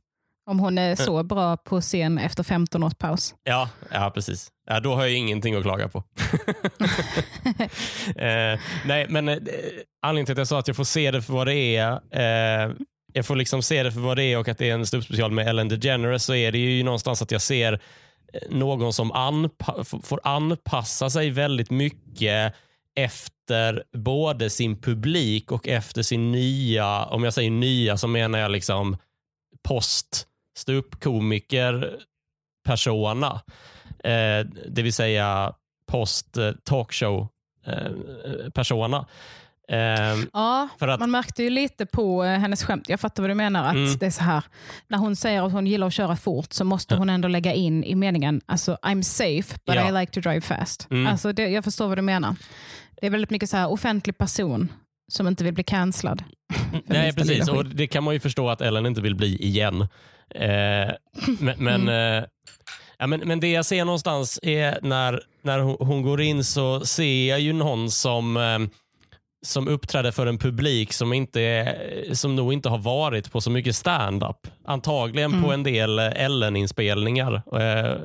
Om 0.50 0.58
hon 0.58 0.78
är 0.78 0.96
så 0.96 1.22
bra 1.22 1.56
på 1.56 1.80
scen 1.80 2.18
efter 2.18 2.42
15 2.42 2.82
års 2.82 2.94
paus. 2.94 3.34
Ja, 3.44 3.68
ja 3.90 4.10
precis. 4.14 4.48
Ja, 4.66 4.80
då 4.80 4.94
har 4.94 5.02
jag 5.02 5.12
ingenting 5.12 5.54
att 5.54 5.62
klaga 5.62 5.88
på. 5.88 5.98
eh, 8.16 8.60
nej, 8.84 9.06
men 9.08 9.28
eh, 9.28 9.36
anledningen 10.02 10.26
till 10.26 10.32
att 10.32 10.38
jag 10.38 10.48
sa 10.48 10.58
att 10.58 10.68
jag 10.68 10.76
får 10.76 10.84
se 10.84 11.10
det 11.10 11.22
för 11.22 11.32
vad 11.32 11.46
det 11.46 11.76
är 11.76 11.92
eh, 11.92 12.72
jag 13.16 13.26
får 13.26 13.36
liksom 13.36 13.62
se 13.62 13.82
det 13.82 13.92
för 13.92 14.00
vad 14.00 14.16
det 14.16 14.24
är 14.24 14.38
och 14.38 14.48
att 14.48 14.58
det 14.58 14.70
är 14.70 14.74
en 14.74 14.86
ståuppspecial 14.86 15.30
med 15.30 15.48
Ellen 15.48 15.68
DeGeneres 15.68 16.24
så 16.24 16.34
är 16.34 16.52
det 16.52 16.58
ju 16.58 16.82
någonstans 16.82 17.22
att 17.22 17.30
jag 17.30 17.42
ser 17.42 17.72
eh, 17.72 18.40
någon 18.50 18.92
som 18.92 19.12
anpa 19.12 19.84
får 19.84 20.20
anpassa 20.24 21.10
sig 21.10 21.30
väldigt 21.30 21.70
mycket 21.70 22.54
efter 22.94 23.84
både 23.92 24.50
sin 24.50 24.80
publik 24.80 25.52
och 25.52 25.68
efter 25.68 26.02
sin 26.02 26.32
nya, 26.32 27.04
om 27.04 27.24
jag 27.24 27.34
säger 27.34 27.50
nya 27.50 27.96
så 27.96 28.08
menar 28.08 28.38
jag 28.38 28.50
liksom 28.50 28.96
post 29.62 30.26
ståuppkomiker 30.56 31.98
persona. 32.64 33.40
Eh, 34.04 34.46
det 34.68 34.82
vill 34.82 34.92
säga 34.92 35.54
post 35.86 36.36
eh, 36.36 36.52
talkshow 36.64 37.28
eh, 37.66 38.50
persona. 38.54 39.06
Um, 39.68 40.30
ja, 40.32 40.68
att, 40.78 41.00
man 41.00 41.10
märkte 41.10 41.42
ju 41.42 41.50
lite 41.50 41.86
på 41.86 42.24
uh, 42.24 42.30
hennes 42.30 42.64
skämt. 42.64 42.88
Jag 42.88 43.00
fattar 43.00 43.22
vad 43.22 43.30
du 43.30 43.34
menar. 43.34 43.64
Att 43.64 43.74
mm. 43.74 43.98
det 43.98 44.06
är 44.06 44.10
så 44.10 44.22
här, 44.22 44.44
när 44.88 44.98
hon 44.98 45.16
säger 45.16 45.46
att 45.46 45.52
hon 45.52 45.66
gillar 45.66 45.86
att 45.86 45.92
köra 45.92 46.16
fort 46.16 46.52
så 46.52 46.64
måste 46.64 46.96
hon 46.96 47.10
ändå 47.10 47.28
lägga 47.28 47.52
in 47.52 47.84
i 47.84 47.94
meningen 47.94 48.40
alltså, 48.46 48.78
I'm 48.82 49.02
safe 49.02 49.58
but 49.66 49.74
ja. 49.74 49.88
I 49.88 49.92
like 50.00 50.12
to 50.12 50.20
drive 50.20 50.40
fast. 50.40 50.90
Mm. 50.90 51.06
Alltså, 51.06 51.32
det, 51.32 51.48
jag 51.48 51.64
förstår 51.64 51.88
vad 51.88 51.98
du 51.98 52.02
menar. 52.02 52.36
Det 53.00 53.06
är 53.06 53.10
väldigt 53.10 53.30
mycket 53.30 53.50
så 53.50 53.56
här, 53.56 53.70
offentlig 53.70 54.18
person 54.18 54.72
som 55.12 55.28
inte 55.28 55.44
vill 55.44 55.54
bli 55.54 55.64
cancellad. 55.64 56.22
Nej, 56.86 57.12
precis. 57.12 57.48
Och 57.48 57.66
det 57.66 57.86
kan 57.86 58.04
man 58.04 58.14
ju 58.14 58.20
förstå 58.20 58.48
att 58.48 58.60
Ellen 58.60 58.86
inte 58.86 59.00
vill 59.00 59.14
bli 59.14 59.36
igen. 59.42 59.80
Eh, 60.34 60.94
men, 61.38 61.54
men, 61.58 61.80
mm. 61.80 62.22
eh, 62.22 62.28
ja, 62.98 63.06
men, 63.06 63.20
men 63.20 63.40
det 63.40 63.50
jag 63.50 63.64
ser 63.64 63.84
någonstans 63.84 64.40
är 64.42 64.78
när, 64.82 65.22
när 65.42 65.58
hon, 65.58 65.76
hon, 65.78 66.02
går 66.02 66.20
in 66.20 66.44
så 66.44 66.80
ser 66.80 67.28
jag 67.28 67.40
ju 67.40 67.52
någon 67.52 67.90
som 67.90 68.36
eh, 68.36 68.58
som 69.44 69.68
uppträder 69.68 70.10
för 70.10 70.26
en 70.26 70.38
publik 70.38 70.92
som, 70.92 71.12
inte 71.12 71.76
som 72.12 72.36
nog 72.36 72.52
inte 72.52 72.68
har 72.68 72.78
varit 72.78 73.32
på 73.32 73.40
så 73.40 73.50
mycket 73.50 73.76
stand-up. 73.76 74.46
Antagligen 74.64 75.30
mm. 75.30 75.42
på 75.42 75.52
en 75.52 75.62
del 75.62 75.98
Ellen-inspelningar. 75.98 77.42
Eh, 77.52 77.96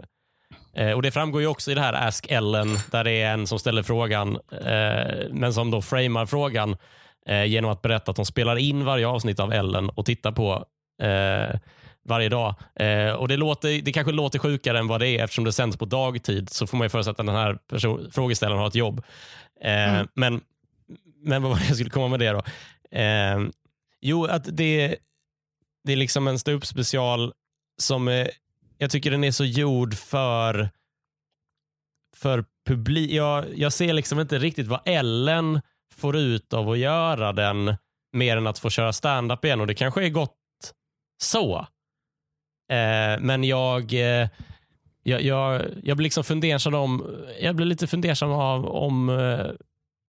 eh, 0.85 0.93
och 0.93 1.01
Det 1.01 1.11
framgår 1.11 1.41
ju 1.41 1.47
också 1.47 1.71
i 1.71 1.73
det 1.73 1.81
här 1.81 2.07
Ask 2.07 2.25
Ellen, 2.29 2.67
där 2.91 3.03
det 3.03 3.11
är 3.11 3.33
en 3.33 3.47
som 3.47 3.59
ställer 3.59 3.83
frågan, 3.83 4.39
eh, 4.51 5.27
men 5.31 5.53
som 5.53 5.71
då 5.71 5.81
framar 5.81 6.25
frågan 6.25 6.77
genom 7.45 7.71
att 7.71 7.81
berätta 7.81 8.11
att 8.11 8.15
de 8.15 8.25
spelar 8.25 8.55
in 8.55 8.85
varje 8.85 9.07
avsnitt 9.07 9.39
av 9.39 9.53
Ellen 9.53 9.89
och 9.89 10.05
tittar 10.05 10.31
på 10.31 10.65
varje 12.05 12.29
dag. 12.29 12.55
och 13.17 13.27
det, 13.27 13.37
låter, 13.37 13.81
det 13.81 13.91
kanske 13.91 14.11
låter 14.11 14.39
sjukare 14.39 14.79
än 14.79 14.87
vad 14.87 14.99
det 14.99 15.07
är 15.07 15.23
eftersom 15.23 15.43
det 15.43 15.51
sänds 15.51 15.77
på 15.77 15.85
dagtid 15.85 16.49
så 16.49 16.67
får 16.67 16.77
man 16.77 16.85
ju 16.85 16.89
förutsätta 16.89 17.21
att 17.21 17.27
den 17.27 17.35
här 17.35 17.57
frågeställaren 18.11 18.59
har 18.59 18.67
ett 18.67 18.75
jobb. 18.75 19.03
Mm. 19.61 20.07
Men 20.13 20.41
men 21.21 21.41
vad 21.41 21.51
var 21.51 21.59
det 21.59 21.65
jag 21.65 21.75
skulle 21.75 21.89
komma 21.89 22.07
med 22.07 22.19
det 22.19 22.29
då? 22.29 22.43
Eh, 22.97 23.39
jo, 24.01 24.25
att 24.25 24.57
det, 24.57 24.97
det 25.83 25.91
är 25.91 25.97
liksom 25.97 26.27
en 26.27 26.39
ståuppspecial 26.39 27.33
som 27.77 28.07
eh, 28.07 28.27
jag 28.77 28.91
tycker 28.91 29.11
den 29.11 29.23
är 29.23 29.31
så 29.31 29.45
gjord 29.45 29.93
för, 29.93 30.69
för 32.15 32.45
publik. 32.67 33.11
Jag, 33.11 33.45
jag 33.55 33.73
ser 33.73 33.93
liksom 33.93 34.19
inte 34.19 34.37
riktigt 34.37 34.67
vad 34.67 34.81
Ellen 34.85 35.61
får 35.95 36.17
ut 36.17 36.53
av 36.53 36.69
att 36.69 36.77
göra 36.77 37.33
den 37.33 37.75
mer 38.13 38.37
än 38.37 38.47
att 38.47 38.59
få 38.59 38.69
köra 38.69 38.93
stand-up 38.93 39.45
igen 39.45 39.61
och 39.61 39.67
det 39.67 39.75
kanske 39.75 40.05
är 40.05 40.09
gott 40.09 40.35
så. 41.21 41.57
Eh, 42.71 43.19
men 43.19 43.43
jag, 43.43 43.93
eh, 43.93 44.29
jag, 45.03 45.21
jag, 45.21 45.61
jag 45.83 45.97
blir 45.97 46.03
liksom 46.03 46.23
fundersam 46.23 46.73
om, 46.73 47.23
jag 47.41 47.55
blir 47.55 47.65
lite 47.65 47.87
fundersam 47.87 48.31
av 48.31 48.65
om 48.65 49.09
eh, 49.09 49.45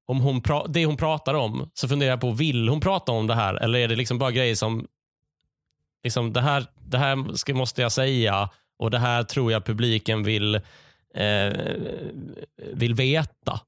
om 0.10 0.22
hon 0.22 0.42
det 0.70 0.86
hon 0.86 0.98
pratar 0.98 1.34
om, 1.34 1.70
så 1.74 1.88
funderar 1.88 2.10
jag 2.10 2.22
på, 2.22 2.32
vill 2.32 2.70
hon 2.70 2.80
prata 2.80 3.12
om 3.12 3.28
det 3.28 3.36
här? 3.36 3.56
Eller 3.56 3.80
är 3.80 3.88
det 3.88 3.96
liksom 3.96 4.18
bara 4.18 4.32
grejer 4.32 4.56
som, 4.56 4.88
liksom, 6.04 6.34
det 6.34 6.42
här, 6.42 6.66
det 6.88 6.98
här 6.98 7.36
ska, 7.36 7.54
måste 7.54 7.82
jag 7.82 7.92
säga 7.92 8.50
och 8.80 8.92
det 8.92 9.00
här 9.00 9.24
tror 9.24 9.52
jag 9.52 9.66
publiken 9.66 10.24
vill, 10.24 10.56
eh, 11.16 11.54
vill 12.74 12.94
veta. 12.94 13.60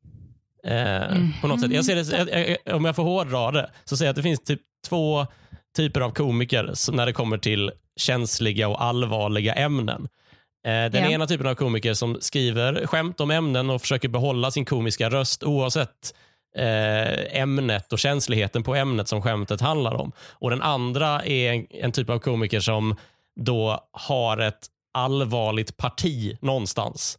Eh, 0.63 1.11
mm. 1.11 1.33
på 1.41 1.47
något 1.47 1.61
sätt. 1.61 1.71
Jag 1.71 1.85
ser 1.85 1.95
det, 1.95 2.73
om 2.73 2.85
jag 2.85 2.95
får 2.95 3.03
hårdra 3.03 3.51
det, 3.51 3.71
så 3.85 3.97
säger 3.97 4.07
jag 4.07 4.13
att 4.13 4.15
det 4.15 4.23
finns 4.23 4.43
typ 4.43 4.61
två 4.87 5.27
typer 5.75 6.01
av 6.01 6.11
komiker 6.11 6.91
när 6.91 7.05
det 7.05 7.13
kommer 7.13 7.37
till 7.37 7.71
känsliga 7.95 8.67
och 8.67 8.83
allvarliga 8.83 9.53
ämnen. 9.53 10.07
Eh, 10.65 10.71
den 10.71 10.95
yeah. 10.95 11.13
ena 11.13 11.27
typen 11.27 11.47
av 11.47 11.55
komiker 11.55 11.93
som 11.93 12.17
skriver 12.21 12.87
skämt 12.87 13.19
om 13.19 13.31
ämnen 13.31 13.69
och 13.69 13.81
försöker 13.81 14.09
behålla 14.09 14.51
sin 14.51 14.65
komiska 14.65 15.09
röst 15.09 15.43
oavsett 15.43 16.13
ämnet 16.55 17.93
och 17.93 17.99
känsligheten 17.99 18.63
på 18.63 18.75
ämnet 18.75 19.07
som 19.07 19.21
skämtet 19.21 19.61
handlar 19.61 19.93
om. 19.93 20.11
Och 20.29 20.49
Den 20.49 20.61
andra 20.61 21.25
är 21.25 21.53
en, 21.53 21.67
en 21.69 21.91
typ 21.91 22.09
av 22.09 22.19
komiker 22.19 22.59
som 22.59 22.95
då 23.35 23.87
har 23.91 24.37
ett 24.37 24.67
allvarligt 24.93 25.77
parti 25.77 26.37
någonstans. 26.41 27.17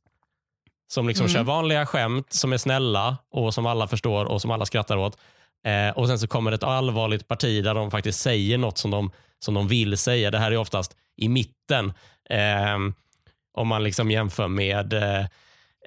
Som 0.89 1.09
liksom 1.09 1.27
mm. 1.27 1.35
kör 1.35 1.43
vanliga 1.43 1.87
skämt 1.87 2.33
som 2.33 2.53
är 2.53 2.57
snälla 2.57 3.17
och 3.31 3.55
som 3.55 3.67
alla 3.67 3.89
förstår 3.89 4.25
och 4.25 4.41
som 4.41 4.51
alla 4.51 4.67
skrattar 4.67 4.97
åt. 4.97 5.19
Eh, 5.67 5.99
och 5.99 6.09
Sen 6.09 6.19
så 6.19 6.27
kommer 6.27 6.53
ett 6.53 6.63
allvarligt 6.63 7.29
parti 7.29 7.65
där 7.65 7.75
de 7.75 7.91
faktiskt 7.91 8.21
säger 8.21 8.59
något 8.59 8.79
som 8.79 8.91
de, 8.91 9.11
som 9.39 9.55
de 9.55 9.69
vill 9.69 9.99
säga. 9.99 10.31
Det 10.31 10.39
här 10.39 10.53
är 10.53 10.57
oftast 10.57 10.97
i 11.17 11.29
mitten. 11.29 11.93
Eh, 12.31 12.79
om 13.55 13.69
man 13.69 13.83
liksom 13.83 14.11
jämför 14.11 14.49
med 14.49 14.93
eh, 14.93 15.21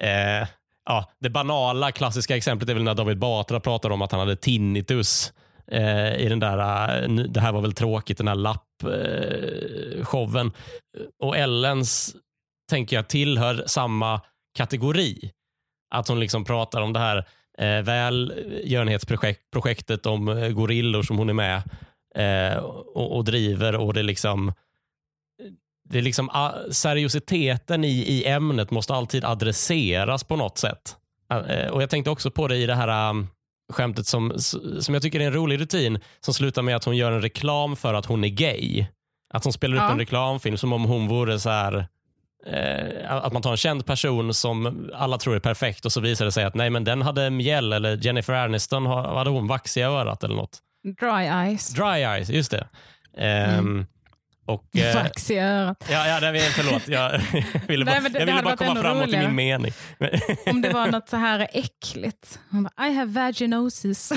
eh, 0.00 0.48
ja, 0.86 1.10
det 1.20 1.30
banala 1.30 1.92
klassiska 1.92 2.36
exemplet 2.36 2.70
är 2.70 2.74
väl 2.74 2.82
när 2.82 2.94
David 2.94 3.18
Batra 3.18 3.60
pratar 3.60 3.90
om 3.90 4.02
att 4.02 4.12
han 4.12 4.20
hade 4.20 4.36
tinnitus 4.36 5.32
eh, 5.72 6.16
i 6.16 6.28
den 6.28 6.40
där, 6.40 6.58
eh, 7.02 7.08
det 7.08 7.40
här 7.40 7.52
var 7.52 7.60
väl 7.60 7.72
tråkigt, 7.72 8.18
den 8.18 8.28
här 8.28 8.34
lappshowen. 8.34 10.46
Eh, 10.46 10.52
och 11.22 11.36
Ellens 11.36 12.16
tänker 12.70 12.96
jag 12.96 13.08
tillhör 13.08 13.64
samma 13.66 14.20
kategori. 14.56 15.30
Att 15.94 16.08
hon 16.08 16.20
liksom 16.20 16.44
pratar 16.44 16.80
om 16.80 16.92
det 16.92 16.98
här 16.98 17.16
eh, 17.58 17.82
välgörenhetsprojektet 17.82 20.06
eh, 20.06 20.12
om 20.12 20.52
gorillor 20.54 21.02
som 21.02 21.18
hon 21.18 21.28
är 21.28 21.34
med 21.34 21.62
eh, 22.14 22.56
och, 22.58 23.16
och, 23.16 23.24
driver 23.24 23.76
och 23.76 23.94
det 23.94 24.02
liksom 24.02 24.52
det 25.88 25.98
är 25.98 26.02
liksom 26.02 26.30
ah, 26.32 26.52
seriositeten 26.70 27.84
i, 27.84 27.88
i 27.88 28.24
ämnet 28.24 28.70
måste 28.70 28.94
alltid 28.94 29.24
adresseras 29.24 30.24
på 30.24 30.36
något 30.36 30.58
sätt. 30.58 30.96
Eh, 31.30 31.70
och 31.70 31.82
Jag 31.82 31.90
tänkte 31.90 32.10
också 32.10 32.30
på 32.30 32.48
det 32.48 32.56
i 32.56 32.66
det 32.66 32.74
här 32.74 33.10
um, 33.10 33.28
skämtet 33.72 34.06
som, 34.06 34.32
som 34.80 34.94
jag 34.94 35.02
tycker 35.02 35.20
är 35.20 35.26
en 35.26 35.32
rolig 35.32 35.60
rutin 35.60 36.00
som 36.20 36.34
slutar 36.34 36.62
med 36.62 36.76
att 36.76 36.84
hon 36.84 36.96
gör 36.96 37.12
en 37.12 37.22
reklam 37.22 37.76
för 37.76 37.94
att 37.94 38.06
hon 38.06 38.24
är 38.24 38.28
gay. 38.28 38.86
Att 39.34 39.44
hon 39.44 39.52
spelar 39.52 39.76
ja. 39.76 39.84
upp 39.84 39.92
en 39.92 39.98
reklamfilm 39.98 40.56
som 40.56 40.72
om 40.72 40.84
hon 40.84 41.08
vore 41.08 41.38
så 41.38 41.50
här 41.50 41.86
eh, 42.46 43.12
att 43.12 43.32
man 43.32 43.42
tar 43.42 43.50
en 43.50 43.56
känd 43.56 43.86
person 43.86 44.34
som 44.34 44.90
alla 44.94 45.18
tror 45.18 45.36
är 45.36 45.40
perfekt 45.40 45.84
och 45.84 45.92
så 45.92 46.00
visar 46.00 46.24
det 46.24 46.32
sig 46.32 46.44
att 46.44 46.54
nej 46.54 46.70
men 46.70 46.84
den 46.84 47.02
hade 47.02 47.30
mjäll 47.30 47.72
eller 47.72 47.96
Jennifer 47.96 48.32
Aniston 48.32 48.86
hade 48.86 49.30
hon 49.30 49.46
vax 49.46 49.76
i 49.76 49.82
örat 49.82 50.24
eller 50.24 50.34
något. 50.34 50.58
Dry 51.00 51.24
eyes. 51.24 51.74
Dry 51.74 52.02
eyes, 52.02 52.30
just 52.30 52.50
det. 52.50 52.68
Mm. 53.16 53.86
Och, 54.46 54.64
eh, 54.76 54.92
Fax 54.92 55.30
i 55.30 55.38
örat. 55.38 55.84
Ja, 55.90 56.08
ja, 56.08 56.32
det, 56.32 56.40
förlåt. 56.40 56.88
Jag 56.88 57.20
ville 57.68 57.84
bara, 57.84 58.00
Nej, 58.00 58.10
det, 58.10 58.18
jag 58.18 58.26
ville 58.26 58.42
bara 58.42 58.56
komma 58.56 58.80
framåt 58.80 59.08
i 59.08 59.16
min 59.16 59.34
mening. 59.34 59.72
Om 60.46 60.62
det 60.62 60.70
var 60.70 60.86
något 60.86 61.08
så 61.08 61.16
här 61.16 61.48
äckligt. 61.52 62.38
Bara, 62.48 62.88
I 62.88 62.94
have 62.94 63.12
vaginosis. 63.12 64.12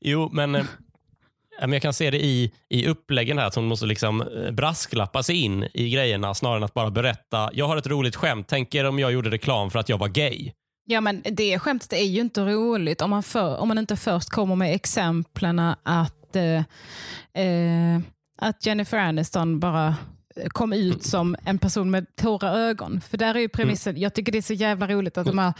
jo, 0.00 0.30
men 0.32 0.54
eh, 0.54 0.64
jag 1.60 1.82
kan 1.82 1.92
se 1.92 2.10
det 2.10 2.24
i, 2.24 2.52
i 2.68 2.86
uppläggen 2.86 3.38
här, 3.38 3.46
att 3.46 3.54
hon 3.54 3.64
måste 3.64 3.86
liksom 3.86 4.20
eh, 4.20 4.50
brasklappa 4.50 5.22
sig 5.22 5.36
in 5.36 5.68
i 5.74 5.90
grejerna 5.90 6.34
snarare 6.34 6.56
än 6.56 6.64
att 6.64 6.74
bara 6.74 6.90
berätta. 6.90 7.50
Jag 7.52 7.68
har 7.68 7.76
ett 7.76 7.86
roligt 7.86 8.16
skämt. 8.16 8.46
Tänk 8.48 8.74
er 8.74 8.84
om 8.84 8.98
jag 8.98 9.12
gjorde 9.12 9.30
reklam 9.30 9.70
för 9.70 9.78
att 9.78 9.88
jag 9.88 9.98
var 9.98 10.08
gay. 10.08 10.52
Ja, 10.84 11.00
men 11.00 11.22
det 11.24 11.58
skämtet 11.58 11.92
är 11.92 12.04
ju 12.04 12.20
inte 12.20 12.40
roligt 12.40 13.02
om 13.02 13.10
man, 13.10 13.22
för, 13.22 13.56
om 13.56 13.68
man 13.68 13.78
inte 13.78 13.96
först 13.96 14.30
kommer 14.30 14.56
med 14.56 14.74
exemplen 14.74 15.58
att 15.82 16.19
att, 16.30 16.36
eh, 16.36 17.44
eh, 17.44 18.00
att 18.38 18.66
Jennifer 18.66 18.98
Aniston 18.98 19.60
bara 19.60 19.94
kom 20.48 20.72
ut 20.72 21.04
som 21.04 21.36
en 21.44 21.58
person 21.58 21.90
med 21.90 22.16
torra 22.16 22.50
ögon. 22.50 23.00
För 23.00 23.18
där 23.18 23.34
är 23.34 23.38
ju 23.38 23.48
premissen, 23.48 23.90
mm. 23.90 24.02
jag 24.02 24.14
tycker 24.14 24.32
det 24.32 24.38
är 24.38 24.42
så 24.42 24.52
jävla 24.52 24.86
roligt 24.86 25.18
att 25.18 25.26
de 25.26 25.38
har 25.38 25.52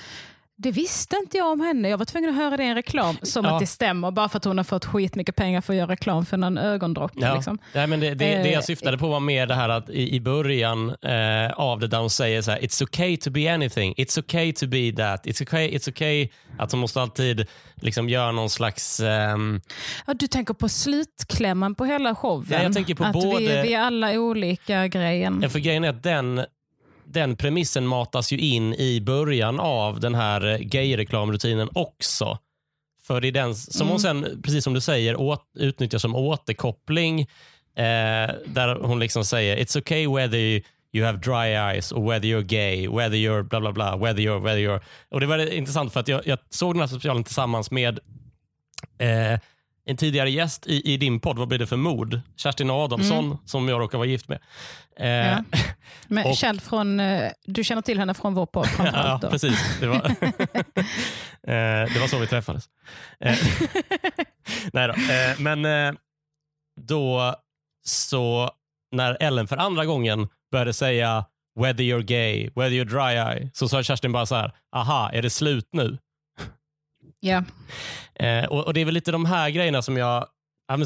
det 0.63 0.71
visste 0.71 1.17
inte 1.17 1.37
jag 1.37 1.53
om 1.53 1.61
henne. 1.61 1.89
Jag 1.89 1.99
var 1.99 2.05
tvungen 2.05 2.31
att 2.31 2.37
höra 2.37 2.57
det 2.57 2.63
i 2.63 2.67
en 2.67 2.75
reklam 2.75 3.17
som 3.23 3.45
ja. 3.45 3.55
att 3.55 3.61
det 3.61 3.67
stämmer 3.67 4.11
bara 4.11 4.29
för 4.29 4.37
att 4.37 4.45
hon 4.45 4.57
har 4.57 4.65
fått 4.65 4.85
skitmycket 4.85 5.37
pengar 5.37 5.61
för 5.61 5.73
att 5.73 5.77
göra 5.77 5.91
reklam 5.91 6.27
för 6.27 6.45
en 6.45 6.59
ögondropp. 6.59 7.13
Ja. 7.15 7.35
Liksom. 7.35 7.59
Ja, 7.73 7.87
men 7.87 8.01
det, 8.01 8.09
det, 8.09 8.15
det, 8.15 8.49
jag 8.49 8.55
eh, 8.55 8.61
syftade 8.61 8.99
på 8.99 9.09
var 9.09 9.21
mer 9.21 9.47
det 9.47 9.55
här 9.55 9.69
att 9.69 9.91
i, 9.91 10.15
i 10.17 10.21
början 10.21 10.89
eh, 10.89 11.51
av 11.51 11.81
det 11.81 11.87
där 11.87 11.99
hon 11.99 12.11
säger 12.11 12.43
så 12.43 12.51
här, 12.51 12.59
it's 12.59 12.83
okay 12.83 13.17
to 13.17 13.31
be 13.31 13.55
anything, 13.55 13.95
it's 13.95 14.19
okay 14.19 14.53
to 14.53 14.67
be 14.67 14.93
that, 14.93 15.27
it's 15.27 15.43
okay, 15.43 15.71
it's 15.71 15.91
okay. 15.91 16.29
Att 16.59 16.73
hon 16.73 16.81
måste 16.81 17.01
alltid 17.01 17.47
liksom 17.75 18.09
göra 18.09 18.33
någon 18.33 18.51
slags... 18.51 19.01
Um... 19.01 19.61
Ja, 20.07 20.15
du 20.15 20.27
tänker 20.27 20.55
på 20.55 20.69
slutklämman 20.69 21.75
på 21.75 21.85
hela 21.85 22.15
showen? 22.15 22.47
Ja, 22.51 22.63
jag 22.63 22.75
tänker 22.75 22.95
på 22.95 23.05
att 23.05 23.13
både... 23.13 23.39
vi, 23.39 23.47
vi 23.47 23.75
är 23.75 23.81
alla 23.81 24.13
olika 24.13 24.87
grejen. 24.87 25.41
Ja, 25.43 25.49
för 25.49 25.59
grejen 25.59 25.85
är 25.85 25.89
att 25.89 26.03
den 26.03 26.45
den 27.13 27.37
premissen 27.37 27.87
matas 27.87 28.33
ju 28.33 28.39
in 28.39 28.75
i 28.75 29.01
början 29.01 29.61
av 29.61 30.01
den 30.01 30.15
här 30.15 30.47
eh, 30.47 30.59
gay-reklamrutinen 30.59 31.69
också. 31.75 32.39
För 33.03 33.21
det 33.21 33.29
är 33.29 33.33
den 33.33 33.55
som 33.55 33.83
mm. 33.83 33.91
hon 33.91 34.01
sen, 34.01 34.43
precis 34.43 34.65
som 34.65 34.75
du 34.75 34.81
säger, 34.81 35.17
åt, 35.17 35.45
utnyttjar 35.55 35.99
som 35.99 36.15
återkoppling. 36.15 37.21
Eh, 37.21 38.31
där 38.47 38.83
hon 38.83 38.99
liksom 38.99 39.25
säger 39.25 39.57
it's 39.57 39.79
okay 39.79 40.07
whether 40.07 40.63
you 40.93 41.07
have 41.07 41.19
dry 41.19 41.55
eyes 41.55 41.93
or 41.93 42.11
whether 42.11 42.29
you're 42.29 42.43
gay, 42.43 42.89
whether 42.89 43.17
you're 43.17 43.43
bla 43.43 43.61
bla 43.61 43.73
bla, 43.73 43.97
whether 43.97 44.21
you're, 44.21 44.41
whether 44.41 44.61
you're. 44.61 44.81
Och 45.09 45.21
Det 45.21 45.27
var 45.27 45.53
intressant 45.53 45.93
för 45.93 46.01
att 46.01 46.09
jag, 46.09 46.27
jag 46.27 46.39
såg 46.51 46.75
den 46.75 46.81
här 46.81 46.89
specialen 46.89 47.25
tillsammans 47.25 47.71
med 47.71 47.99
eh, 48.99 49.39
en 49.85 49.97
tidigare 49.97 50.31
gäst 50.31 50.67
i, 50.67 50.93
i 50.93 50.97
din 50.97 51.21
podd, 51.21 51.39
Vad 51.39 51.49
blir 51.49 51.59
det 51.59 51.67
för 51.67 51.77
mord? 51.77 52.21
Kerstin 52.37 52.71
Adamsson, 52.71 53.25
mm. 53.25 53.39
som 53.45 53.69
jag 53.69 53.81
råkar 53.81 53.99
vara 53.99 54.09
gift 54.09 54.29
med. 54.29 54.39
Eh, 54.97 55.09
ja. 55.09 55.45
Men 56.09 56.27
och, 56.27 56.37
känd 56.37 56.63
från, 56.63 57.01
eh, 57.01 57.31
du 57.45 57.65
känner 57.65 57.83
till 57.83 57.99
henne 57.99 58.15
från 58.15 58.35
vår 58.35 58.47
podd 58.47 58.69
Ja, 58.79 59.19
då. 59.23 59.31
precis. 59.31 59.79
Det 59.81 59.87
var, 59.87 59.97
eh, 60.07 61.93
det 61.93 62.01
var 62.01 62.07
så 62.07 62.19
vi 62.19 62.27
träffades. 62.27 62.65
Eh, 63.21 63.39
nej 64.73 64.89
då. 64.89 64.95
Men 65.39 65.67
då, 66.81 67.35
så 67.87 68.51
när 68.93 69.17
Ellen 69.21 69.49
för 69.49 69.57
andra 69.57 69.85
gången 69.87 70.29
började 70.53 70.73
säga 70.73 71.25
whether 71.61 71.85
you're 71.85 72.03
gay, 72.03 72.51
whether 72.57 72.71
you're 72.71 72.85
dry 72.85 73.15
eye, 73.15 73.51
så 73.55 73.69
sa 73.69 73.83
Kerstin 73.83 74.13
bara 74.13 74.27
så 74.27 74.35
här, 74.35 74.53
aha, 74.77 75.11
är 75.13 75.23
det 75.23 75.31
slut 75.31 75.69
nu? 75.73 75.99
Ja. 77.21 77.45
Eh, 78.15 78.45
och, 78.45 78.67
och, 78.67 78.75
Det 78.75 78.81
är 78.81 78.85
väl 78.85 78.95
lite 78.95 79.13
de 79.13 79.25
här 79.25 79.51
grejerna 79.51 79.83
som 79.83 79.97
jag, 79.97 80.27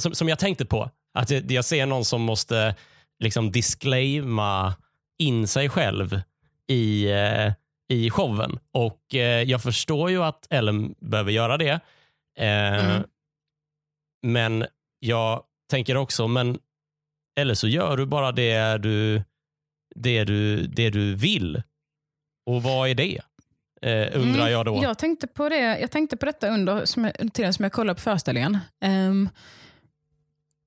som, 0.01 0.14
som 0.14 0.29
jag 0.29 0.38
tänkte 0.38 0.64
på. 0.64 0.90
Att 1.14 1.31
jag, 1.31 1.51
jag 1.51 1.64
ser 1.64 1.87
någon 1.87 2.05
som 2.05 2.23
måste 2.23 2.75
liksom 3.18 3.53
disclaima 3.53 4.75
in 5.18 5.49
sig 5.49 5.68
själv 5.68 6.20
i, 6.68 7.11
eh, 7.11 7.53
i 7.88 8.11
showen. 8.11 8.59
Och 8.73 9.14
eh, 9.14 9.42
Jag 9.42 9.62
förstår 9.62 10.11
ju 10.11 10.23
att 10.23 10.47
Ellen 10.51 10.94
behöver 11.01 11.33
göra 11.33 11.57
det. 11.57 11.81
Eh, 12.38 12.85
mm. 12.85 13.03
Men 14.23 14.66
jag 14.99 15.42
tänker 15.70 15.97
också, 15.97 16.29
men 16.29 16.59
eller 17.37 17.55
så 17.55 17.68
gör 17.68 17.97
du 17.97 18.07
bara 18.07 18.33
det 18.33 18.79
du, 18.79 19.23
det 19.94 20.25
du, 20.25 20.66
det 20.66 20.90
du 20.90 21.14
vill. 21.14 21.62
Och 22.47 22.62
vad 22.62 22.88
är 22.88 22.94
det? 22.94 23.20
Eh, 23.85 24.20
undrar 24.20 24.40
mm, 24.40 24.53
jag 24.53 24.64
då. 24.64 24.81
Jag 24.83 24.99
tänkte 24.99 25.27
på, 25.27 25.49
det, 25.49 25.79
jag 25.81 25.90
tänkte 25.90 26.16
på 26.16 26.27
detta 26.27 26.49
under 26.49 26.85
som 26.85 27.11
tiden 27.33 27.55
som 27.55 27.62
jag 27.62 27.73
kollade 27.73 27.94
på 27.94 28.01
föreställningen. 28.01 28.59
Um, 28.85 29.29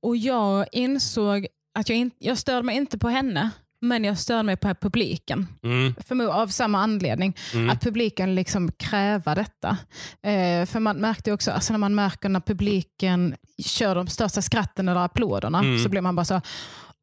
och 0.01 0.17
Jag 0.17 0.65
insåg 0.71 1.47
att 1.79 1.89
jag, 1.89 1.97
in, 1.97 2.11
jag 2.19 2.37
störde 2.37 2.63
mig 2.63 2.75
inte 2.75 2.97
på 2.97 3.09
henne, 3.09 3.49
men 3.81 4.03
jag 4.03 4.17
störde 4.17 4.43
mig 4.43 4.57
på 4.57 4.75
publiken. 4.75 5.47
Mm. 5.63 5.95
För, 6.07 6.27
av 6.27 6.47
samma 6.47 6.79
anledning. 6.79 7.35
Mm. 7.53 7.69
Att 7.69 7.81
publiken 7.81 8.35
liksom 8.35 8.71
kräver 8.71 9.35
detta. 9.35 9.77
Eh, 10.21 10.65
för 10.65 10.79
man 10.79 10.97
märkte 10.97 11.31
också, 11.31 11.51
alltså 11.51 11.73
när 11.73 11.77
man 11.77 11.95
märker 11.95 12.29
när 12.29 12.39
publiken 12.39 13.35
kör 13.65 13.95
de 13.95 14.07
största 14.07 14.41
skratten 14.41 14.89
eller 14.89 15.05
applåderna, 15.05 15.59
mm. 15.59 15.83
så 15.83 15.89
blir 15.89 16.01
man 16.01 16.15
bara 16.15 16.25
så 16.25 16.41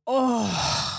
Oh. 0.07 0.51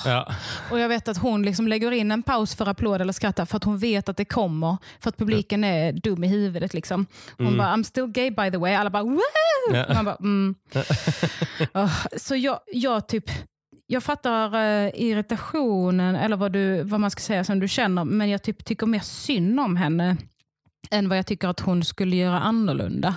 Ja. 0.06 0.34
Och 0.72 0.80
Jag 0.80 0.90
vet 0.90 1.08
att 1.08 1.18
hon 1.18 1.44
liksom 1.44 1.68
lägger 1.68 1.92
in 1.92 2.12
en 2.12 2.24
paus 2.24 2.56
för 2.56 2.66
applåd 2.66 3.02
eller 3.02 3.14
skratta 3.14 3.46
för 3.46 3.58
att 3.58 3.64
hon 3.64 3.78
vet 3.78 4.10
att 4.10 4.18
det 4.18 4.26
kommer. 4.26 4.78
För 5.00 5.10
att 5.10 5.18
publiken 5.18 5.64
är 5.64 5.92
dum 5.94 6.24
i 6.24 6.28
huvudet. 6.28 6.74
Liksom. 6.74 7.06
Hon 7.38 7.48
mm. 7.48 7.58
bara, 7.58 7.76
I'm 7.76 7.84
still 7.84 8.08
gay 8.08 8.32
by 8.32 8.52
the 8.52 8.58
way. 8.58 8.74
Alla 8.74 8.90
bara, 8.90 9.04
Woo! 9.04 9.22
Ja. 9.74 9.94
Man 9.94 10.06
bara, 10.06 10.16
mm. 10.16 10.56
oh. 11.74 12.06
Så 12.18 12.36
jag, 12.36 12.60
jag, 12.72 13.08
typ, 13.08 13.32
jag 13.88 14.04
fattar 14.04 14.56
uh, 14.56 14.92
irritationen, 14.94 16.16
eller 16.16 16.38
vad, 16.38 16.52
du, 16.52 16.84
vad 16.84 17.00
man 17.00 17.12
ska 17.12 17.22
säga 17.22 17.44
som 17.44 17.60
du 17.60 17.68
känner, 17.68 18.04
men 18.04 18.30
jag 18.30 18.44
typ 18.44 18.66
tycker 18.66 18.86
mer 18.86 19.00
synd 19.00 19.60
om 19.60 19.76
henne 19.76 20.18
än 20.92 21.10
vad 21.10 21.18
jag 21.18 21.28
tycker 21.28 21.48
att 21.48 21.60
hon 21.60 21.84
skulle 21.84 22.16
göra 22.16 22.40
annorlunda. 22.40 23.16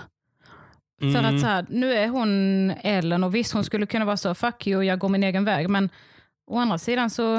Mm. 1.01 1.15
För 1.15 1.19
att 1.19 1.29
mm. 1.29 1.41
så 1.41 1.47
här, 1.47 1.67
nu 1.69 1.93
är 1.93 2.09
hon 2.09 2.71
Ellen 2.71 3.25
och 3.25 3.35
visst 3.35 3.53
hon 3.53 3.65
skulle 3.65 3.87
kunna 3.87 4.05
vara 4.05 4.17
så, 4.17 4.35
fuck 4.35 4.67
you, 4.67 4.83
jag 4.83 4.99
går 4.99 5.09
min 5.09 5.23
egen 5.23 5.45
väg. 5.45 5.71
Men 5.71 5.89
å 6.47 6.59
andra 6.59 6.79
sidan 6.79 7.11
så 7.11 7.37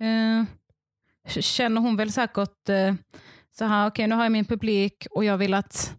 eh, 0.00 0.44
känner 1.28 1.80
hon 1.80 1.96
väl 1.96 2.12
säkert 2.12 2.68
eh, 2.68 2.94
så 3.58 3.64
här, 3.64 3.86
okej 3.86 3.90
okay, 3.90 4.06
nu 4.06 4.14
har 4.14 4.22
jag 4.22 4.32
min 4.32 4.44
publik 4.44 5.06
och 5.10 5.24
jag 5.24 5.38
vill 5.38 5.54
att 5.54 5.96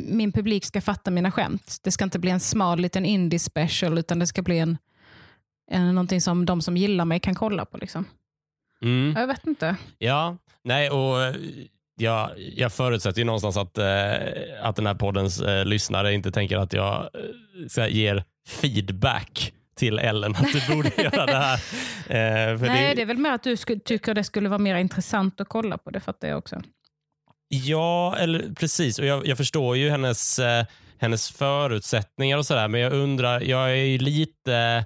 min 0.00 0.32
publik 0.32 0.64
ska 0.64 0.80
fatta 0.80 1.10
mina 1.10 1.30
skämt. 1.30 1.76
Det 1.82 1.90
ska 1.90 2.04
inte 2.04 2.18
bli 2.18 2.30
en 2.30 2.40
smal 2.40 2.78
liten 2.78 3.04
indie 3.04 3.38
special 3.38 3.98
utan 3.98 4.18
det 4.18 4.26
ska 4.26 4.42
bli 4.42 4.58
en, 4.58 4.78
en, 5.70 5.94
någonting 5.94 6.20
som 6.20 6.46
de 6.46 6.62
som 6.62 6.76
gillar 6.76 7.04
mig 7.04 7.20
kan 7.20 7.34
kolla 7.34 7.64
på. 7.64 7.78
Liksom. 7.78 8.04
Mm. 8.82 9.14
Jag 9.16 9.26
vet 9.26 9.46
inte. 9.46 9.76
Ja, 9.98 10.36
nej 10.62 10.90
och 10.90 11.34
jag, 11.96 12.30
jag 12.36 12.72
förutsätter 12.72 13.18
ju 13.18 13.24
någonstans 13.24 13.56
att, 13.56 13.78
eh, 13.78 14.14
att 14.62 14.76
den 14.76 14.86
här 14.86 14.94
poddens 14.94 15.40
eh, 15.40 15.64
lyssnare 15.64 16.14
inte 16.14 16.30
tänker 16.30 16.56
att 16.58 16.72
jag 16.72 17.08
eh, 17.76 17.88
ger 17.88 18.24
feedback 18.48 19.52
till 19.76 19.98
Ellen 19.98 20.34
att 20.36 20.52
du 20.52 20.74
borde 20.74 20.90
göra 21.02 21.26
det 21.26 21.36
här. 21.36 21.54
Eh, 22.08 22.60
Nej, 22.60 22.88
det... 22.88 22.94
det... 22.94 23.02
är 23.02 23.06
väl 23.06 23.18
mer 23.18 23.32
att 23.32 23.42
du 23.42 23.56
tycker 23.56 24.14
det 24.14 24.24
skulle 24.24 24.48
vara 24.48 24.58
mer 24.58 24.76
intressant 24.76 25.40
att 25.40 25.48
kolla 25.48 25.78
på. 25.78 25.90
Det 25.90 26.00
fattar 26.00 26.28
jag 26.28 26.38
också. 26.38 26.62
Ja, 27.48 28.16
eller 28.16 28.54
precis. 28.54 28.98
Och 28.98 29.06
jag, 29.06 29.26
jag 29.26 29.36
förstår 29.36 29.76
ju 29.76 29.90
hennes, 29.90 30.38
eh, 30.38 30.64
hennes 30.98 31.30
förutsättningar 31.30 32.38
och 32.38 32.46
sådär, 32.46 32.68
men 32.68 32.80
jag 32.80 32.92
undrar, 32.92 33.40
jag 33.40 33.70
är 33.70 33.74
ju 33.84 33.98
lite 33.98 34.84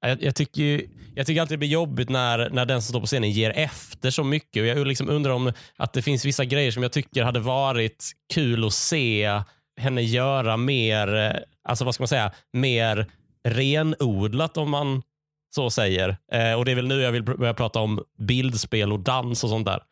jag, 0.00 0.22
jag, 0.22 0.34
tycker 0.34 0.82
jag 1.14 1.26
tycker 1.26 1.40
alltid 1.40 1.54
det 1.54 1.58
blir 1.58 1.68
jobbigt 1.68 2.08
när, 2.08 2.50
när 2.50 2.66
den 2.66 2.82
som 2.82 2.88
står 2.88 3.00
på 3.00 3.06
scenen 3.06 3.30
ger 3.30 3.50
efter 3.50 4.10
så 4.10 4.24
mycket. 4.24 4.60
Och 4.60 4.66
jag 4.66 4.86
liksom 4.86 5.08
undrar 5.08 5.32
om 5.32 5.52
att 5.76 5.92
det 5.92 6.02
finns 6.02 6.24
vissa 6.24 6.44
grejer 6.44 6.70
som 6.70 6.82
jag 6.82 6.92
tycker 6.92 7.22
hade 7.24 7.40
varit 7.40 8.12
kul 8.34 8.66
att 8.66 8.72
se 8.72 9.42
henne 9.80 10.02
göra 10.02 10.56
mer, 10.56 11.14
eh, 11.14 11.32
alltså 11.64 11.84
vad 11.84 11.94
ska 11.94 12.02
man 12.02 12.08
säga, 12.08 12.32
mer 12.52 13.06
renodlat 13.44 14.56
om 14.56 14.70
man 14.70 15.02
så 15.54 15.70
säger. 15.70 16.16
Eh, 16.32 16.52
och 16.54 16.64
Det 16.64 16.70
är 16.70 16.74
väl 16.74 16.88
nu 16.88 17.00
jag 17.00 17.12
vill 17.12 17.22
börja 17.22 17.54
prata 17.54 17.80
om 17.80 18.04
bildspel 18.18 18.92
och 18.92 19.00
dans 19.00 19.44
och 19.44 19.50
sånt 19.50 19.66
där. 19.66 19.82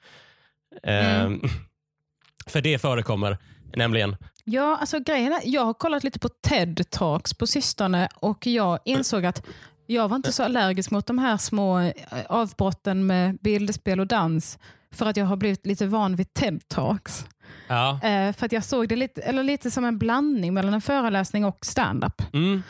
Eh, 0.82 1.20
mm. 1.20 1.40
För 2.46 2.60
det 2.60 2.78
förekommer 2.78 3.38
nämligen. 3.76 4.16
Ja, 4.44 4.76
alltså 4.80 4.98
grejen 5.00 5.32
är, 5.32 5.40
jag 5.44 5.64
har 5.64 5.74
kollat 5.74 6.04
lite 6.04 6.18
på 6.18 6.28
TED-talks 6.28 7.38
på 7.38 7.46
sistone 7.46 8.08
och 8.14 8.46
jag 8.46 8.78
insåg 8.84 9.26
att 9.26 9.42
jag 9.90 10.08
var 10.08 10.16
inte 10.16 10.32
så 10.32 10.42
allergisk 10.42 10.90
mot 10.90 11.06
de 11.06 11.18
här 11.18 11.36
små 11.36 11.78
eh, 11.78 11.92
avbrotten 12.28 13.06
med 13.06 13.38
bildspel 13.40 14.00
och 14.00 14.06
dans 14.06 14.58
för 14.90 15.06
att 15.06 15.16
jag 15.16 15.24
har 15.24 15.36
blivit 15.36 15.66
lite 15.66 15.86
van 15.86 16.16
vid 16.16 16.26
TED-talks. 16.26 17.26
Ja. 17.68 18.00
Eh, 18.02 18.32
för 18.32 18.46
att 18.46 18.52
jag 18.52 18.64
såg 18.64 18.88
det 18.88 18.96
lite, 18.96 19.22
eller 19.22 19.42
lite 19.42 19.70
som 19.70 19.84
en 19.84 19.98
blandning 19.98 20.54
mellan 20.54 20.74
en 20.74 20.80
föreläsning 20.80 21.44
och 21.44 21.66
stand-up. 21.66 22.22
Mm. 22.32 22.62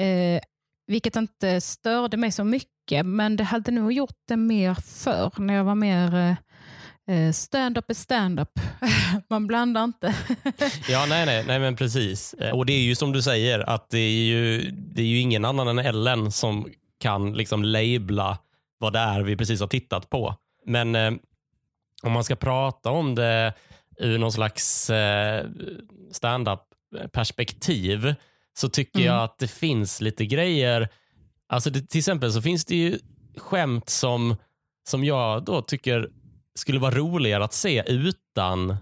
Eh, 0.00 0.42
vilket 0.86 1.16
inte 1.16 1.60
störde 1.60 2.16
mig 2.16 2.32
så 2.32 2.44
mycket, 2.44 3.06
men 3.06 3.36
det 3.36 3.44
hade 3.44 3.70
nog 3.70 3.92
gjort 3.92 4.18
det 4.28 4.36
mer 4.36 4.74
förr 4.74 5.32
när 5.36 5.54
jag 5.54 5.64
var 5.64 5.74
mer 5.74 6.14
eh, 6.14 6.34
Stand-up 7.34 7.90
är 7.90 7.94
stand-up. 7.94 8.48
Man 9.30 9.46
blandar 9.46 9.84
inte. 9.84 10.14
ja, 10.88 11.06
nej, 11.08 11.26
nej, 11.26 11.44
nej, 11.46 11.58
men 11.58 11.76
precis. 11.76 12.34
Eh, 12.34 12.54
och 12.54 12.66
det 12.66 12.72
är 12.72 12.82
ju 12.82 12.94
som 12.94 13.12
du 13.12 13.22
säger, 13.22 13.60
att 13.60 13.90
det 13.90 13.98
är 13.98 14.24
ju, 14.24 14.70
det 14.70 15.02
är 15.02 15.06
ju 15.06 15.18
ingen 15.18 15.44
annan 15.44 15.68
än 15.68 15.78
Ellen 15.78 16.32
som 16.32 16.68
kan 17.00 17.32
liksom 17.32 17.64
labla 17.64 18.38
vad 18.78 18.92
det 18.92 18.98
är 18.98 19.20
vi 19.20 19.36
precis 19.36 19.60
har 19.60 19.66
tittat 19.66 20.10
på. 20.10 20.36
Men 20.66 20.94
eh, 20.94 21.12
om 22.02 22.12
man 22.12 22.24
ska 22.24 22.36
prata 22.36 22.90
om 22.90 23.14
det 23.14 23.54
ur 23.98 24.18
någon 24.18 24.32
slags 24.32 24.90
eh, 24.90 25.46
stand-up 26.12 26.60
perspektiv 27.12 28.14
så 28.54 28.68
tycker 28.68 28.98
mm. 28.98 29.12
jag 29.12 29.24
att 29.24 29.38
det 29.38 29.48
finns 29.48 30.00
lite 30.00 30.26
grejer. 30.26 30.88
Alltså 31.48 31.70
det, 31.70 31.88
till 31.88 31.98
exempel 31.98 32.32
så 32.32 32.42
finns 32.42 32.64
det 32.64 32.76
ju 32.76 32.98
skämt 33.36 33.88
som, 33.88 34.36
som 34.88 35.04
jag 35.04 35.44
då 35.44 35.62
tycker 35.62 36.10
skulle 36.54 36.78
vara 36.78 36.94
roligare 36.94 37.44
att 37.44 37.52
se 37.52 37.84
utan 37.86 38.76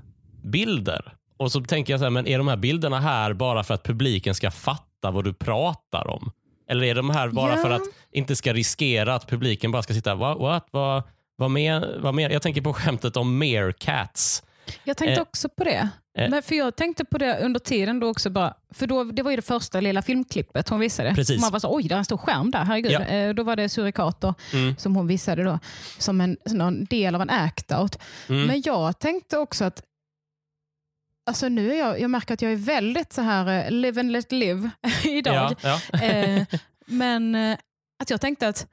bilder. 0.45 1.15
Och 1.37 1.53
så 1.53 1.61
tänker 1.61 1.93
jag 1.93 2.01
så 2.01 2.05
här, 2.05 2.11
men 2.11 2.27
är 2.27 2.39
de 2.39 2.49
här 2.49 2.57
bilderna 2.57 3.01
här 3.01 3.33
bara 3.33 3.65
för 3.65 3.75
att 3.75 3.83
publiken 3.83 4.35
ska 4.35 4.51
fatta 4.51 5.11
vad 5.11 5.25
du 5.25 5.33
pratar 5.33 6.07
om? 6.07 6.31
Eller 6.69 6.85
är 6.87 6.95
de 6.95 7.11
här 7.11 7.29
bara 7.29 7.51
yeah. 7.51 7.63
för 7.63 7.71
att 7.71 7.83
inte 8.13 8.37
ska 8.37 8.53
riskera 8.53 9.15
att 9.15 9.29
publiken 9.29 9.73
bara 9.73 9.83
ska 9.83 9.95
sitta, 9.95 10.15
what, 10.15 10.39
what, 10.39 10.67
vad, 10.71 11.03
vad, 11.37 11.51
mer, 11.51 11.99
vad 12.01 12.15
mer? 12.15 12.31
Jag 12.31 12.43
tänker 12.43 12.61
på 12.61 12.73
skämtet 12.73 13.17
om 13.17 13.39
meerkats. 13.39 14.43
Jag 14.85 14.97
tänkte 14.97 15.21
eh, 15.21 15.23
också 15.23 15.49
på 15.49 15.65
det. 15.65 15.89
Eh. 16.19 16.31
Men 16.31 16.43
för 16.43 16.55
Jag 16.55 16.77
tänkte 16.77 17.05
på 17.05 17.19
det 17.19 17.39
under 17.39 17.61
tiden 17.61 18.01
då 18.01 18.09
också. 18.09 18.31
Bara, 18.31 18.55
för 18.71 18.87
då, 18.87 19.05
Det 19.05 19.23
var 19.23 19.31
ju 19.31 19.37
det 19.37 19.43
första 19.43 19.81
lilla 19.81 20.03
filmklippet 20.03 20.69
hon 20.69 20.81
visade. 20.81 21.15
Precis. 21.15 21.41
Man 21.41 21.53
var 21.53 21.59
så, 21.59 21.75
oj, 21.75 21.83
det 21.83 21.95
är 21.95 21.99
en 21.99 22.05
stor 22.05 22.17
skärm 22.17 22.51
där. 22.51 22.65
Herregud. 22.65 22.93
Ja. 22.93 23.01
Eh, 23.01 23.35
då 23.35 23.43
var 23.43 23.57
det 23.57 23.69
surikater 23.69 24.35
mm. 24.53 24.77
som 24.77 24.97
hon 24.97 25.07
visade 25.07 25.45
då, 25.45 25.59
som 25.99 26.21
en, 26.21 26.37
som 26.47 26.85
del 26.85 27.15
av 27.15 27.23
en 27.23 27.31
act-out. 27.31 27.99
Mm. 28.29 28.47
Men 28.47 28.63
jag 28.65 28.99
tänkte 28.99 29.39
också 29.39 29.65
att 29.65 29.83
Alltså 31.27 31.49
nu 31.49 31.73
är 31.73 31.79
jag, 31.79 32.01
jag 32.01 32.11
märker 32.11 32.35
att 32.35 32.43
jag 32.43 32.53
är 32.53 32.57
väldigt 32.57 33.13
så 33.13 33.23
här 33.23 33.65
uh, 33.65 33.71
live 33.71 34.01
and 34.01 34.13
let 34.13 34.33
live 34.33 34.71
idag. 35.05 35.55
Ja, 35.63 35.81
ja. 35.93 36.03
eh, 36.03 36.47
men 36.87 37.35
eh, 37.35 37.59
att 37.99 38.11
jag 38.11 38.21
tänkte 38.21 38.49
att 38.49 38.67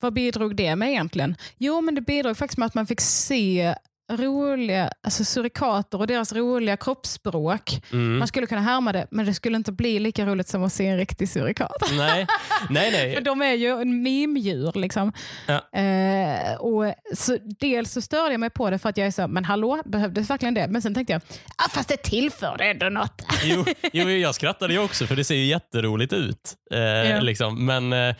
vad 0.00 0.12
bidrog 0.12 0.56
det 0.56 0.76
med 0.76 0.88
egentligen? 0.88 1.36
Jo, 1.58 1.80
men 1.80 1.94
det 1.94 2.00
bidrog 2.00 2.36
faktiskt 2.36 2.58
med 2.58 2.66
att 2.66 2.74
man 2.74 2.86
fick 2.86 3.00
se 3.00 3.74
roliga 4.12 4.92
alltså 5.02 5.24
surikater 5.24 5.98
och 5.98 6.06
deras 6.06 6.32
roliga 6.32 6.76
kroppsspråk. 6.76 7.82
Mm. 7.92 8.18
Man 8.18 8.28
skulle 8.28 8.46
kunna 8.46 8.60
härma 8.60 8.92
det, 8.92 9.06
men 9.10 9.26
det 9.26 9.34
skulle 9.34 9.56
inte 9.56 9.72
bli 9.72 9.98
lika 9.98 10.26
roligt 10.26 10.48
som 10.48 10.64
att 10.64 10.72
se 10.72 10.86
en 10.86 10.96
riktig 10.96 11.28
surikat. 11.28 11.72
Nej, 11.92 12.26
nej, 12.70 12.90
nej. 12.90 13.14
För 13.14 13.20
de 13.20 13.42
är 13.42 13.54
ju 13.54 13.80
en 13.80 14.02
mimdjur. 14.02 14.72
Liksom. 14.74 15.12
Ja. 15.46 15.78
Eh, 15.80 16.54
och 16.54 16.94
så 17.14 17.38
dels 17.60 17.92
så 17.92 18.00
störde 18.00 18.32
jag 18.32 18.40
mig 18.40 18.50
på 18.50 18.70
det 18.70 18.78
för 18.78 18.88
att 18.88 18.96
jag 18.96 19.06
är 19.06 19.10
så, 19.10 19.28
men 19.28 19.44
hallå, 19.44 19.82
behövdes 19.84 20.30
verkligen 20.30 20.54
det? 20.54 20.68
Men 20.68 20.82
sen 20.82 20.94
tänkte 20.94 21.12
jag, 21.12 21.22
ah, 21.56 21.68
fast 21.68 21.88
det 21.88 22.02
tillförde 22.02 22.64
ändå 22.64 22.88
något. 22.88 23.22
jo, 23.44 23.64
jo, 23.92 24.10
jag 24.10 24.34
skrattade 24.34 24.72
ju 24.72 24.78
också 24.78 25.06
för 25.06 25.16
det 25.16 25.24
ser 25.24 25.34
ju 25.34 25.44
jätteroligt 25.44 26.12
ut. 26.12 26.54
Eh, 26.72 26.80
ja. 26.80 27.20
liksom. 27.20 27.66
Men 27.66 27.92
eh, 27.92 28.14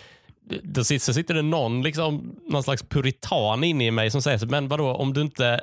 då 0.62 0.84
sitter, 0.84 1.04
så 1.04 1.14
sitter 1.14 1.34
det 1.34 1.42
någon, 1.42 1.82
liksom, 1.82 2.36
någon 2.48 2.62
slags 2.62 2.82
puritan 2.82 3.64
inne 3.64 3.86
i 3.86 3.90
mig 3.90 4.10
som 4.10 4.22
säger, 4.22 4.46
men 4.46 4.68
vadå, 4.68 4.94
om 4.94 5.12
du 5.12 5.20
inte 5.20 5.60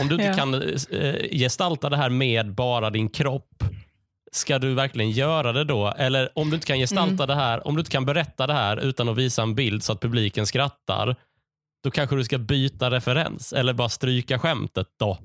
om 0.00 0.08
du 0.08 0.14
inte 0.14 0.26
ja. 0.26 0.34
kan 0.34 0.54
eh, 0.54 1.14
gestalta 1.32 1.90
det 1.90 1.96
här 1.96 2.10
med 2.10 2.54
bara 2.54 2.90
din 2.90 3.08
kropp, 3.08 3.64
ska 4.32 4.58
du 4.58 4.74
verkligen 4.74 5.10
göra 5.10 5.52
det 5.52 5.64
då? 5.64 5.94
Eller 5.98 6.38
om 6.38 6.50
du 6.50 6.54
inte 6.54 6.66
kan 6.66 6.78
gestalta 6.78 7.24
mm. 7.24 7.26
det 7.26 7.34
här, 7.34 7.66
om 7.66 7.74
du 7.74 7.80
inte 7.80 7.90
kan 7.90 8.04
berätta 8.04 8.46
det 8.46 8.52
här 8.52 8.76
utan 8.76 9.08
att 9.08 9.16
visa 9.16 9.42
en 9.42 9.54
bild 9.54 9.84
så 9.84 9.92
att 9.92 10.00
publiken 10.00 10.46
skrattar, 10.46 11.16
då 11.82 11.90
kanske 11.90 12.16
du 12.16 12.24
ska 12.24 12.38
byta 12.38 12.90
referens 12.90 13.52
eller 13.52 13.72
bara 13.72 13.88
stryka 13.88 14.38
skämtet 14.38 14.86
då. 14.98 15.18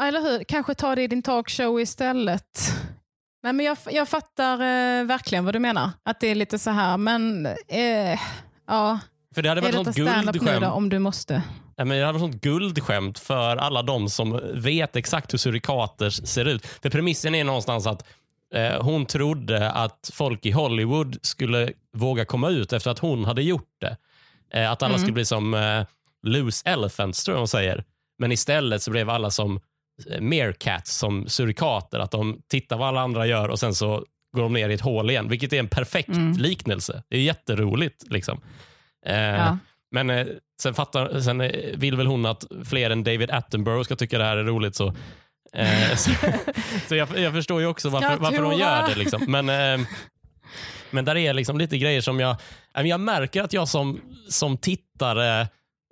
Eller 0.00 0.20
hur? 0.20 0.44
Kanske 0.44 0.74
ta 0.74 0.94
det 0.94 1.02
i 1.02 1.06
din 1.06 1.22
talkshow 1.22 1.80
istället. 1.80 2.74
Nej, 3.42 3.52
men 3.52 3.66
jag, 3.66 3.78
jag 3.90 4.08
fattar 4.08 4.52
eh, 4.52 5.04
verkligen 5.04 5.44
vad 5.44 5.54
du 5.54 5.58
menar. 5.58 5.90
Att 6.02 6.20
det 6.20 6.26
är 6.26 6.34
lite 6.34 6.58
så 6.58 6.70
här, 6.70 6.96
men 6.96 7.46
eh, 7.68 8.20
ja. 8.66 8.98
För 9.34 9.42
det 9.42 9.48
hade 9.48 9.60
varit 9.60 9.74
något 9.74 9.96
guldskämt. 9.96 10.64
om 10.64 10.88
du 10.88 10.98
måste. 10.98 11.42
Men 11.84 11.96
jag 11.96 12.06
hade 12.06 12.18
sånt 12.18 12.40
guldskämt 12.40 13.18
för 13.18 13.56
alla 13.56 13.82
de 13.82 14.10
som 14.10 14.40
vet 14.54 14.96
exakt 14.96 15.32
hur 15.32 15.38
surikater 15.38 16.10
ser 16.10 16.44
ut. 16.44 16.66
För 16.66 16.90
premissen 16.90 17.34
är 17.34 17.44
någonstans 17.44 17.86
att 17.86 18.06
eh, 18.54 18.82
hon 18.82 19.06
trodde 19.06 19.70
att 19.70 20.10
folk 20.14 20.46
i 20.46 20.50
Hollywood 20.50 21.18
skulle 21.22 21.72
våga 21.92 22.24
komma 22.24 22.50
ut 22.50 22.72
efter 22.72 22.90
att 22.90 22.98
hon 22.98 23.24
hade 23.24 23.42
gjort 23.42 23.76
det. 23.80 23.96
Eh, 24.54 24.70
att 24.70 24.82
alla 24.82 24.94
mm. 24.94 24.98
skulle 24.98 25.12
bli 25.12 25.24
som 25.24 25.54
eh, 25.54 25.84
loose 26.22 26.68
elephants, 26.68 27.24
tror 27.24 27.34
jag 27.34 27.40
hon 27.40 27.48
säger. 27.48 27.84
Men 28.18 28.32
istället 28.32 28.82
så 28.82 28.90
blev 28.90 29.10
alla 29.10 29.30
som 29.30 29.60
eh, 30.10 30.20
meerkats, 30.20 30.96
som 30.96 31.28
surikater. 31.28 31.98
Att 31.98 32.10
de 32.10 32.42
tittar 32.48 32.76
vad 32.76 32.88
alla 32.88 33.00
andra 33.00 33.26
gör 33.26 33.48
och 33.48 33.58
sen 33.58 33.74
så 33.74 34.04
går 34.36 34.42
de 34.42 34.52
ner 34.52 34.68
i 34.68 34.74
ett 34.74 34.80
hål 34.80 35.10
igen. 35.10 35.28
Vilket 35.28 35.52
är 35.52 35.58
en 35.58 35.68
perfekt 35.68 36.08
mm. 36.08 36.32
liknelse. 36.32 37.02
Det 37.08 37.16
är 37.16 37.20
jätteroligt. 37.20 38.04
Liksom. 38.10 38.40
Eh, 39.06 39.16
ja. 39.16 39.58
Men 39.90 40.10
eh, 40.10 40.26
sen, 40.62 40.74
fattar, 40.74 41.20
sen 41.20 41.40
eh, 41.40 41.50
vill 41.76 41.96
väl 41.96 42.06
hon 42.06 42.26
att 42.26 42.44
fler 42.64 42.90
än 42.90 43.04
David 43.04 43.30
Attenborough 43.30 43.84
ska 43.84 43.96
tycka 43.96 44.18
det 44.18 44.24
här 44.24 44.36
är 44.36 44.44
roligt. 44.44 44.76
Så, 44.76 44.86
eh, 45.52 45.96
så, 45.96 46.10
så 46.88 46.96
jag, 46.96 47.18
jag, 47.18 47.32
förstår 47.32 47.60
ju 47.60 47.66
också 47.66 47.88
varför, 47.88 48.16
varför 48.16 48.42
hon 48.42 48.58
gör 48.58 48.88
det. 48.88 48.94
Liksom. 48.94 49.24
Men, 49.28 49.48
eh, 49.48 49.86
men 50.90 51.04
där 51.04 51.16
är 51.16 51.34
liksom 51.34 51.58
lite 51.58 51.78
grejer 51.78 52.00
som 52.00 52.20
jag, 52.20 52.36
jag 52.72 53.00
märker 53.00 53.42
att 53.42 53.52
jag 53.52 53.68
som, 53.68 54.00
som 54.28 54.56
tittare 54.58 55.48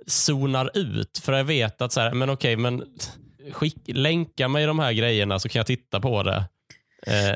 zonar 0.07 0.71
ut. 0.75 1.21
För 1.23 1.33
jag 1.33 1.45
vet 1.45 1.83
att 1.83 1.93
så 1.93 2.01
här, 2.01 2.15
men 2.15 2.31
okej, 2.31 2.57
men 2.57 2.85
skick, 3.53 3.77
länka 3.87 4.49
mig 4.49 4.67
de 4.67 4.79
här 4.79 4.93
grejerna 4.93 5.39
så 5.39 5.49
kan 5.49 5.61
jag 5.61 5.67
titta 5.67 6.01
på 6.01 6.23
det. 6.23 6.45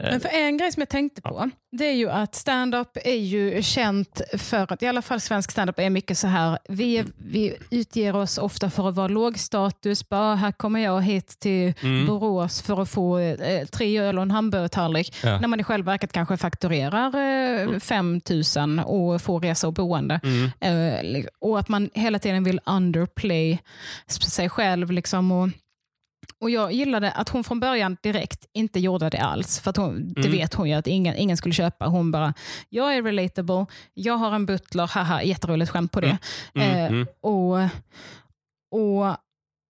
Men 0.02 0.20
för 0.20 0.28
en 0.28 0.56
grej 0.56 0.72
som 0.72 0.80
jag 0.80 0.88
tänkte 0.88 1.22
på, 1.22 1.50
det 1.72 1.84
är 1.84 1.94
ju 1.94 2.10
att 2.10 2.34
stand-up 2.34 2.96
är 3.04 3.14
ju 3.14 3.62
känt 3.62 4.20
för 4.38 4.72
att, 4.72 4.82
i 4.82 4.86
alla 4.86 5.02
fall 5.02 5.20
svensk 5.20 5.50
stand-up 5.50 5.78
är 5.78 5.90
mycket 5.90 6.18
så 6.18 6.26
här, 6.26 6.58
vi, 6.68 7.04
vi 7.16 7.56
utger 7.70 8.16
oss 8.16 8.38
ofta 8.38 8.70
för 8.70 8.88
att 8.88 8.94
vara 8.94 9.08
lågstatus, 9.08 10.08
bara 10.08 10.34
här 10.34 10.52
kommer 10.52 10.80
jag 10.80 11.02
hit 11.02 11.40
till 11.40 11.72
mm. 11.82 12.06
Borås 12.06 12.62
för 12.62 12.82
att 12.82 12.90
få 12.90 13.18
eh, 13.18 13.66
tre 13.66 14.00
öl 14.00 14.18
och 14.18 14.22
en 14.22 14.30
hamburgertallrik, 14.30 15.14
ja. 15.22 15.40
när 15.40 15.48
man 15.48 15.60
i 15.60 15.64
själva 15.64 15.92
verket 15.92 16.12
kanske 16.12 16.36
fakturerar 16.36 17.14
eh, 17.14 17.62
mm. 17.62 17.80
5 17.80 18.20
000 18.56 18.80
och 18.84 19.22
får 19.22 19.40
resa 19.40 19.66
och 19.66 19.72
boende. 19.72 20.20
Mm. 20.22 21.16
Eh, 21.16 21.24
och 21.38 21.58
att 21.58 21.68
man 21.68 21.90
hela 21.94 22.18
tiden 22.18 22.44
vill 22.44 22.60
underplay 22.66 23.58
sig 24.06 24.48
själv. 24.48 24.90
Liksom, 24.90 25.32
och 25.32 25.48
och 26.40 26.50
Jag 26.50 26.72
gillade 26.72 27.12
att 27.12 27.28
hon 27.28 27.44
från 27.44 27.60
början 27.60 27.96
direkt 28.02 28.46
inte 28.52 28.80
gjorde 28.80 29.10
det 29.10 29.20
alls. 29.20 29.60
För 29.60 29.70
att 29.70 29.76
hon, 29.76 29.96
mm. 29.96 30.12
Det 30.16 30.28
vet 30.28 30.54
hon 30.54 30.68
ju 30.68 30.74
att 30.74 30.86
ingen, 30.86 31.16
ingen 31.16 31.36
skulle 31.36 31.54
köpa. 31.54 31.86
Hon 31.86 32.10
bara, 32.10 32.34
jag 32.68 32.96
är 32.96 33.02
relatable, 33.02 33.66
jag 33.94 34.14
har 34.14 34.32
en 34.32 34.46
butler, 34.46 34.86
haha, 34.86 35.22
jätteroligt 35.22 35.70
skämt 35.70 35.92
på 35.92 36.00
det. 36.00 36.18
Mm. 36.54 36.70
Mm. 36.70 36.78
Eh, 36.78 36.86
mm. 36.86 37.06
och, 37.20 37.58
och 38.80 39.16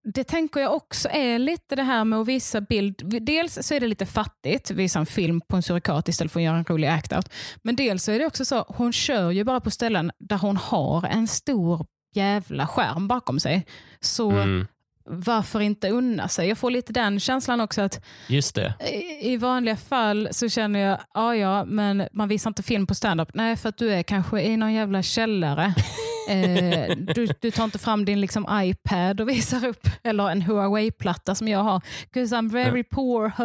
det 0.03 0.23
tänker 0.23 0.59
jag 0.59 0.73
också 0.73 1.09
är 1.09 1.39
lite 1.39 1.75
det 1.75 1.83
här 1.83 2.05
med 2.05 2.19
att 2.19 2.27
visa 2.27 2.61
bild. 2.61 3.23
Dels 3.25 3.67
så 3.67 3.73
är 3.73 3.79
det 3.79 3.87
lite 3.87 4.05
fattigt, 4.05 4.71
visa 4.71 4.99
en 4.99 5.05
film 5.05 5.41
på 5.41 5.55
en 5.55 5.63
surikat 5.63 6.07
istället 6.07 6.31
för 6.31 6.39
att 6.39 6.43
göra 6.43 6.57
en 6.57 6.65
rolig 6.65 6.87
act-out. 6.87 7.31
Men 7.61 7.75
dels 7.75 8.03
så 8.03 8.11
är 8.11 8.19
det 8.19 8.25
också 8.25 8.45
så, 8.45 8.65
hon 8.67 8.93
kör 8.93 9.31
ju 9.31 9.43
bara 9.43 9.59
på 9.59 9.71
ställen 9.71 10.11
där 10.19 10.37
hon 10.37 10.57
har 10.57 11.05
en 11.05 11.27
stor 11.27 11.85
jävla 12.13 12.67
skärm 12.67 13.07
bakom 13.07 13.39
sig. 13.39 13.65
Så 13.99 14.31
mm 14.31 14.67
varför 15.05 15.59
inte 15.59 15.89
unna 15.89 16.27
sig? 16.27 16.47
Jag 16.49 16.57
får 16.57 16.71
lite 16.71 16.93
den 16.93 17.19
känslan 17.19 17.61
också 17.61 17.81
att 17.81 18.05
Just 18.27 18.55
det. 18.55 18.73
I, 18.79 19.33
i 19.33 19.37
vanliga 19.37 19.75
fall 19.75 20.27
så 20.31 20.49
känner 20.49 20.79
jag, 20.79 20.99
ja 21.13 21.35
ja, 21.35 21.65
men 21.65 22.07
man 22.13 22.27
visar 22.27 22.49
inte 22.49 22.63
film 22.63 22.87
på 22.87 22.95
standup. 22.95 23.29
Nej, 23.33 23.57
för 23.57 23.69
att 23.69 23.77
du 23.77 23.91
är 23.91 24.03
kanske 24.03 24.41
i 24.41 24.57
någon 24.57 24.73
jävla 24.73 25.03
källare. 25.03 25.73
eh, 26.29 26.97
du, 26.97 27.27
du 27.39 27.51
tar 27.51 27.63
inte 27.63 27.79
fram 27.79 28.05
din 28.05 28.21
liksom, 28.21 28.47
iPad 28.51 29.21
och 29.21 29.29
visar 29.29 29.65
upp, 29.65 29.87
eller 30.03 30.29
en 30.29 30.41
Huawei-platta 30.41 31.35
som 31.35 31.47
jag 31.47 31.63
har. 31.63 31.81
Because 32.13 32.35
I'm 32.35 32.51
very 32.51 32.83
poor. 32.83 33.31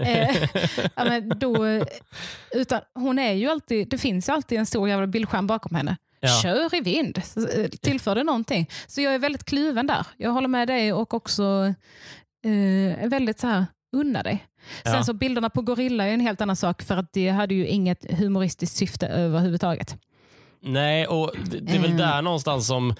eh, 0.00 0.36
ja, 0.96 1.04
men 1.04 1.28
då, 1.28 1.66
utan 2.54 2.80
hon 2.94 3.18
är 3.18 3.32
ju 3.32 3.50
alltid, 3.50 3.88
det 3.88 3.98
finns 3.98 4.28
ju 4.28 4.32
alltid 4.32 4.58
en 4.58 4.66
stor 4.66 4.88
jävla 4.88 5.06
bildskärm 5.06 5.46
bakom 5.46 5.74
henne. 5.74 5.96
Ja. 6.24 6.40
Kör 6.42 6.74
i 6.74 6.80
vind. 6.80 7.18
Eh, 7.36 7.68
tillför 7.68 8.14
det 8.14 8.24
någonting. 8.24 8.70
Så 8.86 9.00
jag 9.00 9.14
är 9.14 9.18
väldigt 9.18 9.44
kluven 9.44 9.86
där. 9.86 10.06
Jag 10.16 10.30
håller 10.30 10.48
med 10.48 10.68
dig 10.68 10.92
och 10.92 11.14
också 11.14 11.74
eh, 12.44 13.08
väldigt 13.08 13.40
så 13.40 13.46
här, 13.46 13.66
unna 13.96 14.22
dig. 14.22 14.46
Sen 14.82 14.94
ja. 14.94 15.04
så 15.04 15.12
bilderna 15.12 15.50
på 15.50 15.62
Gorilla 15.62 16.04
är 16.04 16.12
en 16.12 16.20
helt 16.20 16.40
annan 16.40 16.56
sak 16.56 16.82
för 16.82 16.96
att 16.96 17.12
det 17.12 17.28
hade 17.28 17.54
ju 17.54 17.66
inget 17.66 18.18
humoristiskt 18.18 18.76
syfte 18.76 19.06
överhuvudtaget. 19.06 19.96
Nej, 20.62 21.06
och 21.06 21.32
det 21.50 21.72
är 21.72 21.80
väl 21.80 21.84
mm. 21.84 21.96
där 21.96 22.22
någonstans 22.22 22.66
som, 22.66 22.94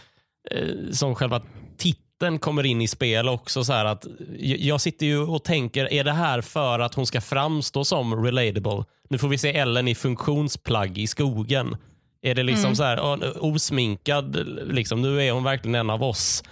eh, 0.50 0.90
som 0.92 1.14
själva 1.14 1.42
titeln 1.76 2.38
kommer 2.38 2.66
in 2.66 2.82
i 2.82 2.88
spel 2.88 3.28
också. 3.28 3.64
Så 3.64 3.72
att 3.72 4.06
jag 4.38 4.80
sitter 4.80 5.06
ju 5.06 5.18
och 5.18 5.44
tänker, 5.44 5.92
är 5.92 6.04
det 6.04 6.12
här 6.12 6.40
för 6.40 6.78
att 6.78 6.94
hon 6.94 7.06
ska 7.06 7.20
framstå 7.20 7.84
som 7.84 8.24
relatable? 8.24 8.84
Nu 9.10 9.18
får 9.18 9.28
vi 9.28 9.38
se 9.38 9.56
Ellen 9.56 9.88
i 9.88 9.94
funktionsplagg 9.94 10.98
i 10.98 11.06
skogen. 11.06 11.76
Är 12.24 12.34
det 12.34 12.42
liksom 12.42 12.64
mm. 12.64 12.76
så 12.76 12.82
här, 12.82 13.44
osminkad, 13.44 14.36
liksom, 14.72 15.02
nu 15.02 15.22
är 15.22 15.32
hon 15.32 15.44
verkligen 15.44 15.74
en 15.74 15.90
av 15.90 16.02
oss. 16.02 16.42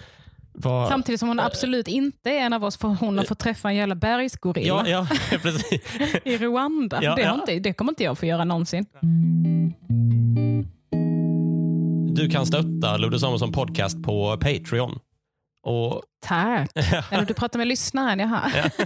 Var... 0.53 0.89
Samtidigt 0.89 1.19
som 1.19 1.29
hon 1.29 1.39
absolut 1.39 1.87
inte 1.87 2.29
är 2.29 2.39
en 2.39 2.53
av 2.53 2.63
oss 2.63 2.77
för 2.77 2.87
hon 2.87 3.17
har 3.17 3.25
fått 3.25 3.39
träffa 3.39 3.69
en 3.69 3.75
jävla 3.75 3.95
bergsgorilla 3.95 4.87
ja, 4.87 4.87
ja, 4.87 5.07
precis. 5.41 5.81
i 6.23 6.37
Rwanda. 6.37 7.03
Ja, 7.03 7.15
det, 7.15 7.21
ja. 7.21 7.33
Inte, 7.33 7.59
det 7.59 7.73
kommer 7.73 7.91
inte 7.91 8.03
jag 8.03 8.17
få 8.17 8.25
göra 8.25 8.43
någonsin. 8.43 8.85
Du 12.15 12.29
kan 12.29 12.45
stötta 12.45 12.97
Ludde 12.97 13.19
Samuelsson 13.19 13.51
podcast 13.51 14.03
på 14.03 14.37
Patreon. 14.37 14.99
Och... 15.63 16.01
Tack. 16.25 16.71
Eller 17.11 17.25
du 17.25 17.33
pratar 17.33 17.59
med 17.59 17.67
lyssnaren, 17.67 18.19
jaha. 18.19 18.51
Ja. 18.55 18.85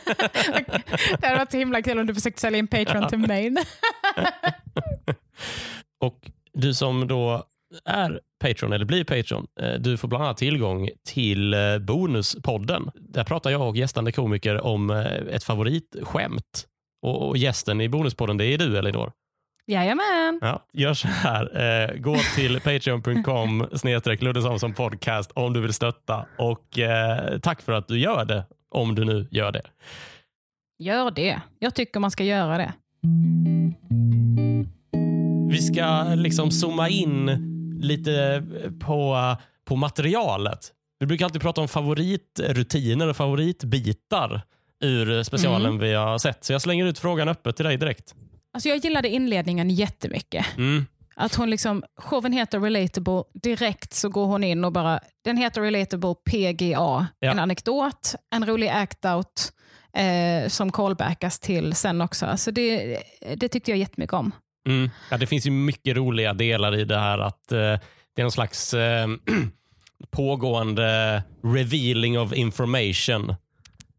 det 1.19 1.28
hade 1.28 1.38
varit 1.38 1.52
så 1.52 1.58
himla 1.58 1.82
kul 1.82 2.00
om 2.00 2.08
du 2.08 2.15
försökte 2.15 2.41
sälja 2.41 2.60
in 2.60 2.67
Patreon 2.67 3.10
till 3.10 3.19
mig. 3.19 3.56
och 6.00 6.32
du 6.57 6.73
som 6.73 7.07
då 7.07 7.43
är 7.85 8.19
Patreon 8.39 8.73
eller 8.73 8.85
blir 8.85 9.03
Patreon, 9.03 9.47
eh, 9.59 9.73
du 9.73 9.97
får 9.97 10.07
bland 10.07 10.23
annat 10.23 10.37
tillgång 10.37 10.89
till 11.05 11.53
eh, 11.53 11.77
Bonuspodden. 11.79 12.91
Där 12.95 13.23
pratar 13.23 13.49
jag 13.49 13.69
och 13.69 13.77
gästande 13.77 14.11
komiker 14.11 14.61
om 14.61 14.89
eh, 14.89 15.05
ett 15.05 15.43
favoritskämt. 15.43 16.65
Och 17.01 17.37
gästen 17.37 17.81
i 17.81 17.89
Bonuspodden, 17.89 18.37
det 18.37 18.45
är 18.45 18.57
du 18.57 18.77
Elinor. 18.77 19.11
Jajamän. 19.67 20.39
Ja, 20.41 20.65
gör 20.73 20.93
så 20.93 21.07
här. 21.07 21.97
gå 21.97 22.17
till 22.35 22.59
patreon.com 22.63 23.67
snedstreck 23.73 24.19
som 24.59 24.73
podcast 24.73 25.31
om 25.31 25.53
du 25.53 25.61
vill 25.61 25.73
stötta. 25.73 26.25
Och 26.37 26.79
tack 27.41 27.61
för 27.61 27.73
att 27.73 27.87
du 27.87 27.99
gör 27.99 28.25
det, 28.25 28.45
om 28.69 28.95
du 28.95 29.05
nu 29.05 29.27
gör 29.31 29.51
det. 29.51 29.61
Gör 30.79 31.11
det. 31.11 31.41
Jag 31.59 31.75
tycker 31.75 31.99
man 31.99 32.11
ska 32.11 32.23
göra 32.23 32.57
det. 32.57 32.73
Vi 35.49 35.62
ska 35.62 36.03
liksom 36.03 36.51
zooma 36.51 36.89
in 36.89 37.29
lite 37.81 38.43
på, 38.79 39.36
på 39.65 39.75
materialet. 39.75 40.60
Vi 40.99 41.05
brukar 41.05 41.25
alltid 41.25 41.41
prata 41.41 41.62
om 41.62 41.67
favoritrutiner 41.67 43.07
och 43.07 43.17
favoritbitar 43.17 44.41
ur 44.83 45.23
specialen 45.23 45.65
mm. 45.65 45.79
vi 45.79 45.93
har 45.93 46.17
sett. 46.17 46.43
Så 46.43 46.53
jag 46.53 46.62
slänger 46.62 46.86
ut 46.86 46.99
frågan 46.99 47.29
öppet 47.29 47.55
till 47.55 47.65
dig 47.65 47.77
direkt. 47.77 48.15
Alltså 48.53 48.69
jag 48.69 48.77
gillade 48.77 49.10
inledningen 49.10 49.69
jättemycket. 49.69 50.45
Mm. 50.57 50.86
Att 51.15 51.36
hon 51.36 51.49
liksom, 51.49 51.83
showen 51.97 52.33
heter 52.33 52.60
Relatable, 52.60 53.23
direkt 53.33 53.93
så 53.93 54.10
går 54.10 54.25
hon 54.25 54.43
in 54.43 54.65
och 54.65 54.71
bara, 54.71 54.99
den 55.23 55.38
heter 55.38 55.62
Relatable 55.62 56.15
PGA. 56.29 57.07
Ja. 57.19 57.31
En 57.31 57.39
anekdot, 57.39 58.15
en 58.36 58.45
rolig 58.45 58.69
act-out 58.69 59.51
eh, 59.93 60.49
som 60.49 60.71
callbackas 60.71 61.39
till 61.39 61.73
sen 61.73 62.01
också. 62.01 62.25
Alltså 62.25 62.51
det, 62.51 62.97
det 63.36 63.49
tyckte 63.49 63.71
jag 63.71 63.77
jättemycket 63.77 64.13
om. 64.13 64.31
Mm. 64.67 64.89
Ja, 65.12 65.17
det 65.17 65.27
finns 65.27 65.47
ju 65.47 65.51
mycket 65.51 65.97
roliga 65.97 66.34
delar 66.34 66.75
i 66.75 66.84
det 66.84 66.97
här. 66.97 67.19
att 67.19 67.51
eh, 67.51 67.58
Det 67.58 68.21
är 68.21 68.21
någon 68.21 68.32
slags 68.32 68.73
eh, 68.73 69.08
pågående 70.12 71.23
revealing 71.43 72.19
of 72.19 72.34
information 72.34 73.36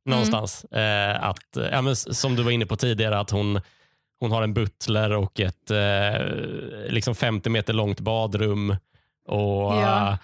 någonstans. 0.05 0.67
Mm. 0.71 1.11
Eh, 1.11 1.25
att, 1.25 1.57
ja, 1.73 1.83
men, 1.83 1.97
som 1.97 2.37
du 2.37 2.43
var 2.43 2.51
inne 2.51 2.67
på 2.67 2.77
tidigare, 2.77 3.19
att 3.19 3.31
hon, 3.31 3.61
hon 4.21 4.33
har 4.33 4.43
en 4.43 4.55
butler 4.55 5.13
och 5.13 5.41
ett 5.41 5.71
eh, 5.71 6.27
liksom 6.89 7.15
50 7.15 7.51
meter 7.51 7.73
långt 7.73 8.01
badrum. 8.01 8.77
Och 9.29 9.75
ja. 9.75 10.19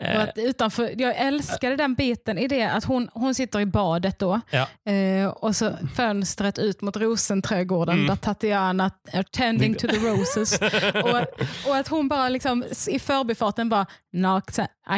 Eh. 0.00 0.20
Att 0.20 0.38
utanför, 0.38 0.94
jag 0.98 1.16
älskade 1.16 1.76
den 1.76 1.94
biten 1.94 2.38
i 2.38 2.48
det 2.48 2.62
att 2.62 2.84
hon, 2.84 3.08
hon 3.12 3.34
sitter 3.34 3.60
i 3.60 3.66
badet 3.66 4.18
då 4.18 4.40
ja. 4.50 4.92
eh, 4.92 5.28
och 5.28 5.56
så 5.56 5.72
fönstret 5.96 6.58
ut 6.58 6.80
mot 6.80 6.96
rosenträdgården 6.96 7.94
mm. 7.94 8.06
där 8.06 8.16
Tatiana 8.16 8.90
är 9.12 9.22
tending 9.22 9.74
to 9.74 9.86
the 9.88 9.96
roses. 9.96 10.60
och, 10.94 11.68
och 11.70 11.76
att 11.76 11.88
hon 11.88 12.08
bara 12.08 12.28
liksom 12.28 12.64
i 12.88 12.98
förbifarten 12.98 13.68
bara 13.68 13.86
knock, 14.12 14.50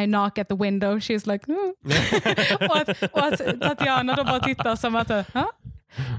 I 0.03 0.05
knock 0.05 0.37
at 0.37 0.47
the 0.47 0.55
window, 0.55 0.99
she's 0.99 1.31
like 1.31 1.45
mm. 1.47 1.73
och, 2.69 2.77
att, 2.77 3.03
och 3.03 3.25
att 3.25 3.61
Tatiana 3.61 4.15
då 4.15 4.23
bara 4.23 4.39
tittar 4.39 4.75
som 4.75 4.95
att 4.95 5.09
huh? 5.09 5.45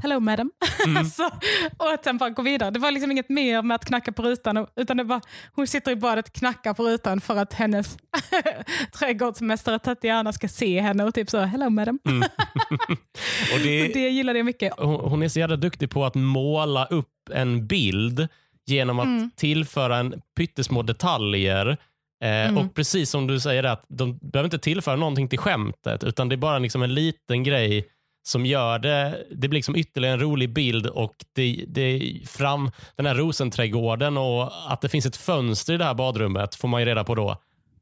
Hello 0.02 0.20
madam. 0.20 0.50
Mm. 0.86 1.04
så, 1.10 1.30
och 1.76 1.92
att 1.92 2.04
sen 2.04 2.18
bara 2.18 2.30
gå 2.30 2.42
vidare. 2.42 2.70
Det 2.70 2.78
var 2.78 2.90
liksom 2.90 3.10
inget 3.10 3.28
mer 3.28 3.62
med 3.62 3.74
att 3.74 3.84
knacka 3.84 4.12
på 4.12 4.22
rutan, 4.22 4.66
utan 4.76 4.96
det 4.96 5.04
var, 5.04 5.20
hon 5.52 5.66
sitter 5.66 5.92
i 5.92 5.96
badet 5.96 6.28
och 6.28 6.34
knackar 6.34 6.74
på 6.74 6.84
rutan 6.84 7.20
för 7.20 7.36
att 7.36 7.52
hennes 7.52 7.96
trädgårdsmästare 8.98 9.78
Tatiana 9.78 10.32
ska 10.32 10.48
se 10.48 10.80
henne 10.80 11.04
och 11.04 11.14
typ 11.14 11.30
så, 11.30 11.38
hello 11.38 11.70
madam. 11.70 11.98
Mm. 12.04 12.22
och 13.54 13.60
det, 13.62 13.88
det 13.88 14.08
gillade 14.08 14.38
jag 14.38 14.46
mycket. 14.46 14.72
Hon, 14.78 15.10
hon 15.10 15.22
är 15.22 15.28
så 15.28 15.38
jävla 15.38 15.56
duktig 15.56 15.90
på 15.90 16.04
att 16.04 16.14
måla 16.14 16.86
upp 16.86 17.08
en 17.34 17.66
bild 17.66 18.28
genom 18.66 18.98
att 18.98 19.06
mm. 19.06 19.30
tillföra 19.36 19.96
en 19.96 20.22
pyttesmå 20.36 20.82
detaljer. 20.82 21.68
Eh, 22.22 22.48
mm. 22.48 22.58
Och 22.58 22.74
precis 22.74 23.10
som 23.10 23.26
du 23.26 23.40
säger, 23.40 23.64
att 23.64 23.84
de 23.88 24.18
behöver 24.18 24.46
inte 24.46 24.58
tillföra 24.58 24.96
någonting 24.96 25.28
till 25.28 25.38
skämtet, 25.38 26.04
utan 26.04 26.28
det 26.28 26.34
är 26.34 26.36
bara 26.36 26.58
liksom 26.58 26.82
en 26.82 26.94
liten 26.94 27.42
grej 27.42 27.88
som 28.22 28.46
gör 28.46 28.78
det. 28.78 29.24
Det 29.30 29.48
blir 29.48 29.58
liksom 29.58 29.76
ytterligare 29.76 30.14
en 30.14 30.20
rolig 30.20 30.52
bild 30.52 30.86
och 30.86 31.14
det, 31.34 31.64
det 31.68 32.18
fram 32.26 32.70
den 32.96 33.06
här 33.06 33.14
rosenträdgården 33.14 34.16
och 34.16 34.72
att 34.72 34.80
det 34.80 34.88
finns 34.88 35.06
ett 35.06 35.16
fönster 35.16 35.72
i 35.72 35.76
det 35.76 35.84
här 35.84 35.94
badrummet 35.94 36.54
får 36.54 36.68
man 36.68 36.80
ju 36.80 36.86
reda 36.86 37.04
på 37.04 37.14
då. 37.14 37.30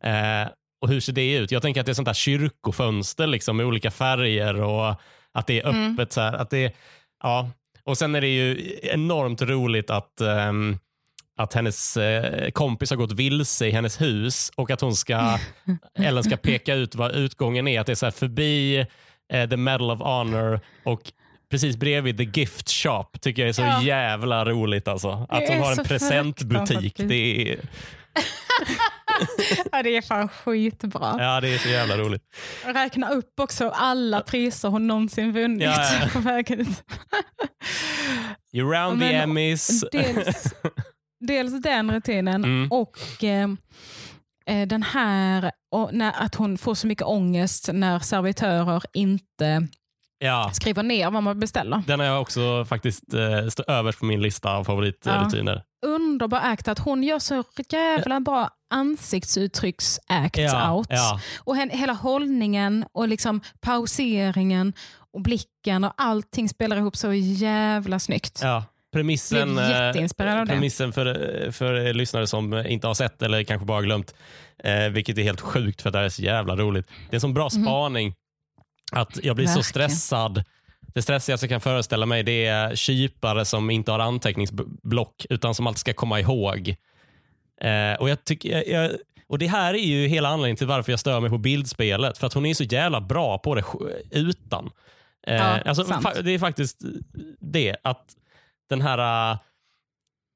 Eh, 0.03 0.49
och 0.81 0.89
hur 0.89 1.01
ser 1.01 1.13
det 1.13 1.35
ut? 1.35 1.51
Jag 1.51 1.63
tänker 1.63 1.81
att 1.81 1.87
det 1.87 1.93
är 1.93 1.95
sånt 1.95 2.07
där 2.07 2.15
kyrkofönster 2.15 3.27
liksom, 3.27 3.57
med 3.57 3.67
olika 3.67 3.91
färger 3.91 4.61
och 4.61 4.95
att 5.33 5.47
det 5.47 5.61
är 5.61 5.69
mm. 5.69 5.93
öppet. 5.93 5.99
Mm. 5.99 6.11
Så 6.11 6.21
här, 6.21 6.33
att 6.33 6.51
det, 6.51 6.73
ja. 7.23 7.51
Och 7.85 7.99
Sen 7.99 8.15
är 8.15 8.21
det 8.21 8.29
ju 8.29 8.79
enormt 8.83 9.43
roligt 9.43 9.91
att 9.91 10.21
um, 10.21 10.79
att 11.37 11.55
hennes 11.55 11.97
eh, 11.97 12.51
kompis 12.51 12.91
har 12.91 12.97
gått 12.97 13.13
vilse 13.13 13.67
i 13.67 13.71
hennes 13.71 14.01
hus 14.01 14.53
och 14.57 14.71
att 14.71 14.81
hon 14.81 14.97
ska, 14.97 15.39
Ellen 15.99 16.25
ska 16.25 16.37
peka 16.37 16.75
ut 16.75 16.95
vad 16.95 17.13
utgången 17.13 17.69
är. 17.69 17.81
Att 17.81 17.87
det 17.87 17.93
är 17.93 17.95
så 17.95 18.11
förbi 18.11 18.87
eh, 19.31 19.49
the 19.49 19.57
medal 19.57 19.91
of 19.91 20.01
honor 20.01 20.61
och 20.85 21.01
precis 21.51 21.77
bredvid 21.77 22.19
The 22.19 22.41
Gift 22.41 22.71
Shop 22.71 23.05
tycker 23.21 23.43
jag 23.43 23.49
är 23.49 23.53
så 23.53 23.63
Ja. 23.63 23.83
jävla 23.83 24.45
roligt. 24.45 24.89
Alltså. 24.89 25.27
Att 25.29 25.47
de 25.47 25.57
har 25.59 25.73
en 25.79 25.85
presentbutik. 25.85 26.95
Det 26.97 27.53
är, 27.53 27.61
Ja, 29.73 29.83
det 29.83 29.97
är 29.97 30.03
fan 30.03 30.29
skitbra. 30.29 31.17
ja, 31.19 31.41
det 31.41 31.49
är 31.55 31.59
så 31.59 31.69
jävla 31.69 31.97
roligt. 31.99 32.23
Räkna 32.65 33.11
upp 33.11 33.41
också 33.41 33.69
alla 33.71 34.21
priser 34.21 34.69
hon 34.69 34.87
någonsin 34.87 35.33
vunnit 35.33 35.63
Ja, 35.63 35.87
ja. 36.03 36.09
på 36.13 36.19
vägen 36.19 36.61
ut. 36.61 36.83
You 38.53 38.73
round 38.73 39.01
the 39.01 39.13
Emmys. 39.15 39.85
Dels, 39.93 40.55
dels 41.21 41.63
den 41.63 41.93
rutinen 41.93 42.45
Mm. 42.45 42.73
och 42.73 43.25
eh, 43.25 43.49
den 44.67 44.83
här 44.83 45.51
och 45.73 45.95
när, 45.95 46.13
att 46.23 46.35
hon 46.35 46.59
får 46.59 46.75
så 46.75 46.87
mycket 46.87 47.07
ångest 47.07 47.69
när 47.73 47.99
servitörer 47.99 48.83
inte 48.93 49.67
Ja, 50.23 50.51
skriver 50.53 50.83
ner 50.83 51.11
vad 51.11 51.23
man 51.23 51.41
beställer. 51.41 51.83
den 51.87 52.01
har 52.01 52.07
jag 52.07 52.21
också 52.21 52.65
faktiskt 52.65 53.15
eh, 53.15 53.75
överst 53.77 53.99
på 53.99 54.05
min 54.05 54.23
lista 54.23 54.53
av 54.57 54.65
favoritrutiner. 54.65 55.63
Underbar 55.87 56.41
act 56.43 56.69
att 56.69 56.79
hon 56.79 57.03
gör 57.03 57.19
så 57.19 57.45
jävla 57.69 58.21
bra 58.21 58.51
ansiktsuttrycks-act 58.75 60.39
Ja, 60.41 60.73
out. 60.73 60.87
ja, 60.91 61.21
Och 61.45 61.57
hen, 61.57 61.71
hela 61.71 61.93
hållningen 61.93 62.85
och 62.93 63.09
liksom 63.09 63.41
pauseringen 63.61 64.73
och 65.15 65.21
blicken 65.23 65.85
och 65.85 65.93
allting 65.97 66.49
spelar 66.49 66.77
ihop 66.77 66.97
så 66.97 67.13
jävla 67.13 67.99
snyggt. 67.99 68.41
ja. 68.43 68.65
Premissen, 68.93 69.59
eh, 69.59 69.93
premissen 70.47 70.93
för, 70.93 71.51
för 71.51 71.95
lyssnare 71.95 72.27
som 72.27 72.55
inte 72.55 72.87
har 72.87 72.95
sett 72.95 73.23
eller 73.23 73.45
kanske 73.45 73.67
bara 73.67 73.83
glömt, 73.83 74.15
eh, 74.65 74.89
vilket 74.89 75.19
är 75.19 75.23
helt 75.23 75.41
sjukt 75.41 75.83
för 75.83 75.91
det 75.91 75.99
här 75.99 76.05
är 76.05 76.09
så 76.09 76.23
jävla 76.23 76.57
roligt. 76.57 76.87
Det 76.87 77.13
är 77.13 77.17
en 77.17 77.21
sån 77.21 77.35
bra 77.35 77.51
spaning 77.51 78.15
att 78.93 79.19
jag 79.23 79.37
blir 79.37 79.47
så. 79.47 79.49
Verkligen. 79.49 79.65
stressad. 79.65 80.45
Det 80.95 81.03
stressigaste 81.03 81.45
jag 81.47 81.51
kan 81.51 81.61
föreställa 81.61 82.07
mig 82.07 82.23
det 82.23 82.47
är 82.47 82.75
kypare 82.75 83.45
som 83.45 83.71
inte 83.71 83.93
har 83.93 83.99
anteckningsblock 83.99 85.27
utan 85.31 85.55
som 85.55 85.67
alltid 85.67 85.79
ska 85.79 85.93
komma 85.93 86.21
ihåg. 86.21 86.77
Eh, 87.61 88.01
och 88.01 88.11
jag 88.11 88.25
tycker, 88.25 88.71
jag, 88.71 88.91
och 89.29 89.39
Det 89.39 89.47
här 89.47 89.75
är 89.75 89.79
ju 89.87 90.07
hela 90.07 90.29
anledningen 90.29 90.57
till 90.57 90.67
varför 90.67 90.93
jag 90.93 91.01
stör 91.01 91.21
mig 91.21 91.31
på 91.31 91.39
bildspelet. 91.39 92.19
För 92.19 92.27
att 92.27 92.33
hon 92.33 92.47
är 92.47 92.55
så 92.55 92.65
jävla 92.65 93.01
bra 93.01 93.39
på 93.39 93.55
det 93.55 93.65
utan. 94.11 94.71
Eh, 95.27 95.35
Ja, 95.35 95.59
alltså, 95.65 95.85
det 96.23 96.31
är 96.31 96.39
faktiskt 96.39 96.79
det 97.41 97.77
att 97.85 98.05
den 98.71 98.81
här... 98.83 99.33
eh, 99.33 99.39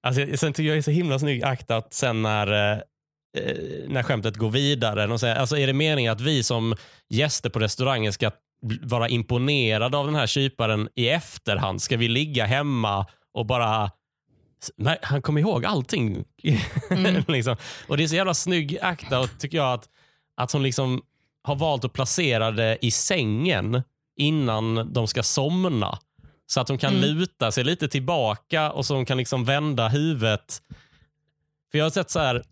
Alltså, 0.07 0.37
sen 0.37 0.53
tycker 0.53 0.69
jag 0.69 0.79
är 0.79 0.83
så 0.83 0.91
himla 0.91 1.19
snygg 1.19 1.45
akt 1.45 1.71
att 1.71 1.93
sen 1.95 2.23
när, 2.23 2.47
eh, 2.73 2.79
eh, 3.39 3.57
när 3.89 4.03
skämtet 4.03 4.37
går 4.37 4.51
vidare. 4.51 5.07
De 5.07 5.19
säger, 5.19 5.37
alltså, 5.37 5.59
är 5.59 5.67
det 5.67 5.73
meningen 5.73 6.13
att 6.13 6.21
vi 6.21 6.43
som 6.43 6.77
gäster 7.09 7.51
på 7.51 7.59
restaurangen 7.59 8.13
ska 8.13 8.31
vara 8.83 9.09
imponerade 9.09 9.97
av 9.97 10.07
den 10.07 10.15
här 10.15 10.27
kyparen 10.27 10.89
i 10.95 11.09
efterhand? 11.09 11.83
Ska 11.83 11.97
vi 11.97 12.09
ligga 12.09 12.45
hemma 12.45 13.07
och 13.35 13.47
bara... 13.47 13.91
Nej, 14.77 14.99
han 15.03 15.23
kommer 15.23 15.41
ihåg 15.41 15.65
allting. 15.65 16.25
Mm. 16.91 17.23
liksom. 17.29 17.57
Och 17.89 17.97
Det 17.97 18.03
är 18.03 18.09
så 18.09 18.15
jävla 18.17 18.35
snygg 18.35 18.79
akt 18.83 19.13
och 19.13 19.39
tycker 19.39 19.59
jag 19.59 19.73
att, 19.73 19.89
att 20.37 20.53
hon 20.53 20.63
liksom 20.63 21.03
har 21.43 21.57
valt 21.57 21.85
att 21.85 21.93
placera 21.93 22.51
det 22.51 22.79
i 22.81 22.91
sängen 22.91 23.83
innan 24.17 24.93
de 24.93 25.07
ska 25.09 25.23
somna. 25.23 25.99
Så 26.47 26.61
att 26.61 26.67
de 26.67 26.79
kan 26.79 26.97
Mm. 26.97 27.05
luta 27.19 27.53
sig 27.53 27.65
lite 27.65 27.89
tillbaka 27.89 28.73
och 28.73 28.87
så 28.87 28.95
de 28.95 29.05
kan 29.07 29.17
liksom 29.17 29.45
vända 29.45 29.89
huvudet. 29.89 30.63
För 31.71 31.79
Jag 31.79 31.85
har 31.85 31.91
sett 31.91 32.11
så 32.11 32.19
här, 32.21 32.43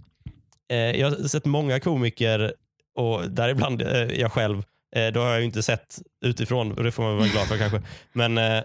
eh, 0.71 0.77
jag 0.77 1.11
har 1.11 1.29
sett 1.29 1.45
många 1.45 1.81
komiker, 1.81 2.55
och 2.95 3.31
däribland 3.31 3.83
eh, 3.83 3.89
jag 4.21 4.33
själv, 4.33 4.63
eh, 4.97 5.07
då 5.13 5.21
har 5.21 5.31
jag 5.31 5.39
ju 5.39 5.45
inte 5.45 5.63
sett 5.63 5.99
utifrån, 6.25 6.73
och 6.73 6.85
det 6.85 6.93
får 6.93 7.03
man 7.03 7.17
vara 7.17 7.29
glad 7.29 7.47
för 7.49 7.59
kanske. 7.59 7.83
Men 8.13 8.39
eh, 8.39 8.63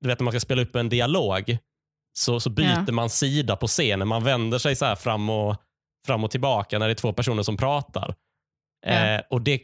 du 0.00 0.08
vet 0.08 0.18
när 0.20 0.24
man 0.24 0.32
ska 0.32 0.40
spela 0.40 0.62
upp 0.62 0.76
en 0.76 0.88
dialog 0.88 1.58
så, 2.12 2.40
så 2.40 2.50
byter 2.50 2.84
Ja. 2.86 2.92
man 2.92 3.10
sida 3.10 3.56
på 3.56 3.66
scenen. 3.66 4.08
Man 4.08 4.24
vänder 4.24 4.58
sig 4.58 4.76
så 4.76 4.84
här 4.84 4.94
fram 4.96 5.30
och, 5.30 5.56
fram 6.06 6.24
och 6.24 6.30
tillbaka 6.30 6.78
när 6.78 6.86
det 6.86 6.92
är 6.92 6.94
två 6.94 7.12
personer 7.12 7.42
som 7.42 7.56
pratar. 7.56 8.14
Ja. 8.86 8.92
Eh, 8.92 9.22
och 9.30 9.42
det, 9.42 9.60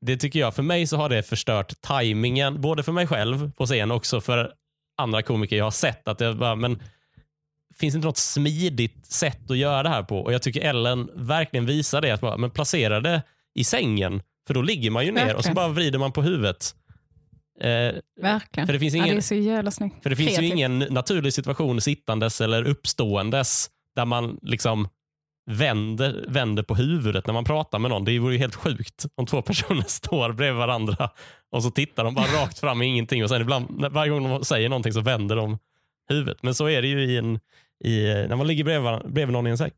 det 0.00 0.16
tycker 0.16 0.38
jag, 0.40 0.54
för 0.54 0.62
mig 0.62 0.86
så 0.86 0.96
har 0.96 1.08
det 1.08 1.22
förstört 1.22 1.80
tajmingen, 1.80 2.60
både 2.60 2.82
för 2.82 2.92
mig 2.92 3.06
själv 3.06 3.50
på 3.52 3.66
scen 3.66 3.90
och 3.90 3.96
också 3.96 4.20
för 4.20 4.52
andra 4.98 5.22
komiker 5.22 5.56
jag 5.56 5.64
har 5.64 5.70
sett. 5.70 6.08
Att 6.08 6.20
jag 6.20 6.36
bara, 6.38 6.54
men 6.54 6.82
finns 7.78 7.94
det 7.94 7.96
inte 7.96 8.06
något 8.08 8.16
smidigt 8.16 9.06
sätt 9.06 9.50
att 9.50 9.56
göra 9.58 9.82
det 9.82 9.88
här 9.88 10.02
på? 10.02 10.18
Och 10.20 10.32
Jag 10.32 10.42
tycker 10.42 10.60
Ellen 10.60 11.10
verkligen 11.14 11.66
visar 11.66 12.00
det. 12.00 12.10
Att 12.10 12.20
bara, 12.20 12.36
men 12.36 12.50
placera 12.50 13.00
det 13.00 13.22
i 13.54 13.64
sängen, 13.64 14.22
för 14.46 14.54
då 14.54 14.62
ligger 14.62 14.90
man 14.90 15.04
ju 15.06 15.12
ner 15.12 15.22
och 15.22 15.28
så 15.30 15.34
Verkligen. 15.36 15.54
bara 15.54 15.68
vrider 15.68 15.98
man 15.98 16.12
på 16.12 16.22
huvudet. 16.22 16.74
Eh, 17.60 17.94
Verkligen. 18.22 18.66
för 18.66 18.72
det 18.72 18.78
finns 18.78 18.94
ja, 18.94 19.04
ingen, 19.04 19.14
det 19.16 19.20
är 19.20 19.22
så 19.22 19.34
jävla 19.34 19.70
snyggt. 19.70 20.02
för 20.02 20.10
det 20.10 20.16
finns 20.16 20.30
ju 20.30 20.34
Kreativt. 20.36 20.52
ingen 20.54 20.78
naturlig 20.78 21.34
situation 21.34 21.80
sittandes 21.80 22.40
eller 22.40 22.64
uppståendes 22.64 23.70
där 23.96 24.04
man 24.04 24.38
liksom 24.42 24.88
vänder, 25.48 26.24
vänder 26.28 26.62
på 26.62 26.74
huvudet 26.74 27.26
när 27.26 27.34
man 27.34 27.44
pratar 27.44 27.78
med 27.78 27.90
någon. 27.90 28.04
Det 28.04 28.18
vore 28.18 28.32
ju 28.34 28.38
helt 28.38 28.54
sjukt 28.54 29.06
om 29.14 29.26
två 29.26 29.42
personer 29.42 29.82
står 29.86 30.32
bredvid 30.32 30.58
varandra 30.58 31.10
och 31.52 31.62
så 31.62 31.70
tittar 31.70 32.04
de 32.04 32.14
bara 32.14 32.26
rakt 32.42 32.58
fram 32.58 32.82
i 32.82 32.86
ingenting 32.86 33.22
och 33.22 33.28
sen 33.28 33.40
ibland, 33.40 33.86
varje 33.92 34.10
gång 34.10 34.28
de 34.28 34.44
säger 34.44 34.68
någonting 34.68 34.92
så 34.92 35.00
vänder 35.00 35.36
de 35.36 35.58
huvudet. 36.08 36.42
Men 36.42 36.54
så 36.54 36.68
är 36.68 36.82
det 36.82 36.88
ju 36.88 37.00
i 37.04 37.16
en, 37.16 37.40
i, 37.84 38.04
när 38.28 38.36
man 38.36 38.46
ligger 38.46 38.64
bredvid, 38.64 38.84
varandra- 38.84 39.08
bredvid 39.08 39.32
någon 39.32 39.46
i 39.46 39.50
en 39.50 39.58
säng. 39.58 39.70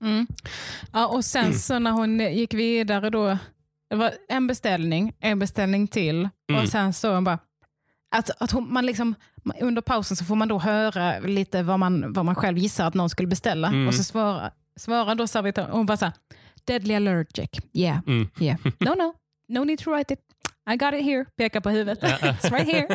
Mm. 0.00 0.26
Ja, 0.92 1.06
och 1.06 1.24
sen 1.24 1.54
så 1.54 1.78
när 1.78 1.90
hon 1.90 2.20
gick 2.20 2.54
vidare 2.54 3.10
då, 3.10 3.38
det 3.90 3.96
var 3.96 4.12
en 4.28 4.46
beställning, 4.46 5.12
en 5.20 5.38
beställning 5.38 5.86
till 5.88 6.28
Mm. 6.50 6.62
och 6.62 6.68
sen 6.68 6.92
så 6.92 7.14
hon 7.14 7.24
bara, 7.24 7.38
att, 8.16 8.42
att 8.42 8.50
hon, 8.50 8.72
man 8.72 8.86
liksom, 8.86 9.14
under 9.60 9.82
pausen 9.82 10.16
så 10.16 10.24
får 10.24 10.34
man 10.36 10.48
då 10.48 10.58
höra 10.58 11.18
lite 11.18 11.62
vad 11.62 11.78
man, 11.78 12.12
vad 12.12 12.24
man 12.24 12.34
själv 12.34 12.58
gissar 12.58 12.86
att 12.86 12.94
någon 12.94 13.10
skulle 13.10 13.28
beställa 13.28 13.68
Mm. 13.68 13.88
och 13.88 13.94
så 13.94 14.04
svarar, 14.04 14.50
svarar 14.76 15.14
då 15.14 15.26
servitören, 15.26 15.70
hon 15.70 15.86
bara 15.86 15.96
så 15.96 16.04
här, 16.04 16.14
deadly 16.66 16.94
allergic, 16.94 17.50
yeah, 17.72 17.98
Mm. 18.06 18.28
yeah, 18.40 18.58
no 18.80 18.94
no, 18.94 19.14
no 19.48 19.64
need 19.64 19.78
to 19.78 19.90
write 19.90 20.14
it. 20.14 20.20
I 20.70 20.76
got 20.76 20.94
it 20.94 21.04
here, 21.04 21.24
pekar 21.36 21.60
på 21.60 21.70
huvudet. 21.70 22.02
It's 22.22 22.50
right 22.50 22.66
here. 22.68 22.86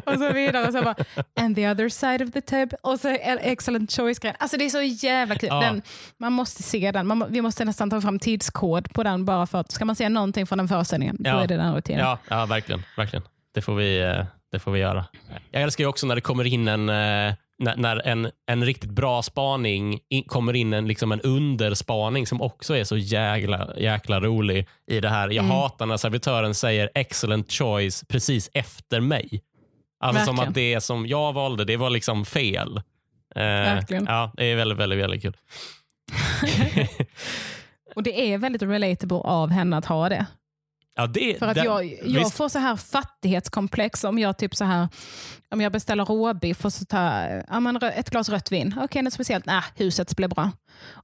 och 0.06 0.18
så 0.18 0.32
vidare. 0.32 0.66
Och 0.66 0.72
så 0.72 0.82
bara, 0.82 0.94
and 1.40 1.56
the 1.56 1.70
other 1.70 1.88
side 1.88 2.22
of 2.22 2.32
the 2.32 2.40
tab. 2.40 2.72
Och 2.82 3.00
så 3.00 3.08
en 3.08 3.38
excellent 3.38 3.92
choice-grejen. 3.92 4.36
Alltså 4.38 4.56
det 4.56 4.64
är 4.64 4.68
så 4.70 4.82
jävla 5.06 5.34
kul. 5.34 5.48
Ja. 5.52 5.60
Den, 5.60 5.82
man 6.18 6.32
måste 6.32 6.62
se 6.62 6.92
den. 6.92 7.06
Man, 7.06 7.24
vi 7.30 7.40
måste 7.42 7.64
nästan 7.64 7.90
ta 7.90 8.00
fram 8.00 8.18
tidskod 8.18 8.92
på 8.92 9.02
den 9.02 9.24
bara 9.24 9.46
för 9.46 9.58
att 9.60 9.72
ska 9.72 9.84
man 9.84 9.96
se 9.96 10.08
någonting 10.08 10.46
från 10.46 10.58
den 10.58 10.68
föreställningen, 10.68 11.16
då 11.18 11.30
Ja. 11.30 11.42
är 11.42 11.46
det 11.48 11.56
den 11.56 11.74
rutinen. 11.74 12.00
Ja, 12.00 12.18
ja 12.28 12.46
verkligen. 12.46 12.82
verkligen. 12.96 13.22
Det, 13.54 13.62
får 13.62 13.74
vi, 13.74 14.00
eh, 14.00 14.24
det 14.52 14.58
får 14.58 14.72
vi 14.72 14.80
göra. 14.80 15.04
Jag 15.50 15.62
älskar 15.62 15.84
ju 15.84 15.88
också 15.88 16.06
när 16.06 16.14
det 16.14 16.20
kommer 16.20 16.44
in 16.46 16.68
en, 16.68 16.88
eh, 16.88 17.34
när, 17.60 17.76
när 17.76 18.06
en, 18.06 18.30
en 18.46 18.64
riktigt 18.64 18.90
bra 18.90 19.22
spaning 19.22 19.98
in, 20.08 20.24
kommer 20.24 20.56
in 20.56 20.72
en, 20.72 20.88
liksom 20.88 21.12
en 21.12 21.20
underspaning 21.20 22.26
som 22.26 22.40
också 22.42 22.76
är 22.76 22.84
så 22.84 22.96
jäkla, 22.96 23.70
jäkla 23.76 24.20
rolig 24.20 24.68
i 24.86 25.00
det 25.00 25.08
här. 25.08 25.28
Jag 25.28 25.44
Mm. 25.44 25.50
hatar 25.56 25.86
när 25.86 25.96
servitören 25.96 26.54
säger 26.54 26.90
excellent 26.94 27.52
choice 27.52 28.04
precis 28.08 28.50
efter 28.54 29.00
mig. 29.00 29.42
Alltså 30.00 30.24
som 30.24 30.38
att 30.40 30.54
det 30.54 30.80
som 30.80 31.06
jag 31.06 31.32
valde, 31.32 31.64
det 31.64 31.76
var 31.76 31.90
liksom 31.90 32.24
fel. 32.24 32.76
Eh. 33.36 33.44
Ja, 33.88 34.32
det 34.36 34.44
är 34.44 34.56
väldigt, 34.56 34.78
väldigt, 34.78 34.98
väldigt 34.98 35.22
kul. 35.22 35.36
Och 37.96 38.02
det 38.02 38.32
är 38.32 38.38
väldigt 38.38 38.62
relatable 38.62 39.16
av 39.16 39.50
henne 39.50 39.76
att 39.76 39.86
ha 39.86 40.08
det. 40.08 40.26
Ja, 40.94 41.06
det, 41.06 41.38
För 41.38 41.46
att 41.46 41.54
den- 41.54 41.64
jag, 41.64 41.84
jag 42.02 42.20
visst. 42.20 42.36
får 42.36 42.48
så 42.48 42.58
här 42.58 42.76
fattighetskomplex 42.76 44.04
om 44.04 44.18
jag 44.18 44.38
typ 44.38 44.54
så 44.56 44.64
här 44.64 44.88
om 45.50 45.60
jag 45.60 45.72
beställer 45.72 46.04
råbiff 46.04 46.64
och 46.64 46.72
så 46.72 46.84
tar 46.84 47.44
ja, 47.48 47.60
men 47.60 47.76
ett 47.76 48.10
glas 48.10 48.28
rött 48.28 48.52
vin. 48.52 48.74
Okej, 48.80 49.02
något 49.02 49.12
speciellt? 49.12 49.46
Nej, 49.46 49.62
huset 49.76 50.16
blir 50.16 50.28
bra. 50.28 50.50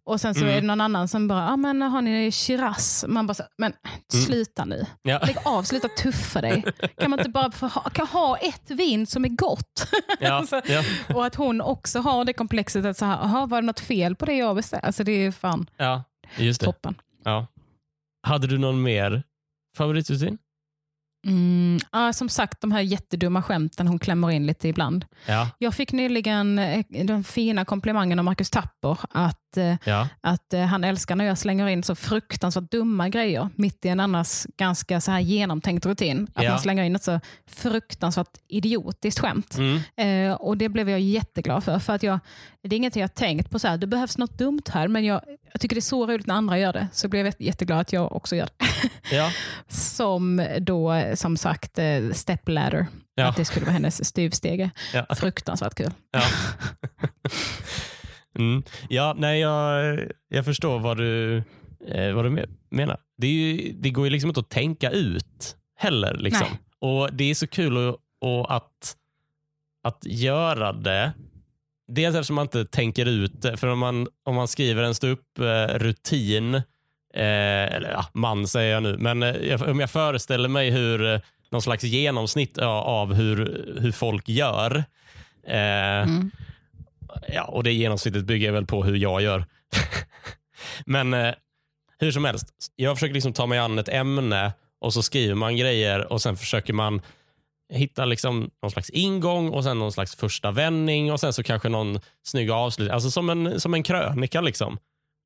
Och 0.04 0.20
sen 0.20 0.34
så 0.34 0.40
Mm. 0.40 0.52
är 0.56 0.60
det 0.60 0.66
någon 0.66 0.80
annan 0.80 1.08
som 1.08 1.28
bara, 1.28 1.44
ja, 1.44 1.56
men 1.56 1.82
har 1.82 2.02
ni 2.02 2.32
Shiraz? 2.32 3.04
Man 3.08 3.26
bara, 3.26 3.34
så, 3.34 3.42
men 3.58 3.72
sluta 4.12 4.64
nu. 4.64 4.86
Ja. 5.02 5.18
Lägg 5.26 5.36
av, 5.44 5.62
sluta 5.62 5.88
tuffa 5.88 6.40
dig. 6.40 6.64
Kan 6.98 7.10
man 7.10 7.18
inte 7.20 7.30
bara 7.30 7.50
få 7.50 7.66
ha, 7.66 7.82
kan 7.82 8.06
ha 8.06 8.36
ett 8.36 8.70
vin 8.70 9.06
som 9.06 9.24
är 9.24 9.28
gott? 9.28 9.88
Ja, 10.20 10.32
Alltså, 10.32 10.60
ja, 10.66 10.82
och 11.14 11.26
att 11.26 11.34
hon 11.34 11.60
också 11.60 12.00
har 12.00 12.24
det 12.24 12.32
komplexet 12.32 12.84
att 12.84 12.96
så 12.96 13.04
här, 13.04 13.16
aha, 13.18 13.46
var 13.46 13.62
det 13.62 13.66
något 13.66 13.80
fel 13.80 14.16
på 14.16 14.24
det 14.26 14.34
jag 14.34 14.56
beställde? 14.56 14.86
Alltså 14.86 15.04
det 15.04 15.12
är 15.12 15.30
fan 15.32 15.70
ja, 15.76 16.04
just 16.36 16.60
det. 16.60 16.66
toppen. 16.66 16.94
Ja. 17.24 17.46
Hade 18.26 18.46
du 18.46 18.58
någon 18.58 18.82
mer 18.82 19.22
favoritrutin? 19.76 20.38
Mm, 21.26 21.78
ja, 21.92 22.12
som 22.12 22.28
sagt, 22.28 22.60
de 22.60 22.72
här 22.72 22.80
jättedumma 22.80 23.42
skämten 23.42 23.88
hon 23.88 23.98
klämmer 23.98 24.30
in 24.30 24.46
lite 24.46 24.68
ibland. 24.68 25.04
Ja. 25.26 25.50
Jag 25.58 25.74
fick 25.74 25.92
nyligen 25.92 26.58
eh, 26.58 26.84
den 26.88 27.24
fina 27.24 27.64
komplimangen 27.64 28.18
av 28.18 28.24
Marcus 28.24 28.50
Tapper 28.50 28.98
att, 29.10 29.40
eh, 29.56 29.74
ja. 29.84 30.08
att 30.20 30.52
eh, 30.54 30.60
han 30.60 30.84
älskar 30.84 31.16
när 31.16 31.24
jag 31.24 31.38
slänger 31.38 31.66
in 31.68 31.82
så 31.82 31.94
fruktansvärt 31.94 32.70
dumma 32.70 33.08
grejer 33.08 33.48
mitt 33.56 33.84
i 33.84 33.88
en 33.88 34.00
annars 34.00 34.46
ganska 34.56 35.00
så 35.00 35.10
här 35.10 35.20
genomtänkt 35.20 35.86
rutin. 35.86 36.28
Att 36.34 36.44
Ja. 36.44 36.50
man 36.50 36.58
slänger 36.60 36.82
in 36.84 36.96
ett 36.96 37.02
så 37.02 37.20
fruktansvärt 37.50 38.38
idiotiskt 38.48 39.20
skämt. 39.20 39.56
Mm. 39.58 39.80
Eh, 40.30 40.34
och 40.34 40.56
Det 40.56 40.68
blev 40.68 40.90
jag 40.90 41.00
jätteglad 41.00 41.64
för. 41.64 41.78
för 41.78 41.92
att 41.92 42.02
jag, 42.02 42.18
det 42.62 42.74
är 42.74 42.76
inget 42.76 42.96
jag 42.96 43.14
tänkt 43.14 43.50
på, 43.50 43.58
så 43.58 43.68
här, 43.68 43.76
det 43.78 43.86
behövs 43.86 44.18
något 44.18 44.38
dumt 44.38 44.62
här, 44.72 44.88
men 44.88 45.04
jag, 45.04 45.20
jag 45.52 45.60
tycker 45.60 45.76
det 45.76 45.80
är 45.80 45.82
så 45.82 46.06
roligt 46.06 46.26
när 46.26 46.34
andra 46.34 46.58
gör 46.58 46.72
det. 46.72 46.88
Så 46.92 47.08
blev 47.08 47.26
jag 47.26 47.34
jätteglad 47.38 47.80
att 47.80 47.92
jag 47.92 48.12
också 48.16 48.36
gör 48.36 48.48
det. 48.56 48.90
ja. 49.16 49.30
som 49.68 50.46
då 50.60 51.02
som 51.14 51.36
sagt 51.36 51.78
eh, 51.78 52.10
stepladder. 52.12 52.86
Ja. 53.14 53.26
Att 53.28 53.36
det 53.36 53.44
skulle 53.44 53.64
vara 53.66 53.72
hennes 53.72 54.04
styvstege. 54.08 54.70
Ja. 54.94 55.14
Fruktansvärt 55.14 55.74
kul. 55.74 55.92
Ja, 56.12 56.22
mm. 58.38 58.62
ja 58.88 59.14
nej, 59.18 59.40
jag, 59.40 59.98
jag 60.28 60.44
förstår 60.44 60.78
vad 60.78 60.96
du, 60.96 61.36
eh, 61.88 62.12
vad 62.12 62.24
du 62.24 62.46
menar. 62.70 62.98
Det, 63.18 63.26
ju, 63.26 63.72
det 63.72 63.90
går 63.90 64.04
ju 64.04 64.10
liksom 64.10 64.30
inte 64.30 64.40
att 64.40 64.50
tänka 64.50 64.90
ut 64.90 65.56
heller. 65.76 66.14
Liksom. 66.14 66.46
Och 66.78 67.12
Det 67.12 67.30
är 67.30 67.34
så 67.34 67.46
kul 67.46 67.76
och, 67.76 67.98
och 68.20 68.54
att, 68.54 68.96
att 69.82 70.02
göra 70.06 70.72
det 70.72 71.12
Dels 71.88 72.14
eftersom 72.14 72.36
man 72.36 72.44
inte 72.44 72.64
tänker 72.64 73.06
ut 73.06 73.42
det. 73.42 73.56
För 73.56 73.66
om 73.66 73.78
man, 73.78 74.08
om 74.24 74.34
man 74.34 74.48
skriver 74.48 74.82
en 74.82 74.94
ståupprutin, 74.94 76.54
eh, 76.54 76.62
eller 77.74 77.90
ja, 77.90 78.06
man 78.12 78.48
säger 78.48 78.74
jag 78.74 78.82
nu, 78.82 78.96
men 78.98 79.22
eh, 79.22 79.62
om 79.62 79.80
jag 79.80 79.90
föreställer 79.90 80.48
mig 80.48 80.70
hur 80.70 81.14
eh, 81.14 81.20
någon 81.50 81.62
slags 81.62 81.84
genomsnitt 81.84 82.58
av 82.58 83.14
hur, 83.14 83.64
hur 83.80 83.92
folk 83.92 84.28
gör. 84.28 84.84
Eh, 85.46 86.02
mm. 86.02 86.30
Ja, 87.28 87.44
och 87.44 87.64
Det 87.64 87.72
genomsnittet 87.72 88.24
bygger 88.24 88.52
väl 88.52 88.66
på 88.66 88.84
hur 88.84 88.96
jag 88.96 89.22
gör. 89.22 89.44
men 90.86 91.14
eh, 91.14 91.34
hur 91.98 92.12
som 92.12 92.24
helst, 92.24 92.46
jag 92.76 92.96
försöker 92.96 93.14
liksom 93.14 93.32
ta 93.32 93.46
mig 93.46 93.58
an 93.58 93.78
ett 93.78 93.88
ämne 93.88 94.52
och 94.80 94.92
så 94.92 95.02
skriver 95.02 95.34
man 95.34 95.56
grejer 95.56 96.12
och 96.12 96.22
sen 96.22 96.36
försöker 96.36 96.72
man 96.72 97.02
hitta 97.72 98.04
liksom 98.04 98.50
någon 98.62 98.70
slags 98.70 98.90
ingång 98.90 99.50
och 99.50 99.64
sen 99.64 99.78
någon 99.78 99.92
slags 99.92 100.16
första 100.16 100.50
vändning 100.50 101.12
och 101.12 101.20
sen 101.20 101.32
så 101.32 101.42
kanske 101.42 101.68
någon 101.68 102.00
snygg 102.22 102.50
avslutning. 102.50 102.94
Alltså 102.94 103.10
som 103.10 103.30
en, 103.30 103.60
som 103.60 103.74
en 103.74 103.82
krönika. 103.82 104.40
Liksom. 104.40 104.78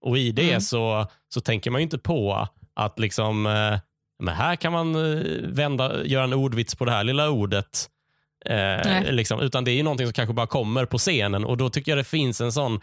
Och 0.05 0.19
i 0.19 0.33
det 0.33 0.49
mm. 0.49 0.61
så, 0.61 1.07
så 1.35 1.41
tänker 1.41 1.71
man 1.71 1.81
ju 1.81 1.83
inte 1.83 1.99
på 1.99 2.49
att 2.75 2.99
liksom, 2.99 3.47
eh, 3.47 3.79
men 4.23 4.35
här 4.35 4.57
kan 4.57 4.73
man 4.73 4.95
eh, 4.95 5.23
vända, 5.43 6.05
göra 6.05 6.25
en 6.25 6.33
ordvits 6.33 6.75
på 6.75 6.85
det 6.85 6.93
här 6.93 7.05
lilla 7.05 7.31
ordet. 7.31 7.89
Eh, 8.47 9.13
liksom, 9.13 9.41
utan 9.41 9.65
det 9.65 9.71
är 9.71 9.75
ju 9.75 9.83
någonting 9.83 10.07
som 10.07 10.13
kanske 10.13 10.35
bara 10.35 10.47
kommer 10.47 10.85
på 10.85 10.99
scenen 10.99 11.45
och 11.45 11.57
då 11.57 11.71
tycker 11.71 11.93
jag 11.93 11.99
det 11.99 12.05
finns 12.05 12.41
en 12.41 12.53
sån 12.53 12.75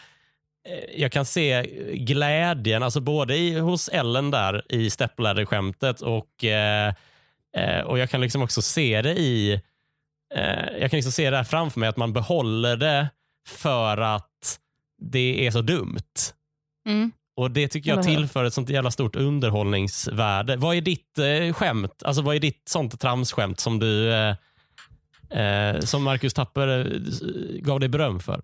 eh, 0.67 1.01
jag 1.01 1.11
kan 1.11 1.25
se 1.25 1.63
glädjen, 1.93 2.83
alltså 2.83 2.99
både 2.99 3.37
i, 3.37 3.59
hos 3.59 3.89
Ellen 3.89 4.31
där 4.31 4.65
i 4.69 4.89
stepladder-skämtet 4.89 6.01
och 6.01 6.43
eh, 6.43 6.93
Eh, 7.57 7.81
och 7.81 7.99
Jag 7.99 8.09
kan 8.09 8.21
liksom 8.21 8.41
också 8.41 8.61
se 8.61 9.01
det 9.01 9.13
i 9.13 9.61
eh, 10.35 10.79
jag 10.79 10.91
kan 10.91 10.97
liksom 10.97 11.11
se 11.11 11.29
det 11.29 11.37
här 11.37 11.43
framför 11.43 11.79
mig, 11.79 11.89
att 11.89 11.97
man 11.97 12.13
behåller 12.13 12.77
det 12.77 13.09
för 13.47 13.97
att 13.97 14.59
det 14.97 15.47
är 15.47 15.51
så 15.51 15.61
dumt. 15.61 16.15
Mm. 16.87 17.11
Och 17.35 17.51
Det 17.51 17.67
tycker 17.67 17.89
jag 17.89 18.03
tillför 18.03 18.45
ett 18.45 18.53
sånt 18.53 18.69
jävla 18.69 18.91
stort 18.91 19.15
underhållningsvärde. 19.15 20.55
Vad 20.55 20.75
är 20.75 20.81
ditt 20.81 21.17
eh, 21.17 21.53
skämt? 21.53 22.03
Alltså 22.03 22.21
Vad 22.21 22.35
är 22.35 22.39
ditt 22.39 22.69
sånt 22.69 22.99
tramsskämt 22.99 23.59
som 23.59 23.79
du 23.79 24.13
eh, 24.13 24.35
eh 25.29 25.79
som 25.79 26.03
Marcus 26.03 26.33
Tapper 26.33 26.67
eh, 26.67 27.01
gav 27.61 27.79
dig 27.79 27.89
beröm 27.89 28.19
för? 28.19 28.41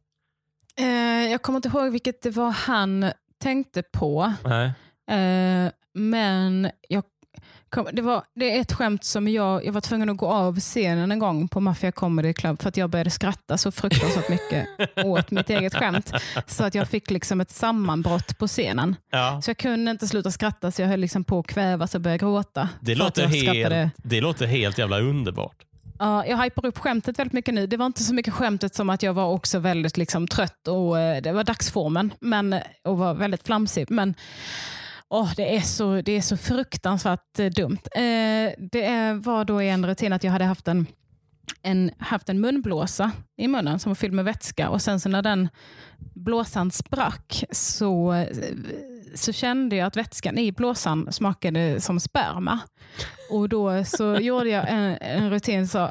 Eh, 0.79 1.31
jag 1.31 1.41
kommer 1.41 1.57
inte 1.57 1.69
ihåg 1.69 1.91
vilket 1.91 2.21
det 2.21 2.29
var 2.29 2.51
han 2.51 3.11
tänkte 3.39 3.83
på. 3.83 4.33
men 5.93 6.71
jag 6.89 7.03
det, 7.91 8.01
var, 8.01 8.23
det 8.35 8.57
är 8.57 8.61
ett 8.61 8.73
skämt 8.73 9.03
som 9.03 9.27
jag, 9.27 9.65
jag 9.65 9.73
var 9.73 9.81
tvungen 9.81 10.09
att 10.09 10.17
gå 10.17 10.27
av 10.27 10.59
scenen 10.59 11.11
en 11.11 11.19
gång 11.19 11.47
på 11.47 11.59
Mafia 11.59 11.91
Comedy 11.91 12.33
Club 12.33 12.61
för 12.61 12.69
att 12.69 12.77
jag 12.77 12.89
började 12.89 13.09
skratta 13.09 13.57
så 13.57 13.71
fruktansvärt 13.71 14.29
mycket 14.29 14.67
åt 15.05 15.31
mitt 15.31 15.49
eget 15.49 15.75
skämt. 15.75 16.11
Så 16.47 16.63
att 16.63 16.75
jag 16.75 16.87
fick 16.87 17.11
liksom 17.11 17.41
ett 17.41 17.51
sammanbrott 17.51 18.37
på 18.37 18.47
scenen. 18.47 18.95
Ja. 19.11 19.41
Så 19.43 19.49
jag 19.49 19.57
kunde 19.57 19.91
inte 19.91 20.07
sluta 20.07 20.31
skratta 20.31 20.71
så 20.71 20.81
jag 20.81 20.89
höll 20.89 20.99
liksom 20.99 21.23
på 21.23 21.39
att 21.39 21.47
kvävas 21.47 21.95
och 21.95 22.01
började 22.01 22.19
gråta. 22.19 22.69
Det 22.81 22.95
låter, 22.95 23.27
helt, 23.27 23.93
det 23.97 24.21
låter 24.21 24.45
helt 24.45 24.77
jävla 24.77 24.99
underbart. 24.99 25.55
Ja, 26.03 26.25
jag 26.25 26.43
hypar 26.43 26.65
upp 26.65 26.77
skämtet 26.77 27.19
väldigt 27.19 27.33
mycket 27.33 27.53
nu. 27.53 27.67
Det 27.67 27.77
var 27.77 27.85
inte 27.85 28.03
så 28.03 28.13
mycket 28.13 28.33
skämtet 28.33 28.75
som 28.75 28.89
att 28.89 29.03
jag 29.03 29.13
var 29.13 29.25
också 29.25 29.59
väldigt 29.59 29.97
liksom, 29.97 30.27
trött 30.27 30.67
och 30.67 30.99
eh, 30.99 31.21
det 31.21 31.31
var 31.31 31.43
dagsformen 31.43 32.13
men, 32.19 32.53
eh, 32.53 32.61
och 32.83 32.97
var 32.97 33.13
väldigt 33.13 33.45
flamsig. 33.45 33.91
Men 33.91 34.15
Oh, 35.09 35.33
det, 35.35 35.55
är 35.55 35.61
så, 35.61 36.01
det 36.01 36.11
är 36.11 36.21
så 36.21 36.37
fruktansvärt 36.37 37.39
eh, 37.39 37.45
dumt. 37.45 37.79
Eh, 37.95 38.51
det 38.71 39.13
var 39.13 39.45
då 39.45 39.61
en 39.61 39.85
rutin 39.85 40.13
att 40.13 40.23
jag 40.23 40.31
hade 40.31 40.45
haft 40.45 40.67
en, 40.67 40.87
en, 41.61 41.91
haft 41.97 42.29
en 42.29 42.41
munblåsa 42.41 43.11
i 43.37 43.47
munnen 43.47 43.79
som 43.79 43.89
var 43.89 43.95
fylld 43.95 44.13
med 44.13 44.25
vätska 44.25 44.69
och 44.69 44.81
sen 44.81 44.99
så 44.99 45.09
när 45.09 45.21
den 45.21 45.49
blåsan 46.15 46.71
sprack 46.71 47.43
så 47.51 48.25
så 49.13 49.31
kände 49.31 49.75
jag 49.75 49.87
att 49.87 49.97
vätskan 49.97 50.37
i 50.37 50.51
blåsan 50.51 51.11
smakade 51.11 51.81
som 51.81 51.99
sperma. 51.99 52.59
Och 53.29 53.49
Då 53.49 53.83
så 53.83 54.15
gjorde 54.19 54.49
jag 54.49 54.69
en, 54.69 54.97
en 55.01 55.29
rutin 55.29 55.67
så 55.67 55.89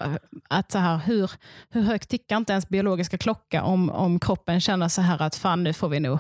att 0.49 0.73
så 0.73 0.79
här, 0.79 0.97
hur, 0.97 1.31
hur 1.71 1.83
högt 1.83 2.09
tickar 2.09 2.37
inte 2.37 2.53
ens 2.53 2.69
biologiska 2.69 3.19
klocka 3.19 3.63
om, 3.63 3.91
om 3.91 4.21
kroppen 4.21 4.61
känner 4.61 4.89
så 4.89 5.01
här 5.01 5.23
att 5.23 5.35
fan 5.35 5.63
nu 5.63 5.73
får 5.73 5.89
vi 5.89 6.01
nog 6.01 6.19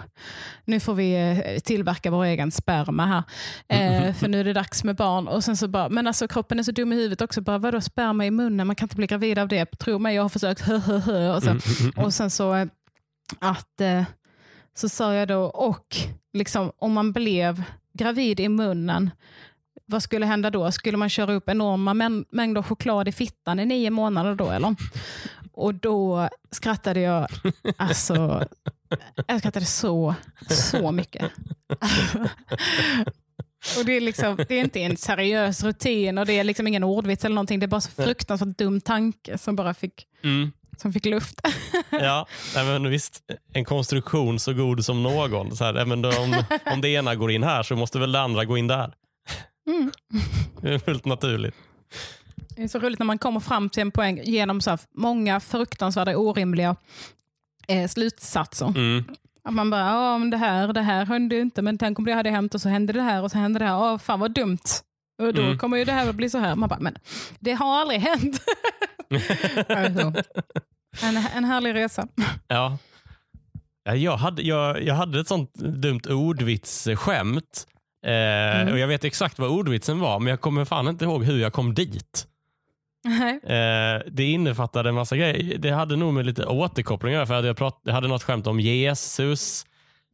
nu 0.64 0.80
får 0.80 0.94
vi 0.94 1.14
eh, 1.14 1.58
tillverka 1.58 2.10
vår 2.10 2.24
egen 2.24 2.50
sperma 2.50 3.06
här. 3.06 3.22
Eh, 3.68 4.14
för 4.14 4.28
nu 4.28 4.40
är 4.40 4.44
det 4.44 4.52
dags 4.52 4.84
med 4.84 4.96
barn. 4.96 5.28
Och 5.28 5.44
sen 5.44 5.56
så 5.56 5.68
bara, 5.68 5.88
men 5.88 6.06
alltså 6.06 6.28
kroppen 6.28 6.58
är 6.58 6.62
så 6.62 6.72
dum 6.72 6.92
i 6.92 6.96
huvudet 6.96 7.20
också. 7.20 7.40
Bara, 7.40 7.58
vadå 7.58 7.80
sperma 7.80 8.26
i 8.26 8.30
munnen? 8.30 8.66
Man 8.66 8.76
kan 8.76 8.86
inte 8.86 8.96
bli 8.96 9.06
gravid 9.06 9.38
av 9.38 9.48
det. 9.48 9.78
Tro 9.78 9.98
mig, 9.98 10.14
jag 10.14 10.22
har 10.22 10.28
försökt. 10.28 10.68
och, 11.36 11.42
så, 11.42 11.56
och 11.96 12.14
sen 12.14 12.30
så 12.30 12.54
eh, 12.54 12.66
att 13.40 13.80
eh, 13.80 14.04
så 14.74 14.88
sa 14.88 15.14
jag 15.14 15.28
då, 15.28 15.42
och 15.42 15.96
liksom, 16.32 16.72
om 16.78 16.92
man 16.92 17.12
blev 17.12 17.62
gravid 17.92 18.40
i 18.40 18.48
munnen, 18.48 19.10
vad 19.86 20.02
skulle 20.02 20.26
hända 20.26 20.50
då? 20.50 20.72
Skulle 20.72 20.96
man 20.96 21.08
köra 21.08 21.32
upp 21.32 21.48
enorma 21.48 21.94
mängder 22.30 22.62
choklad 22.62 23.08
i 23.08 23.12
fittan 23.12 23.60
i 23.60 23.66
nio 23.66 23.90
månader 23.90 24.34
då 24.34 24.50
eller? 24.50 24.76
Och 25.52 25.74
då 25.74 26.28
skrattade 26.50 27.00
jag, 27.00 27.28
alltså, 27.76 28.46
jag 29.26 29.38
skrattade 29.38 29.66
så, 29.66 30.14
så 30.50 30.92
mycket. 30.92 31.32
Och 33.78 33.84
det, 33.84 33.92
är 33.92 34.00
liksom, 34.00 34.36
det 34.36 34.54
är 34.54 34.60
inte 34.60 34.80
en 34.80 34.96
seriös 34.96 35.64
rutin 35.64 36.18
och 36.18 36.26
det 36.26 36.32
är 36.32 36.44
liksom 36.44 36.66
ingen 36.66 36.84
ordvits 36.84 37.24
eller 37.24 37.34
någonting. 37.34 37.60
Det 37.60 37.66
är 37.66 37.68
bara 37.68 37.80
så 37.80 37.90
fruktansvärt 37.90 38.58
dum 38.58 38.80
tanke 38.80 39.38
som 39.38 39.56
bara 39.56 39.74
fick 39.74 40.06
mm 40.22 40.52
som 40.82 40.92
fick 40.92 41.04
luft. 41.04 41.40
ja, 41.90 42.26
men 42.54 42.90
visst. 42.90 43.22
En 43.52 43.64
konstruktion 43.64 44.38
så 44.38 44.52
god 44.52 44.84
som 44.84 45.02
någon. 45.02 45.56
Så 45.56 45.64
här, 45.64 45.84
men 45.84 46.04
om, 46.04 46.44
om 46.72 46.80
det 46.80 46.88
ena 46.88 47.14
går 47.14 47.30
in 47.30 47.42
här 47.42 47.62
så 47.62 47.76
måste 47.76 47.98
väl 47.98 48.12
det 48.12 48.20
andra 48.20 48.44
gå 48.44 48.58
in 48.58 48.66
där. 48.66 48.92
Mm. 49.66 49.92
Det 50.60 50.74
är 50.74 50.78
fullt 50.78 51.04
naturligt. 51.04 51.54
Det 52.56 52.62
är 52.62 52.68
så 52.68 52.78
roligt 52.78 52.98
när 52.98 53.06
man 53.06 53.18
kommer 53.18 53.40
fram 53.40 53.70
till 53.70 53.80
en 53.80 53.90
poäng 53.90 54.20
genom 54.24 54.60
så 54.60 54.78
många 54.94 55.40
fruktansvärda 55.40 56.16
orimliga 56.16 56.76
eh, 57.68 57.88
slutsatser. 57.88 58.66
Mm. 58.66 59.04
Att 59.44 59.54
man 59.54 59.70
bara, 59.70 59.80
ja, 59.80 60.18
det 60.18 60.36
här, 60.36 60.72
det 60.72 60.82
här 60.82 61.06
hände 61.06 61.40
inte, 61.40 61.62
men 61.62 61.78
tänk 61.78 61.98
om 61.98 62.04
det 62.04 62.12
hade 62.12 62.30
hänt 62.30 62.54
och 62.54 62.60
så 62.60 62.68
hände 62.68 62.92
det 62.92 63.02
här 63.02 63.22
och 63.22 63.30
så 63.30 63.38
hände 63.38 63.58
det 63.58 63.64
här. 63.64 63.78
Åh, 63.78 63.98
fan 63.98 64.20
vad 64.20 64.34
dumt. 64.34 64.58
Och 65.18 65.34
då 65.34 65.42
mm. 65.42 65.58
kommer 65.58 65.76
ju 65.76 65.84
det 65.84 65.92
här 65.92 66.08
att 66.08 66.14
bli 66.14 66.30
så 66.30 66.38
här. 66.38 66.56
Man 66.56 66.68
bara, 66.68 66.80
men 66.80 66.98
det 67.40 67.52
har 67.52 67.80
aldrig 67.80 68.00
hänt. 68.00 68.42
en, 71.02 71.16
en 71.16 71.44
härlig 71.44 71.74
resa. 71.74 72.08
Ja. 72.48 72.78
Jag 73.84 74.16
hade, 74.16 74.42
jag, 74.42 74.82
jag 74.82 74.94
hade 74.94 75.20
ett 75.20 75.28
sånt 75.28 75.54
dumt 75.54 76.06
ordvitsskämt. 76.08 77.66
Eh, 78.06 78.60
mm. 78.60 78.72
och 78.72 78.78
Jag 78.78 78.88
vet 78.88 79.04
exakt 79.04 79.38
vad 79.38 79.50
ordvitsen 79.50 80.00
var, 80.00 80.18
men 80.18 80.30
jag 80.30 80.40
kommer 80.40 80.64
fan 80.64 80.88
inte 80.88 81.04
ihåg 81.04 81.24
hur 81.24 81.38
jag 81.38 81.52
kom 81.52 81.74
dit. 81.74 82.26
Eh, 83.44 84.10
det 84.12 84.24
innefattade 84.24 84.88
en 84.88 84.94
massa 84.94 85.16
grejer. 85.16 85.58
Det 85.58 85.70
hade 85.70 85.96
nog 85.96 86.14
med 86.14 86.26
lite 86.26 86.46
återkopplingar 86.46 87.26
för 87.26 87.42
jag, 87.42 87.56
prat, 87.56 87.80
jag 87.84 87.92
hade 87.92 88.08
något 88.08 88.22
skämt 88.22 88.46
om 88.46 88.60
Jesus 88.60 89.66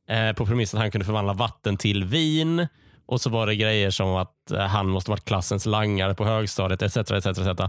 eh, 0.09 0.32
på 0.32 0.46
premissen 0.46 0.78
att 0.78 0.82
han 0.82 0.90
kunde 0.90 1.05
förvandla 1.05 1.32
vatten 1.32 1.76
till 1.76 2.05
vin. 2.05 2.66
Och 3.09 3.20
så 3.20 3.30
var 3.30 3.46
det 3.46 3.56
grejer 3.56 3.90
som 3.90 4.09
att 4.09 4.50
eh, 4.50 4.61
han 4.61 4.88
måste 4.88 5.11
varit 5.11 5.24
klassens 5.24 5.66
langare 5.66 6.14
på 6.14 6.24
högstadiet 6.24 6.82
etc. 6.82 6.96
etc, 6.96 7.26
etc. 7.26 7.62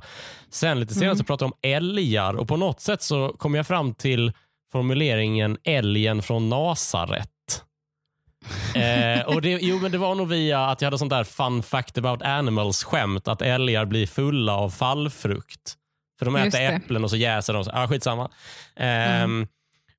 Sen 0.49 0.79
lite 0.79 0.93
senare 0.93 1.09
mm. 1.09 1.17
så 1.17 1.23
pratade 1.23 1.51
vi 1.51 1.69
om 1.69 1.71
älgar 1.71 2.33
och 2.33 2.47
på 2.47 2.57
något 2.57 2.79
sätt 2.79 3.01
så 3.01 3.35
kom 3.37 3.55
jag 3.55 3.67
fram 3.67 3.93
till 3.93 4.31
formuleringen 4.71 5.57
älgen 5.63 6.21
från 6.21 6.49
Nasaret. 6.49 7.29
eh, 8.75 9.35
och 9.35 9.41
det, 9.41 9.59
jo, 9.61 9.79
men 9.79 9.91
det 9.91 9.97
var 9.97 10.15
nog 10.15 10.27
via 10.27 10.65
att 10.65 10.81
jag 10.81 10.87
hade 10.87 10.97
sånt 10.97 11.09
där 11.09 11.23
fun 11.23 11.63
fact 11.63 11.97
about 11.97 12.21
animals 12.21 12.83
skämt 12.83 13.27
att 13.27 13.41
älgar 13.41 13.85
blir 13.85 14.07
fulla 14.07 14.55
av 14.55 14.69
fallfrukt. 14.69 15.75
För 16.19 16.25
de 16.25 16.35
äter 16.35 16.61
äpplen 16.61 17.03
och 17.03 17.09
så 17.09 17.15
jäser 17.15 17.53
de. 17.53 17.65
Så, 17.65 17.71
ah, 17.73 17.87
skitsamma. 17.87 18.31
Eh, 18.75 19.21
mm. 19.21 19.47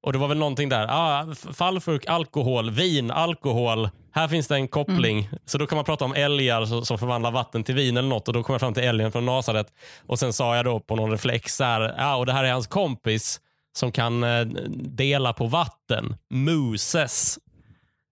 Och 0.03 0.13
Det 0.13 0.19
var 0.19 0.29
väl 0.29 0.39
någonting 0.39 0.69
där. 0.69 0.87
Ah, 0.91 1.35
fallfrukt, 1.53 2.09
alkohol, 2.09 2.71
vin, 2.71 3.11
alkohol. 3.11 3.89
Här 4.13 4.29
finns 4.29 4.49
det 4.49 4.55
en 4.55 4.69
koppling. 4.69 5.19
Mm. 5.19 5.39
Så 5.45 5.59
då 5.59 5.67
kan 5.67 5.77
man 5.77 5.85
prata 5.85 6.05
om 6.05 6.15
älgar 6.15 6.85
som 6.85 6.99
förvandlar 6.99 7.31
vatten 7.31 7.65
till 7.65 7.75
vin 7.75 7.97
eller 7.97 8.09
något. 8.09 8.29
Och 8.29 8.35
Då 8.35 8.43
kom 8.43 8.53
jag 8.53 8.61
fram 8.61 8.75
till 8.75 8.83
älgen 8.83 9.13
från 9.13 9.27
Nasaret. 9.27 9.67
Och 10.07 10.19
Sen 10.19 10.33
sa 10.33 10.57
jag 10.57 10.65
då 10.65 10.81
på 10.81 10.97
någon 10.97 11.11
reflex, 11.11 11.61
här, 11.61 11.95
ah, 11.99 12.17
och 12.17 12.27
det 12.27 12.33
här 12.33 12.45
är 12.45 12.53
hans 12.53 12.67
kompis 12.67 13.41
som 13.73 13.93
kan 13.93 14.25
eh, 14.25 14.45
dela 14.75 15.33
på 15.33 15.47
vatten. 15.47 16.17
Moses. 16.31 17.39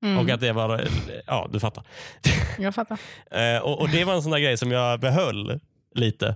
Mm. 0.02 0.18
Och 0.18 0.30
att 0.30 0.40
det 0.40 0.52
var, 0.52 0.88
ja 1.26 1.48
du 1.52 1.60
fattar. 1.60 1.84
Jag 2.58 2.74
fattar. 2.74 2.98
Eh, 3.30 3.58
och, 3.62 3.80
och, 3.80 3.88
det 3.88 4.04
var 4.04 4.14
en 4.14 4.22
sån 4.22 4.32
där 4.32 4.38
grej 4.38 4.56
som 4.56 4.70
jag 4.70 5.00
behöll 5.00 5.60
lite. 5.94 6.28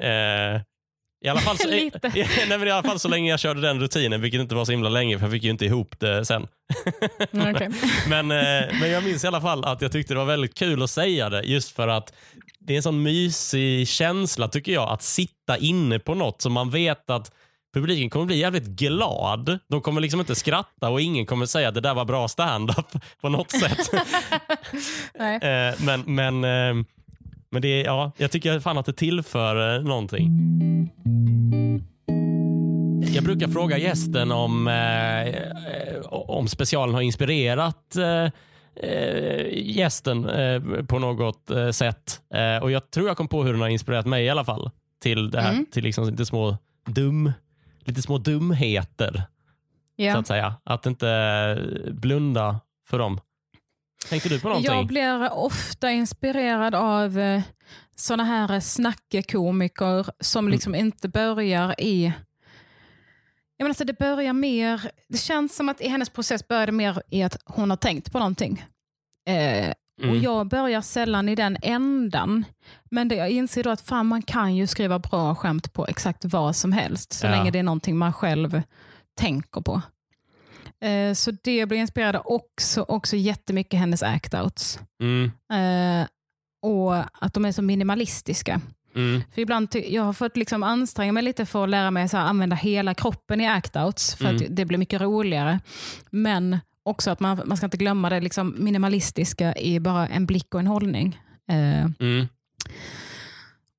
Eh, 0.00 0.60
i 1.26 1.28
alla, 1.28 1.40
fall 1.40 1.58
så, 1.58 1.68
Lite. 1.70 2.08
nej, 2.48 2.58
men 2.58 2.68
I 2.68 2.70
alla 2.70 2.82
fall 2.82 2.98
så 2.98 3.08
länge 3.08 3.30
jag 3.30 3.40
körde 3.40 3.60
den 3.60 3.80
rutinen, 3.80 4.20
vilket 4.20 4.40
inte 4.40 4.54
var 4.54 4.64
så 4.64 4.72
himla 4.72 4.88
länge 4.88 5.18
för 5.18 5.24
jag 5.24 5.32
fick 5.32 5.42
ju 5.42 5.50
inte 5.50 5.64
ihop 5.64 5.94
det 5.98 6.24
sen. 6.24 6.46
Okay. 7.32 7.68
men, 8.08 8.30
eh, 8.30 8.78
men 8.80 8.90
jag 8.90 9.04
minns 9.04 9.24
i 9.24 9.26
alla 9.26 9.40
fall 9.40 9.64
att 9.64 9.82
jag 9.82 9.92
tyckte 9.92 10.14
det 10.14 10.18
var 10.18 10.26
väldigt 10.26 10.54
kul 10.54 10.82
att 10.82 10.90
säga 10.90 11.28
det 11.28 11.42
just 11.42 11.76
för 11.76 11.88
att 11.88 12.12
det 12.58 12.72
är 12.72 12.76
en 12.76 12.82
sån 12.82 13.02
mysig 13.02 13.88
känsla 13.88 14.48
tycker 14.48 14.72
jag 14.72 14.88
att 14.88 15.02
sitta 15.02 15.58
inne 15.58 15.98
på 15.98 16.14
något 16.14 16.42
som 16.42 16.52
man 16.52 16.70
vet 16.70 17.10
att 17.10 17.32
publiken 17.74 18.10
kommer 18.10 18.26
bli 18.26 18.36
jävligt 18.38 18.66
glad. 18.66 19.58
De 19.68 19.80
kommer 19.80 20.00
liksom 20.00 20.20
inte 20.20 20.34
skratta 20.34 20.88
och 20.88 21.00
ingen 21.00 21.26
kommer 21.26 21.46
säga 21.46 21.68
att 21.68 21.74
det 21.74 21.80
där 21.80 21.94
var 21.94 22.04
bra 22.04 22.28
stand-up 22.28 22.88
på 23.20 23.28
något 23.28 23.50
sätt. 23.50 23.94
eh, 25.14 25.84
men 25.84 26.02
men 26.06 26.44
eh, 26.44 26.84
men 27.56 27.62
det, 27.62 27.82
ja, 27.82 28.12
jag 28.16 28.30
tycker 28.30 28.60
fan 28.60 28.78
att 28.78 28.86
det 28.86 28.92
tillför 28.92 29.76
eh, 29.76 29.82
någonting. 29.82 30.30
Jag 33.14 33.24
brukar 33.24 33.48
fråga 33.48 33.78
gästen 33.78 34.32
om, 34.32 34.68
eh, 34.68 36.00
om 36.10 36.48
specialen 36.48 36.94
har 36.94 37.02
inspirerat 37.02 37.96
eh, 37.96 38.30
eh 38.90 39.46
gästen 39.52 40.28
eh, 40.28 40.62
på 40.88 40.98
något 40.98 41.50
eh, 41.50 41.70
sätt. 41.70 42.20
och 42.62 42.70
Jag 42.70 42.90
tror 42.90 43.06
jag 43.08 43.16
kom 43.16 43.28
på 43.28 43.44
hur 43.44 43.52
den 43.52 43.60
har 43.60 43.68
inspirerat 43.68 44.06
mig 44.06 44.24
i 44.24 44.28
alla 44.28 44.44
fall. 44.44 44.70
Till 45.02 45.30
det 45.30 45.40
här, 45.40 45.52
mm. 45.52 45.66
till 45.72 45.84
liksom 45.84 46.10
lite 46.10 46.26
små 46.26 46.56
dum, 46.86 47.32
lite 47.84 48.02
små 48.02 48.18
dumheter. 48.18 49.22
Yeah. 49.96 50.14
Så 50.14 50.20
att 50.20 50.26
säga. 50.26 50.54
Att 50.64 50.86
inte 50.86 51.62
blunda 51.90 52.60
för 52.88 52.98
dem. 52.98 53.20
Tänkte 54.08 54.28
du 54.28 54.40
på 54.40 54.48
någonting? 54.48 54.74
Jag 54.74 54.86
blir 54.86 55.32
ofta 55.32 55.90
inspirerad 55.90 56.74
av 56.74 57.18
eh, 57.18 57.42
såna 57.94 58.24
här 58.24 58.60
snackekomiker 58.60 60.06
som 60.20 60.44
mm. 60.44 60.52
liksom 60.52 60.74
mm. 60.74 60.86
inte 60.86 61.08
börjar 61.08 61.80
i... 61.80 62.12
Jag 63.56 63.64
menar, 63.64 63.70
alltså 63.70 63.84
det 63.84 63.98
börjar 63.98 64.32
mer... 64.32 64.90
Det 65.08 65.18
känns 65.18 65.56
som 65.56 65.68
att 65.68 65.80
i 65.80 65.88
hennes 65.88 66.10
process 66.10 66.48
börjar 66.48 66.66
det 66.66 66.72
mer 66.72 67.02
i 67.10 67.22
att 67.22 67.36
hon 67.44 67.70
har 67.70 67.76
tänkt 67.76 68.12
på 68.12 68.18
någonting. 68.18 68.64
Eh, 69.28 69.72
Mm. 70.02 70.10
Och 70.10 70.16
Jag 70.16 70.46
börjar 70.48 70.80
sällan 70.80 71.28
i 71.28 71.34
den 71.34 71.56
ändan. 71.62 72.44
Men 72.90 73.08
det, 73.08 73.14
jag 73.14 73.30
inser 73.30 73.62
då 73.62 73.70
att 73.70 73.80
fan, 73.80 74.06
man 74.06 74.22
kan 74.22 74.56
ju 74.56 74.66
skriva 74.66 74.98
bra 74.98 75.34
skämt 75.34 75.72
på 75.72 75.86
exakt 75.86 76.24
vad 76.24 76.56
som 76.56 76.72
helst. 76.72 77.12
Så 77.12 77.26
ja. 77.26 77.30
länge 77.30 77.50
det 77.50 77.58
är 77.58 77.62
någonting 77.62 77.96
man 77.98 78.12
själv 78.12 78.62
tänker 79.18 79.60
på. 79.60 79.82
Eh, 80.84 81.14
så 81.14 81.30
det 81.30 81.66
blir 81.66 81.78
inspirerad 81.78 82.22
också, 82.24 82.82
också 82.88 83.16
jättemycket 83.16 83.80
hennes 83.80 84.02
act-outs. 84.02 84.78
Mm. 85.00 85.30
Eh, 85.52 86.08
och 86.62 86.96
att 86.96 87.34
de 87.34 87.44
är 87.44 87.52
så 87.52 87.62
minimalistiska. 87.62 88.60
Mm. 88.94 89.22
För 89.34 89.42
ibland 89.42 89.68
jag 89.88 90.02
har 90.02 90.12
fått 90.12 90.36
liksom 90.36 90.62
anstränga 90.62 91.12
mig 91.12 91.22
lite 91.22 91.46
för 91.46 91.64
att 91.64 91.70
lära 91.70 91.90
mig 91.90 92.04
att 92.04 92.14
använda 92.14 92.56
hela 92.56 92.94
kroppen 92.94 93.40
i 93.40 93.48
act-outs, 93.48 94.16
för 94.16 94.24
mm. 94.24 94.36
att 94.36 94.42
det 94.56 94.64
blir 94.64 94.78
mycket 94.78 95.00
roligare. 95.00 95.60
Men 96.10 96.58
också 96.82 97.10
att 97.10 97.20
man, 97.20 97.40
man 97.44 97.56
ska 97.56 97.66
inte 97.66 97.76
glömma 97.76 98.10
det 98.10 98.20
liksom 98.20 98.54
minimalistiska 98.58 99.54
i 99.54 99.80
bara 99.80 100.06
en 100.08 100.26
blick 100.26 100.54
och 100.54 100.60
en 100.60 100.66
hållning. 100.66 101.20
Eh, 101.48 101.84
mm. 102.00 102.28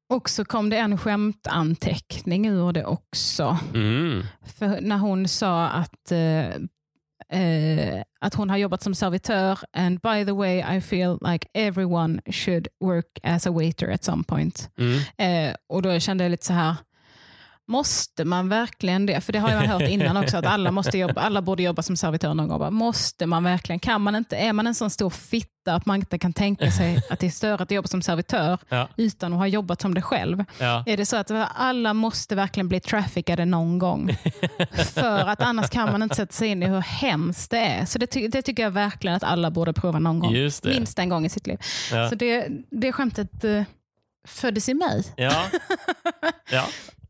Och 0.09 0.29
så 0.29 0.45
kom 0.45 0.69
det 0.69 0.77
en 0.77 0.97
skämtanteckning 0.97 2.47
ur 2.47 2.71
det 2.71 2.85
också. 2.85 3.57
Mm. 3.73 4.23
För 4.57 4.81
när 4.81 4.97
hon 4.97 5.27
sa 5.27 5.67
att 5.67 6.11
eh, 6.11 6.61
eh, 7.29 8.01
att 8.19 8.33
hon 8.33 8.49
har 8.49 8.57
jobbat 8.57 8.83
som 8.83 8.95
servitör 8.95 9.59
and 9.73 9.99
by 9.99 10.25
the 10.25 10.31
way 10.31 10.77
I 10.77 10.81
feel 10.81 11.17
like 11.21 11.47
everyone 11.53 12.21
should 12.31 12.67
work 12.79 13.19
as 13.23 13.47
a 13.47 13.51
waiter 13.51 13.91
at 13.91 14.03
some 14.03 14.23
point. 14.23 14.69
Mm. 14.77 14.99
Eh, 15.17 15.55
och 15.69 15.81
då 15.81 15.99
kände 15.99 16.23
jag 16.23 16.31
lite 16.31 16.45
så 16.45 16.53
här, 16.53 16.75
Måste 17.69 18.25
man 18.25 18.49
verkligen 18.49 19.05
det? 19.05 19.21
För 19.21 19.33
det 19.33 19.39
har 19.39 19.55
man 19.55 19.65
hört 19.65 19.81
innan 19.81 20.17
också, 20.17 20.37
att 20.37 20.45
alla, 20.45 20.71
måste 20.71 20.97
jobba, 20.97 21.21
alla 21.21 21.41
borde 21.41 21.63
jobba 21.63 21.81
som 21.81 21.97
servitör 21.97 22.33
någon 22.33 22.47
gång. 22.47 22.73
Måste 22.73 23.25
man 23.25 23.43
verkligen? 23.43 23.79
Kan 23.79 24.01
man 24.01 24.15
inte? 24.15 24.37
Är 24.37 24.53
man 24.53 24.67
en 24.67 24.75
sån 24.75 24.89
stor 24.89 25.09
fitta 25.09 25.75
att 25.75 25.85
man 25.85 25.95
inte 25.95 26.19
kan 26.19 26.33
tänka 26.33 26.71
sig 26.71 27.01
att 27.09 27.19
det 27.19 27.25
är 27.25 27.31
större 27.31 27.63
att 27.63 27.71
jobba 27.71 27.87
som 27.87 28.01
servitör 28.01 28.59
ja. 28.69 28.89
utan 28.97 29.33
att 29.33 29.39
ha 29.39 29.47
jobbat 29.47 29.81
som 29.81 29.93
det 29.93 30.01
själv? 30.01 30.43
Ja. 30.59 30.83
Är 30.85 30.97
det 30.97 31.05
så 31.05 31.17
att 31.17 31.31
alla 31.55 31.93
måste 31.93 32.35
verkligen 32.35 32.67
bli 32.67 32.79
traffickade 32.79 33.45
någon 33.45 33.79
gång? 33.79 34.17
För 34.93 35.19
att 35.19 35.41
annars 35.41 35.69
kan 35.69 35.91
man 35.91 36.03
inte 36.03 36.15
sätta 36.15 36.33
sig 36.33 36.47
in 36.47 36.63
i 36.63 36.65
hur 36.65 36.81
hemskt 36.81 37.51
det 37.51 37.59
är. 37.59 37.85
Så 37.85 37.99
det, 37.99 38.07
ty 38.07 38.27
det 38.27 38.41
tycker 38.41 38.63
jag 38.63 38.71
verkligen 38.71 39.17
att 39.17 39.23
alla 39.23 39.51
borde 39.51 39.73
prova 39.73 39.99
någon 39.99 40.19
gång. 40.19 40.33
Minst 40.63 40.99
en 40.99 41.09
gång 41.09 41.25
i 41.25 41.29
sitt 41.29 41.47
liv. 41.47 41.59
Ja. 41.91 42.09
Så 42.09 42.15
det, 42.15 42.47
det 42.69 42.91
skämtet 42.91 43.43
uh, 43.43 43.63
föddes 44.27 44.69
i 44.69 44.73
mig. 44.73 45.03
Ja. 45.15 45.45
ja. 46.51 46.65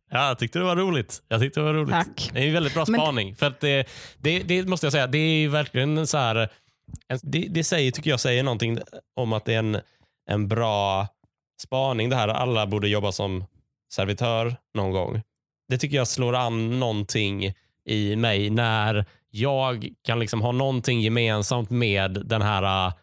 Ja, 0.10 0.28
jag 0.28 0.40
tyckte 0.40 0.60
det 0.60 0.66
var 0.66 0.76
roligt. 0.76 1.24
Jag 1.28 1.42
tyckte 1.42 1.60
det 1.60 1.64
var 1.64 1.74
roligt. 1.74 1.92
Tack. 1.92 2.30
Det 2.34 2.40
är 2.40 2.48
en 2.48 2.54
väldigt 2.54 2.74
bra 2.74 2.86
spaning. 2.86 3.28
Men... 3.28 3.36
För 3.36 3.46
att 3.46 3.60
det, 3.60 3.88
det, 4.18 4.40
det, 4.40 4.68
måste 4.68 4.86
jag 4.86 4.94
säga, 4.94 5.08
det 5.08 5.18
är 5.18 5.50
verkligen 5.50 6.08
så 6.08 6.18
här, 6.18 6.50
det, 7.24 7.48
det 7.50 7.64
säger, 7.64 7.92
tycker 7.92 8.10
jag 8.10 8.20
säger 8.20 8.44
någonting 8.44 8.80
om 9.16 9.34
att 9.34 9.46
det 9.46 9.54
är 9.54 9.60
en, 9.60 9.82
en 10.30 10.48
bra 10.48 11.08
spaning 11.62 12.10
det 12.10 12.16
här. 12.16 12.28
Alla 12.28 12.68
borde 12.68 12.88
jobba 12.88 13.12
som 13.12 13.46
servitör 13.94 14.56
någon 14.74 14.92
gång. 14.92 15.22
Det 15.70 15.78
tycker 15.78 15.98
jag 15.98 16.08
slår 16.08 16.36
an 16.36 16.80
någonting 16.80 17.54
i 17.86 18.16
mig 18.16 18.50
när 18.50 19.06
jag 19.30 19.90
kan 20.04 20.20
liksom 20.20 20.42
ha 20.42 20.52
någonting 20.52 21.02
gemensamt 21.02 21.70
med 21.70 22.22
den 22.26 22.42
här 22.42 22.94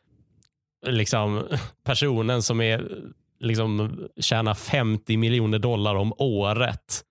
liksom, 0.86 1.42
personen 1.84 2.42
som 2.42 2.61
är 2.61 2.88
liksom 3.45 3.99
tjänar 4.20 4.55
50 4.55 5.16
miljoner 5.16 5.59
dollar 5.59 5.95
om 5.95 6.12
året 6.18 7.05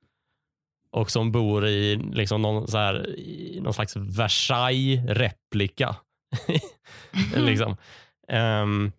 och 0.92 1.12
som 1.12 1.32
bor 1.32 1.68
i 1.68 1.96
liksom 1.96 2.42
någon, 2.42 2.68
så 2.68 2.78
här, 2.78 3.16
någon 3.62 3.74
slags 3.74 3.96
Versailles-replika. 3.96 5.96
liksom. 7.36 7.78
Um, 8.32 8.92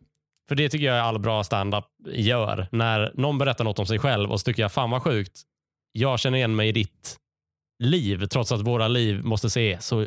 för 0.48 0.54
det 0.54 0.68
tycker 0.68 0.86
jag 0.86 0.98
all 0.98 1.18
bra 1.18 1.44
standup 1.44 1.84
gör. 2.06 2.68
När 2.72 3.12
någon 3.14 3.38
berättar 3.38 3.64
något 3.64 3.78
om 3.78 3.86
sig 3.86 3.98
själv 3.98 4.32
och 4.32 4.40
så 4.40 4.44
tycker 4.44 4.62
jag, 4.62 4.72
fan 4.72 4.90
vad 4.90 5.02
sjukt, 5.02 5.42
jag 5.92 6.20
känner 6.20 6.38
igen 6.38 6.56
mig 6.56 6.68
i 6.68 6.72
ditt 6.72 7.16
liv 7.78 8.26
trots 8.26 8.52
att 8.52 8.60
våra 8.60 8.88
liv 8.88 9.24
måste 9.24 9.50
se 9.50 9.80
så 9.80 10.06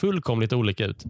fullkomligt 0.00 0.52
olika 0.52 0.84
ut. 0.84 1.04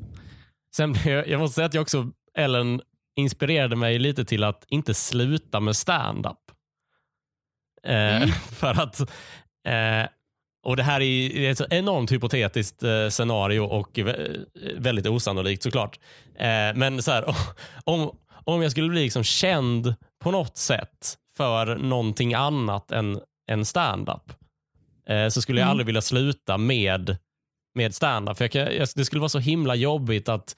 Sen, 0.77 0.95
jag 1.05 1.39
måste 1.39 1.55
säga 1.55 1.67
att 1.67 1.75
jag 1.75 1.83
också, 1.83 2.11
Ellen, 2.39 2.81
inspirerade 3.17 3.77
mig 3.77 3.99
lite 3.99 4.25
till 4.25 4.45
att 4.45 4.65
inte 4.69 4.95
sluta 4.95 5.61
med 5.61 5.77
stand-up. 5.77 6.39
Eh, 7.83 8.17
mm. 8.17 8.29
För 8.53 8.81
att, 8.81 9.01
eh, 9.69 10.09
och 10.63 10.77
det 10.77 10.83
här 10.83 11.01
är 11.01 11.51
ett 11.51 11.61
enormt 11.71 12.13
hypotetiskt 12.13 12.83
eh, 12.83 13.09
scenario 13.09 13.61
och 13.61 13.99
väldigt 14.77 15.07
osannolikt 15.07 15.63
såklart. 15.63 15.99
Eh, 16.35 16.75
men 16.75 17.03
så 17.03 17.11
här, 17.11 17.37
om, 17.85 18.19
om 18.45 18.63
jag 18.63 18.71
skulle 18.71 18.89
bli 18.89 19.03
liksom 19.03 19.25
känd 19.25 19.95
på 20.21 20.31
något 20.31 20.57
sätt 20.57 21.19
för 21.37 21.77
någonting 21.77 22.35
annat 22.35 22.93
än, 22.93 23.21
än 23.51 23.65
stand-up 23.65 24.33
eh, 25.09 25.29
så 25.29 25.43
skulle 25.43 25.61
jag 25.61 25.67
mm. 25.67 25.71
aldrig 25.71 25.87
vilja 25.87 26.03
sluta 26.03 26.59
med, 26.59 27.17
med 27.75 27.95
stand-up. 27.95 28.39
För 28.39 28.57
jag, 28.57 28.75
jag, 28.75 28.89
det 28.95 29.05
skulle 29.05 29.21
vara 29.21 29.29
så 29.29 29.39
himla 29.39 29.75
jobbigt 29.75 30.29
att 30.29 30.57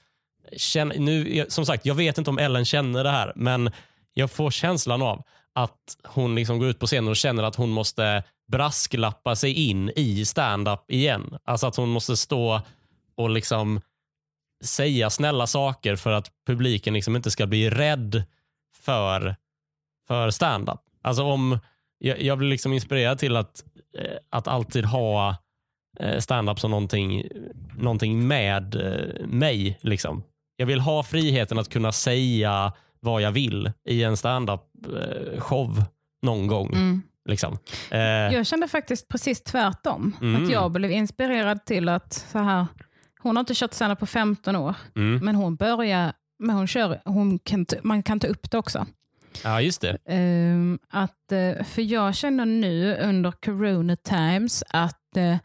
känner, 0.57 0.99
nu, 0.99 1.46
som 1.49 1.66
sagt, 1.66 1.86
jag 1.86 1.94
vet 1.94 2.18
inte 2.18 2.30
om 2.30 2.38
Ellen 2.38 2.64
känner 2.64 3.05
det 3.05 3.11
här, 3.11 3.32
men 3.36 3.70
jag 4.14 4.30
får 4.30 4.51
känslan 4.51 5.03
av 5.03 5.22
att 5.55 5.96
hon 6.05 6.34
liksom 6.34 6.59
går 6.59 6.68
ut 6.68 6.78
på 6.78 6.86
scenen 6.86 7.09
och 7.09 7.16
känner 7.16 7.42
att 7.42 7.57
hon 7.57 7.70
måste 7.70 8.22
brasklappa 8.53 9.36
sig 9.36 9.53
in 9.53 9.92
i 9.96 10.24
stand-up 10.24 10.90
igen. 10.90 11.38
Alltså 11.44 11.66
att 11.66 11.76
hon 11.76 11.88
måste 11.88 12.16
stå 12.16 12.61
och 13.16 13.30
liksom 13.30 13.80
säga 14.64 15.11
snälla 15.11 15.46
saker 15.46 15.96
för 15.96 16.12
att 16.12 16.30
publiken 16.46 16.94
liksom 16.94 17.16
inte 17.16 17.30
ska 17.30 17.46
bli 17.46 17.70
rädd 17.70 18.24
för, 18.76 19.36
för 20.09 20.30
stand-up. 20.30 20.80
Alltså 21.03 21.22
om, 21.22 21.59
jag, 21.99 22.22
jag 22.22 22.38
blir 22.38 22.49
liksom 22.49 22.72
inspirerad 22.72 23.18
till 23.18 23.36
att, 23.36 23.64
eh, 23.99 24.16
att 24.30 24.49
alltid 24.49 24.84
ha 24.84 25.36
eh, 26.01 26.18
stand-up 26.18 26.61
som 26.61 26.70
någonting, 26.70 27.24
någonting 27.78 28.28
med 28.28 28.74
eh, 28.74 29.26
mig. 29.26 29.78
Liksom. 29.80 30.22
Jag 30.61 30.67
vill 30.67 30.81
ha 30.81 31.03
friheten 31.03 31.59
att 31.59 31.69
kunna 31.69 31.93
säga 31.93 32.73
vad 33.01 33.23
jag 33.23 33.33
vill 33.33 33.73
i 33.85 34.03
en 34.03 34.17
standup 34.17 34.61
eh, 34.87 35.79
någon 36.23 36.47
gång. 36.47 36.73
Mm. 36.73 37.03
Liksom. 37.29 37.59
Eh. 37.91 37.99
Jag 38.01 38.47
kände 38.47 38.69
faktiskt 38.69 39.09
precis 39.09 39.43
tvärtom. 39.43 40.17
Mm. 40.21 40.45
Att 40.45 40.51
jag 40.51 40.71
blev 40.71 40.91
inspirerad 40.91 41.65
till 41.65 41.89
att 41.89 42.13
så 42.13 42.39
här, 42.39 42.67
hon 43.21 43.37
har 43.37 43.41
inte 43.41 43.55
kört 43.55 43.75
standup 43.75 43.99
på 43.99 44.07
15 44.07 44.57
år, 44.57 44.75
mm. 44.97 45.25
men 45.25 45.35
hon 45.35 45.57
börjar, 45.57 46.13
men 46.39 46.57
hon 46.57 46.67
kör, 46.67 47.01
hon 47.05 47.39
kan, 47.39 47.67
man 47.83 48.03
kan 48.03 48.21
ta 48.21 48.27
upp 48.27 48.51
det 48.51 48.59
också. 48.59 48.87
Ja, 49.45 49.61
just 49.61 49.81
det. 49.81 50.15
Uh, 50.15 50.77
att, 50.91 51.33
uh, 51.33 51.65
för 51.65 51.83
jag 51.83 52.15
känner 52.15 52.47
nu 52.47 52.97
under 52.97 53.31
corona 53.31 53.97
times 53.97 54.65
att 54.69 55.17
uh, 55.17 55.37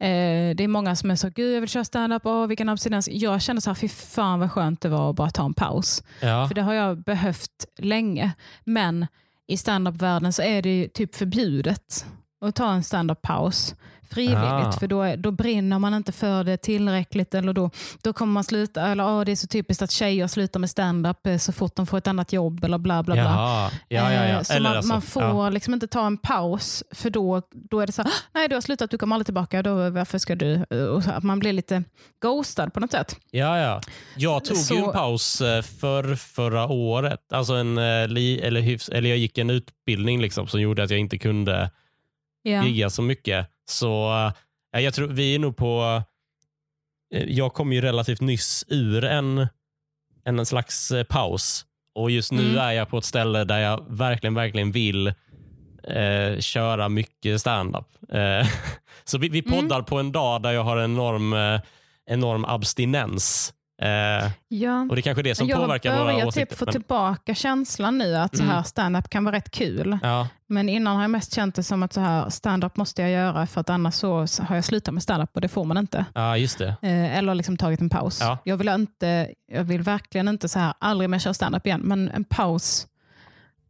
Eh, 0.00 0.56
det 0.56 0.64
är 0.64 0.68
många 0.68 0.96
som 0.96 1.10
är 1.10 1.16
så, 1.16 1.28
gud 1.28 1.56
jag 1.56 1.60
vill 1.60 1.70
köra 1.70 1.84
standup, 1.84 2.22
vilken 2.48 2.68
abstinens. 2.68 3.08
Jag 3.12 3.42
känner 3.42 3.60
så 3.60 3.70
här, 3.70 3.74
fy 3.74 3.88
fan 3.88 4.40
vad 4.40 4.52
skönt 4.52 4.80
det 4.80 4.88
var 4.88 5.10
att 5.10 5.16
bara 5.16 5.30
ta 5.30 5.44
en 5.44 5.54
paus. 5.54 6.02
Ja. 6.20 6.48
För 6.48 6.54
det 6.54 6.62
har 6.62 6.74
jag 6.74 7.02
behövt 7.02 7.66
länge. 7.78 8.32
Men 8.64 9.06
i 9.46 9.56
standup-världen 9.56 10.32
så 10.32 10.42
är 10.42 10.62
det 10.62 10.88
typ 10.94 11.14
förbjudet 11.14 12.06
att 12.40 12.54
ta 12.54 12.72
en 12.72 12.82
standup-paus 12.82 13.74
frivilligt. 14.10 14.38
Ah. 14.66 14.72
För 14.72 14.86
då, 14.86 15.16
då 15.16 15.30
brinner 15.30 15.78
man 15.78 15.94
inte 15.94 16.12
för 16.12 16.44
det 16.44 16.56
tillräckligt. 16.56 17.34
Eller 17.34 17.52
då, 17.52 17.70
då 18.02 18.12
kommer 18.12 18.32
man 18.32 18.44
sluta, 18.44 18.86
eller 18.88 19.04
oh, 19.04 19.24
det 19.24 19.32
är 19.32 19.36
så 19.36 19.46
typiskt 19.46 19.82
att 19.82 19.90
tjejer 19.90 20.26
slutar 20.26 20.60
med 20.60 20.70
standup 20.70 21.26
eh, 21.26 21.36
så 21.38 21.52
fort 21.52 21.76
de 21.76 21.86
får 21.86 21.98
ett 21.98 22.06
annat 22.06 22.32
jobb. 22.32 22.64
eller 22.64 22.78
bla 22.78 23.02
bla 23.02 23.14
bla. 23.14 23.22
Jaha. 23.24 23.70
Ja, 23.88 24.12
ja, 24.12 24.24
ja. 24.26 24.36
Eh, 24.36 24.42
Så 24.42 24.52
Eller 24.52 24.68
man, 24.68 24.76
alltså, 24.76 24.92
man 24.92 25.02
får 25.02 25.22
ja. 25.22 25.50
liksom 25.50 25.74
inte 25.74 25.86
ta 25.86 26.06
en 26.06 26.18
paus 26.18 26.84
för 26.90 27.10
då, 27.10 27.42
då 27.70 27.80
är 27.80 27.86
det 27.86 27.92
så 27.92 28.02
här, 28.02 28.12
nej 28.34 28.48
du 28.48 28.54
har 28.56 28.60
slutat, 28.60 28.90
du 28.90 28.98
kommer 28.98 29.14
aldrig 29.16 29.26
tillbaka, 29.26 29.62
då, 29.62 29.90
varför 29.90 30.18
ska 30.18 30.34
du? 30.34 30.62
Och 30.64 31.04
så, 31.04 31.10
att 31.10 31.24
man 31.24 31.38
blir 31.38 31.52
lite 31.52 31.84
ghostad 32.22 32.72
på 32.74 32.80
något 32.80 32.90
sätt. 32.92 33.16
Ja, 33.30 33.58
ja. 33.58 33.80
Jag 34.16 34.44
tog 34.44 34.56
Så- 34.56 34.86
en 34.86 34.92
paus 34.92 35.40
eh, 35.40 35.62
för 35.62 36.14
förra 36.14 36.66
året. 36.68 37.32
Alltså 37.32 37.54
en, 37.54 37.78
eh, 37.78 37.84
eller, 37.84 38.60
hyfs, 38.60 38.88
eller 38.88 39.08
jag 39.08 39.18
gick 39.18 39.38
en 39.38 39.50
utbildning 39.50 40.20
liksom, 40.20 40.46
som 40.46 40.60
gjorde 40.60 40.82
att 40.82 40.90
jag 40.90 41.00
inte 41.00 41.18
kunde 41.18 41.70
Ja. 42.42 42.64
gigga 42.64 42.90
så 42.90 43.02
mycket. 43.02 43.46
Så 43.68 44.12
eh, 44.74 44.80
jag 44.80 44.94
tror 44.94 45.08
vi 45.08 45.34
är 45.34 45.38
nog 45.38 45.56
på... 45.56 46.02
eh, 47.14 47.24
Jag 47.24 47.54
kom 47.54 47.72
ju 47.72 47.80
relativt 47.80 48.20
nyss 48.20 48.64
ur 48.68 49.04
en, 49.04 49.46
en 50.24 50.46
slags 50.46 50.90
eh, 50.90 51.04
paus. 51.04 51.64
Och 51.94 52.10
just 52.10 52.32
nu 52.32 52.42
Mm. 52.48 52.58
är 52.58 52.72
jag 52.72 52.88
på 52.88 52.98
ett 52.98 53.04
ställe 53.04 53.44
där 53.44 53.58
jag 53.58 53.84
verkligen, 53.88 54.34
verkligen 54.34 54.72
vill 54.72 55.06
eh, 55.84 56.38
köra 56.40 56.88
mycket 56.88 57.40
standup. 57.40 57.86
Eh, 58.12 58.48
så 59.04 59.18
vi, 59.18 59.28
vi 59.28 59.42
Mm. 59.46 59.50
poddar 59.60 59.82
på 59.82 59.98
en 59.98 60.12
dag 60.12 60.42
där 60.42 60.50
jag 60.52 60.64
har 60.64 60.80
enorm, 60.84 61.32
eh, 61.32 61.60
enorm 62.06 62.44
abstinens. 62.44 63.54
Eh, 63.82 64.30
Ja. 64.48 64.80
och 64.90 64.94
det 64.96 65.00
är 65.00 65.02
kanske 65.02 65.20
är 65.20 65.24
det 65.24 65.34
som 65.34 65.48
jag 65.48 65.60
påverkar 65.60 65.92
våra 65.98 66.04
börjat 66.04 66.26
åsikter. 66.28 66.46
typ 66.46 66.58
få 66.58 66.64
men- 66.64 66.72
tillbaka 66.72 67.34
känslan 67.34 67.98
nu 67.98 68.16
att 68.16 68.36
så 68.36 68.42
Mm. 68.42 68.54
här 68.54 68.62
stand-up 68.62 69.08
kan 69.10 69.24
vara 69.24 69.36
rätt 69.36 69.50
kul. 69.50 69.98
ja, 70.02 70.28
Men 70.48 70.68
innan 70.68 70.94
har 70.96 71.02
jag 71.02 71.10
mest 71.10 71.34
känt 71.34 71.54
det 71.54 71.62
som 71.62 71.82
att 71.82 71.92
så 71.92 72.00
här 72.00 72.30
stand-up 72.30 72.76
måste 72.76 73.02
jag 73.02 73.10
göra 73.10 73.46
för 73.46 73.60
att 73.60 73.70
annars 73.70 73.94
så 73.94 74.26
så 74.26 74.42
har 74.42 74.54
jag 74.54 74.64
slutat 74.64 74.94
med 74.94 75.02
stand-up 75.02 75.30
och 75.34 75.40
det 75.40 75.48
får 75.48 75.64
man 75.64 75.76
inte. 75.78 76.04
ja, 76.14 76.36
just 76.36 76.58
det. 76.58 76.68
Eh, 76.82 77.18
eller 77.18 77.34
liksom 77.34 77.56
tagit 77.56 77.80
en 77.80 77.90
paus. 77.90 78.18
Ja. 78.20 78.38
Jag, 78.44 78.56
vill 78.56 78.68
inte, 78.68 79.30
jag 79.52 79.64
vill 79.64 79.82
verkligen 79.82 80.28
inte 80.28 80.48
så 80.48 80.58
här, 80.58 80.74
aldrig 80.78 81.10
mer 81.10 81.18
köra 81.18 81.34
stand-up 81.34 81.66
igen, 81.66 81.80
men 81.84 82.08
en 82.08 82.24
paus 82.24 82.86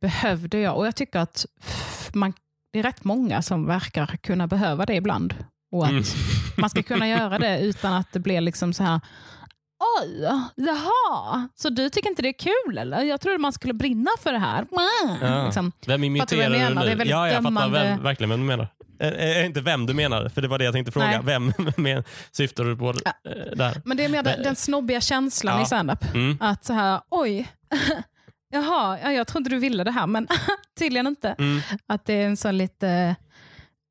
behövde 0.00 0.59
jag. 0.59 0.76
Och 0.76 0.86
jag 0.86 0.96
tycker 0.96 1.18
att 1.18 1.46
pff, 1.61 2.11
man, 2.14 2.32
det 2.72 2.78
är 2.78 2.82
rätt 2.82 3.04
många 3.04 3.42
som 3.42 3.66
verkar 3.66 4.06
kunna 4.06 4.46
behöva 4.46 4.86
det 4.86 4.94
ibland. 4.94 5.34
Och 5.72 5.84
att 5.84 5.90
Mm. 5.90 6.02
man 6.56 6.70
ska 6.70 6.82
kunna 6.82 7.09
göra 7.09 7.38
det 7.38 7.61
utan 7.61 7.92
att 7.92 8.12
det 8.12 8.18
blir 8.20 8.40
liksom 8.40 8.72
så 8.72 8.82
här 8.84 9.00
Oj, 10.00 10.20
jaha, 10.56 11.48
så 11.54 11.68
du 11.70 11.90
tycker 11.90 12.08
inte 12.10 12.22
det 12.22 12.28
är 12.28 12.38
kul 12.66 12.78
eller? 12.78 13.02
Jag 13.02 13.20
trodde 13.20 13.38
man 13.38 13.52
skulle 13.52 13.74
brinna 13.74 14.10
för 14.22 14.32
det 14.32 14.38
här. 14.38 14.66
Ja. 15.20 15.44
Liksom. 15.44 15.72
Vem 15.86 15.90
Fattar 15.90 15.98
du 15.98 16.06
imiterar 16.06 16.50
du 16.50 16.58
menar? 16.58 16.84
nu? 16.84 16.94
Det 16.94 17.02
är 17.02 17.06
ja, 17.06 17.26
jag 17.26 17.34
fattar 17.36 17.44
dömande. 17.44 17.82
vem, 17.82 18.02
verkligen 18.02 18.30
vem 18.30 18.40
du 18.40 18.46
menar. 18.46 18.68
Eh, 19.00 19.46
inte 19.46 19.60
vem 19.60 19.86
du 19.86 19.94
menar, 19.94 20.28
för 20.28 20.42
det 20.42 20.48
var 20.48 20.58
det 20.58 20.64
jag 20.64 20.74
tänkte 20.74 20.92
fråga. 20.92 21.06
Nej. 21.06 21.20
Vem 21.22 21.52
men, 21.76 22.04
syftar 22.32 22.64
du 22.64 22.76
på 22.76 22.94
Ja. 23.04 23.30
eh, 23.30 23.56
där? 23.56 23.82
Men 23.84 23.96
det 23.96 24.04
är 24.04 24.08
mer 24.08 24.22
den, 24.22 24.56
snobbiga 24.56 25.00
känslan 25.00 25.56
Ja. 25.56 25.62
i 25.62 25.66
standup. 25.66 26.14
Mm. 26.14 26.38
Att 26.40 26.64
så 26.64 26.72
här, 26.72 27.00
oj, 27.10 27.48
jaha, 28.52 28.98
ja, 29.02 29.12
jag 29.12 29.26
trodde 29.26 29.50
du 29.50 29.58
ville 29.58 29.84
det 29.84 29.90
här, 29.90 30.06
men 30.06 30.28
tydligen 30.78 31.06
inte. 31.06 31.34
Mm. 31.38 31.60
Att 31.86 32.04
det 32.04 32.12
är 32.14 32.26
en 32.26 32.36
sån 32.36 32.58
lite 32.58 33.16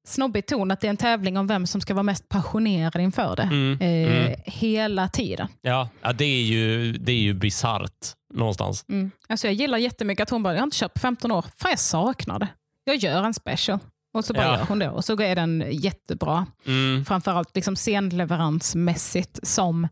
snobbig 0.08 0.45
ton, 0.45 0.72
att 0.72 0.82
det 0.82 0.88
är 0.88 0.89
en 0.89 0.97
tävling 0.97 1.38
om 1.38 1.47
vem 1.47 1.68
som 1.68 1.82
ska 1.82 1.93
vara 1.93 2.03
mest 2.03 2.30
passionerad 2.30 3.01
inför 3.01 3.36
det. 3.36 3.43
Mm. 3.43 3.78
Eh, 3.82 4.18
Mm. 4.28 4.39
Hela 4.45 5.08
tiden. 5.10 5.47
Ja, 5.62 5.89
ja, 6.01 6.14
det 6.14 6.26
är 6.26 6.41
ju, 6.41 6.91
det 6.93 7.12
är 7.12 7.16
ju 7.20 7.34
bisarrt 7.34 7.91
någonstans. 8.34 8.86
Mm. 8.89 9.12
Alltså 9.30 9.47
jag 9.47 9.53
gillar 9.53 9.78
jättemycket 9.78 10.24
att 10.24 10.30
hon 10.30 10.43
bara, 10.43 10.53
jag 10.53 10.60
har 10.62 10.68
inte 10.68 10.78
kört 10.78 10.93
på 10.93 10.99
15 10.99 11.32
år, 11.32 11.45
fan 11.58 11.70
jag 11.72 11.80
saknar 11.80 12.39
det. 12.39 12.47
Jag 12.84 12.95
gör 12.95 13.24
en 13.24 13.34
special. 13.34 13.80
Och 14.14 14.26
så 14.26 14.34
bara 14.34 14.45
Ja. 14.45 14.58
gör 14.58 14.66
hon 14.66 14.80
det 14.80 14.89
och 14.89 15.05
så 15.05 15.22
är 15.22 15.36
den 15.36 15.64
jättebra. 15.72 16.45
Mm. 16.66 17.05
Framförallt 17.05 17.55
liksom 17.55 17.76
scenleveransmässigt 17.76 19.39
som 19.47 19.88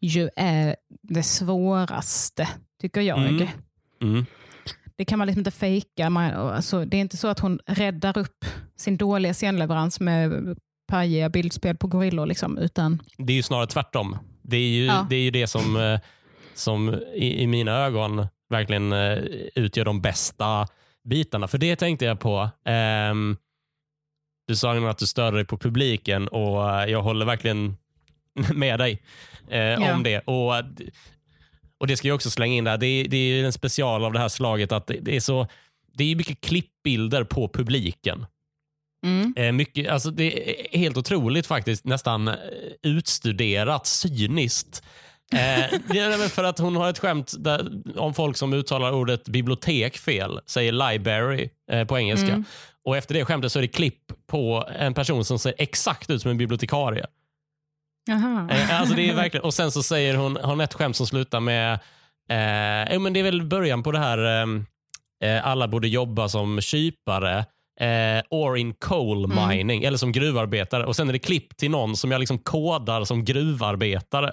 ju 0.00 0.28
är 0.36 0.76
det 1.02 1.22
svåraste, 1.22 2.48
tycker 2.80 3.00
jag. 3.00 3.18
Mm. 3.18 3.48
Mm. 4.02 4.26
Det 5.00 5.04
kan 5.04 5.18
man 5.18 5.26
liksom 5.26 5.40
inte 5.40 5.50
fejka. 5.50 6.10
Man, 6.10 6.34
alltså, 6.34 6.84
det 6.84 6.96
är 6.96 7.00
inte 7.00 7.16
så 7.16 7.28
att 7.28 7.38
hon 7.40 7.58
räddar 7.66 8.18
upp 8.18 8.44
sin 8.76 8.96
dåliga 8.96 9.34
scenleverans 9.34 10.00
med 10.00 10.58
pajiga 10.88 11.28
bildspel 11.28 11.76
på 11.76 11.86
gorillor. 11.86 12.26
Liksom, 12.26 12.58
utan, 12.58 13.02
Det 13.18 13.32
är 13.32 13.36
ju 13.36 13.42
snarare 13.42 13.66
tvärtom. 13.66 14.18
Det 14.42 14.56
är 14.56 14.68
ju 14.68 14.84
Ja. 14.84 15.06
det, 15.10 15.16
är 15.16 15.20
ju 15.20 15.30
det 15.30 15.46
som, 15.46 15.76
eh, 15.76 16.00
som 16.54 16.94
i, 17.14 17.42
i 17.42 17.46
mina 17.46 17.72
ögon 17.72 18.26
verkligen 18.50 18.92
eh, 18.92 19.18
utgör 19.54 19.84
de 19.84 20.00
bästa 20.00 20.66
bitarna. 21.04 21.48
För 21.48 21.58
det 21.58 21.76
tänkte 21.76 22.04
jag 22.04 22.20
på. 22.20 22.50
Ehm, 22.64 23.36
du 24.48 24.56
sa 24.56 24.90
att 24.90 24.98
du 24.98 25.06
störde 25.06 25.36
dig 25.36 25.46
på 25.46 25.58
publiken 25.58 26.28
och 26.28 26.70
eh, 26.70 26.90
jag 26.90 27.02
håller 27.02 27.26
verkligen 27.26 27.76
med 28.54 28.78
dig 28.78 29.02
eh, 29.48 29.58
Ja. 29.60 29.94
om 29.94 30.02
det. 30.02 30.18
Och, 30.20 30.54
och 31.80 31.86
Det 31.86 31.96
ska 31.96 32.08
jag 32.08 32.14
också 32.14 32.30
slänga 32.30 32.54
in 32.54 32.64
där. 32.64 32.78
Det 32.78 32.86
är, 32.86 33.08
det 33.08 33.16
är 33.16 33.44
en 33.44 33.52
special 33.52 34.04
av 34.04 34.12
det 34.12 34.18
här 34.18 34.28
slaget 34.28 34.72
att 34.72 34.86
det, 34.86 35.16
är 35.16 35.20
så 35.20 35.46
det 35.92 36.04
är 36.04 36.16
mycket 36.16 36.40
klippbilder 36.40 37.24
på 37.24 37.48
publiken. 37.48 38.26
mm, 39.06 39.34
Eh, 39.36 39.52
mycket, 39.52 39.88
alltså 39.88 40.10
det 40.10 40.50
är 40.50 40.78
helt 40.78 40.96
otroligt 40.96 41.46
faktiskt, 41.46 41.84
nästan 41.84 42.28
eh, 42.28 42.34
utstuderat, 42.82 43.86
cyniskt. 43.86 44.82
Eh, 45.32 45.78
det 45.86 45.98
är 45.98 46.18
väl 46.18 46.28
för 46.28 46.44
att 46.44 46.58
hon 46.58 46.76
har 46.76 46.90
ett 46.90 46.98
skämt 46.98 47.34
där, 47.38 47.82
om 47.96 48.14
folk 48.14 48.36
som 48.36 48.52
uttalar 48.52 48.92
ordet 48.92 49.24
bibliotek 49.24 49.98
fel, 49.98 50.40
säger 50.46 50.72
library 50.72 51.48
eh, 51.70 51.84
på 51.84 51.98
engelska. 51.98 52.28
Mm. 52.28 52.44
Och 52.84 52.96
Efter 52.96 53.14
det 53.14 53.24
skämtet 53.24 53.52
så 53.52 53.58
är 53.58 53.62
det 53.62 53.68
klipp 53.68 54.12
på 54.26 54.68
en 54.78 54.94
person 54.94 55.24
som 55.24 55.38
ser 55.38 55.54
exakt 55.58 56.10
ut 56.10 56.22
som 56.22 56.30
en 56.30 56.38
bibliotekarie. 56.38 57.06
Jaha. 58.06 58.48
Eh, 58.50 58.80
alltså 58.80 58.94
det 58.94 59.10
är 59.10 59.14
verkligen, 59.14 59.44
och 59.44 59.54
Sen 59.54 59.70
så 59.70 59.82
säger 59.82 60.14
hon, 60.14 60.36
har 60.36 60.42
hon 60.50 60.60
ett 60.60 60.74
skämt 60.74 60.96
som 60.96 61.06
slutar 61.06 61.40
med, 61.40 61.72
eh, 62.30 62.94
jo, 62.94 63.00
men 63.00 63.12
det 63.12 63.20
är 63.20 63.24
väl 63.24 63.42
början 63.42 63.82
på 63.82 63.92
det 63.92 63.98
här, 63.98 64.18
eh, 64.42 64.46
eh, 65.30 65.46
alla 65.46 65.68
borde 65.68 65.88
jobba 65.88 66.28
som 66.28 66.60
kypare 66.60 67.38
eh, 67.80 68.22
or 68.30 68.58
in 68.58 68.74
coal 68.74 69.24
Mm. 69.24 69.48
mining, 69.48 69.84
eller 69.84 69.98
som 69.98 70.12
gruvarbetare. 70.12 70.86
Och 70.86 70.96
Sen 70.96 71.08
är 71.08 71.12
det 71.12 71.18
klipp 71.18 71.56
till 71.56 71.70
någon 71.70 71.96
som 71.96 72.10
jag 72.10 72.18
liksom 72.18 72.38
kodar 72.38 73.04
som 73.04 73.24
gruvarbetare. 73.24 74.32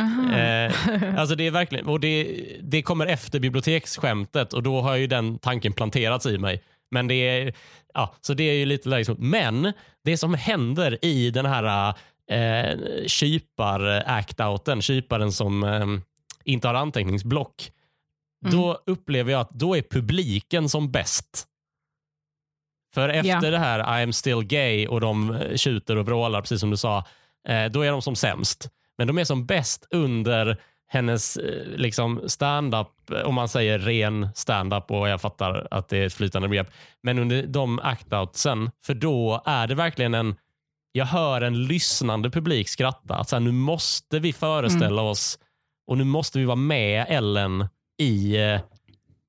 Aha. 0.00 0.36
Eh, 0.36 0.72
alltså 1.18 1.34
det 1.34 1.46
är 1.46 1.50
verkligen, 1.50 1.86
och 1.86 2.00
det, 2.00 2.36
det 2.62 2.82
kommer 2.82 3.06
efter 3.06 3.40
biblioteksskämtet 3.40 4.52
och 4.52 4.62
då 4.62 4.80
har 4.80 4.96
ju 4.96 5.06
den 5.06 5.38
tanken 5.38 5.72
planterats 5.72 6.26
i 6.26 6.38
mig. 6.38 6.62
Men 6.90 7.08
det 7.08 7.14
är, 7.14 7.54
ja, 7.94 8.14
så 8.20 8.34
det 8.34 8.44
är 8.44 8.54
ju 8.54 8.66
lite 8.66 8.88
liksom. 8.88 9.16
Men 9.18 9.72
det 10.04 10.16
som 10.16 10.34
händer 10.34 11.04
i 11.04 11.30
den 11.30 11.46
här 11.46 11.94
eh, 12.30 12.78
kypar-act-outen, 13.06 14.80
kyparen 14.82 15.32
som 15.32 15.62
eh, 15.64 15.86
inte 16.44 16.68
har 16.68 16.74
anteckningsblock, 16.74 17.70
Mm. 18.44 18.56
då 18.58 18.82
upplever 18.86 19.32
jag 19.32 19.40
att 19.40 19.50
då 19.50 19.76
är 19.76 19.82
publiken 19.82 20.68
som 20.68 20.90
bäst. 20.92 21.46
För 22.94 23.08
efter 23.08 23.28
Ja. 23.28 23.50
det 23.50 23.58
här 23.58 24.00
I 24.00 24.02
am 24.02 24.12
still 24.12 24.42
gay 24.42 24.86
och 24.86 25.00
de 25.00 25.30
eh, 25.30 25.56
tjuter 25.56 25.96
och 25.96 26.06
vrålar, 26.06 26.40
precis 26.40 26.60
som 26.60 26.70
du 26.70 26.76
sa, 26.76 27.04
eh, 27.48 27.64
då 27.70 27.82
är 27.82 27.90
de 27.90 28.02
som 28.02 28.16
sämst. 28.16 28.68
Men 28.98 29.06
de 29.06 29.18
är 29.18 29.24
som 29.24 29.46
bäst 29.46 29.86
under 29.90 30.56
hennes 30.88 31.36
eh, 31.36 31.66
liksom 31.66 32.20
stand-up, 32.28 33.10
eh, 33.10 33.20
om 33.20 33.34
man 33.34 33.48
säger 33.48 33.78
ren 33.78 34.28
stand-up 34.34 34.90
och 34.90 35.08
jag 35.08 35.20
fattar 35.20 35.68
att 35.70 35.88
det 35.88 35.98
är 35.98 36.06
ett 36.06 36.14
flytande 36.14 36.48
begrepp. 36.48 36.70
Men 37.02 37.18
under 37.18 37.46
de 37.46 37.80
act-outsen, 37.80 38.70
för 38.86 38.94
då 38.94 39.42
är 39.46 39.66
det 39.66 39.74
verkligen 39.74 40.14
en, 40.14 40.34
jag 40.96 41.06
hör 41.06 41.40
en 41.40 41.66
lyssnande 41.66 42.30
publik 42.30 42.68
skratta. 42.68 43.14
Att 43.16 43.28
så 43.28 43.36
här, 43.36 43.40
nu 43.40 43.52
måste 43.52 44.18
vi 44.18 44.32
föreställa 44.32 45.02
oss 45.02 45.38
och 45.86 45.98
nu 45.98 46.04
måste 46.04 46.38
vi 46.38 46.44
vara 46.44 46.56
med 46.56 47.06
Ellen 47.08 47.68
i, 47.98 48.36
eh, 48.36 48.60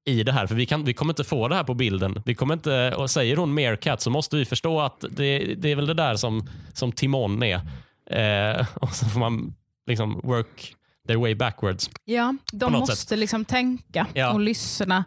i 0.05 0.23
det 0.23 0.31
här. 0.31 0.47
För 0.47 0.55
vi, 0.55 0.65
kan, 0.65 0.83
vi 0.83 0.93
kommer 0.93 1.11
inte 1.11 1.23
få 1.23 1.47
det 1.47 1.55
här 1.55 1.63
på 1.63 1.73
bilden. 1.73 2.21
Vi 2.25 2.35
kommer 2.35 2.53
inte, 2.53 2.95
och 2.95 3.09
säger 3.09 3.37
hon 3.37 3.53
meerkat 3.53 4.01
så 4.01 4.09
måste 4.09 4.35
vi 4.37 4.45
förstå 4.45 4.81
att 4.81 5.05
det, 5.09 5.39
det 5.55 5.71
är 5.71 5.75
väl 5.75 5.85
det 5.87 5.93
där 5.93 6.15
som, 6.15 6.49
som 6.73 6.91
Timon 6.91 7.43
är. 7.43 7.55
Eh, 8.11 8.67
och 8.75 8.89
så 8.89 9.05
får 9.05 9.19
man 9.19 9.53
liksom 9.87 10.21
work 10.23 10.75
their 11.07 11.17
way 11.17 11.35
backwards. 11.35 11.89
Ja, 12.05 12.35
de 12.51 12.73
måste 12.73 13.15
liksom 13.15 13.45
tänka 13.45 14.07
Ja. 14.13 14.33
och 14.33 14.39
lyssna 14.39 15.03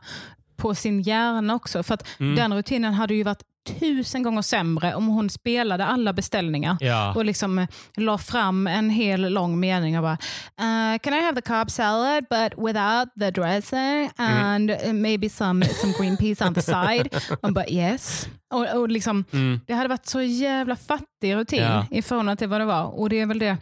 på 0.56 0.74
sin 0.74 1.02
hjärna 1.02 1.54
också. 1.54 1.82
För 1.82 1.94
att 1.94 2.06
Mm. 2.18 2.36
Den 2.36 2.54
rutinen 2.54 2.94
hade 2.94 3.14
ju 3.14 3.22
varit 3.22 3.42
tusen 3.80 4.22
gånger 4.22 4.42
sämre 4.42 4.94
om 4.94 5.06
hon 5.06 5.30
spelade 5.30 5.84
alla 5.84 6.12
beställningar 6.12 6.76
Ja. 6.80 7.14
och 7.14 7.24
liksom 7.24 7.58
eh, 7.58 7.68
la 7.96 8.18
fram 8.18 8.66
en 8.66 8.90
hel 8.90 9.32
lång 9.32 9.60
mening 9.60 9.96
och 9.98 10.02
bara 10.02 10.12
uh, 10.12 10.98
“Can 10.98 11.14
I 11.14 11.22
have 11.24 11.40
the 11.40 11.48
cob 11.48 11.70
salad 11.70 12.24
but 12.30 12.66
without 12.66 13.08
the 13.20 13.30
dressing 13.30 14.10
and 14.16 14.70
uh, 14.70 14.92
maybe 14.92 15.30
some, 15.30 15.64
some 15.66 15.92
green 15.98 16.16
peas 16.16 16.40
on 16.48 16.54
the 16.54 16.62
side?” 16.62 17.08
Man 17.42 17.54
bara 17.54 17.66
“Yes”. 17.68 18.28
Och, 18.52 18.66
och 18.80 18.88
liksom, 18.88 19.24
Mm. 19.32 19.60
det 19.66 19.74
hade 19.74 19.88
varit 19.88 20.06
så 20.06 20.22
jävla 20.22 20.76
fattig 20.76 21.34
rutin 21.34 21.62
Ja. 21.62 21.86
i 21.90 22.02
förhållande 22.02 22.36
till 22.38 22.48
vad 22.48 22.60
det 22.60 22.64
var. 22.64 22.84
Och 23.00 23.08
det 23.08 23.20
är 23.20 23.26
väl 23.26 23.38
det 23.38 23.56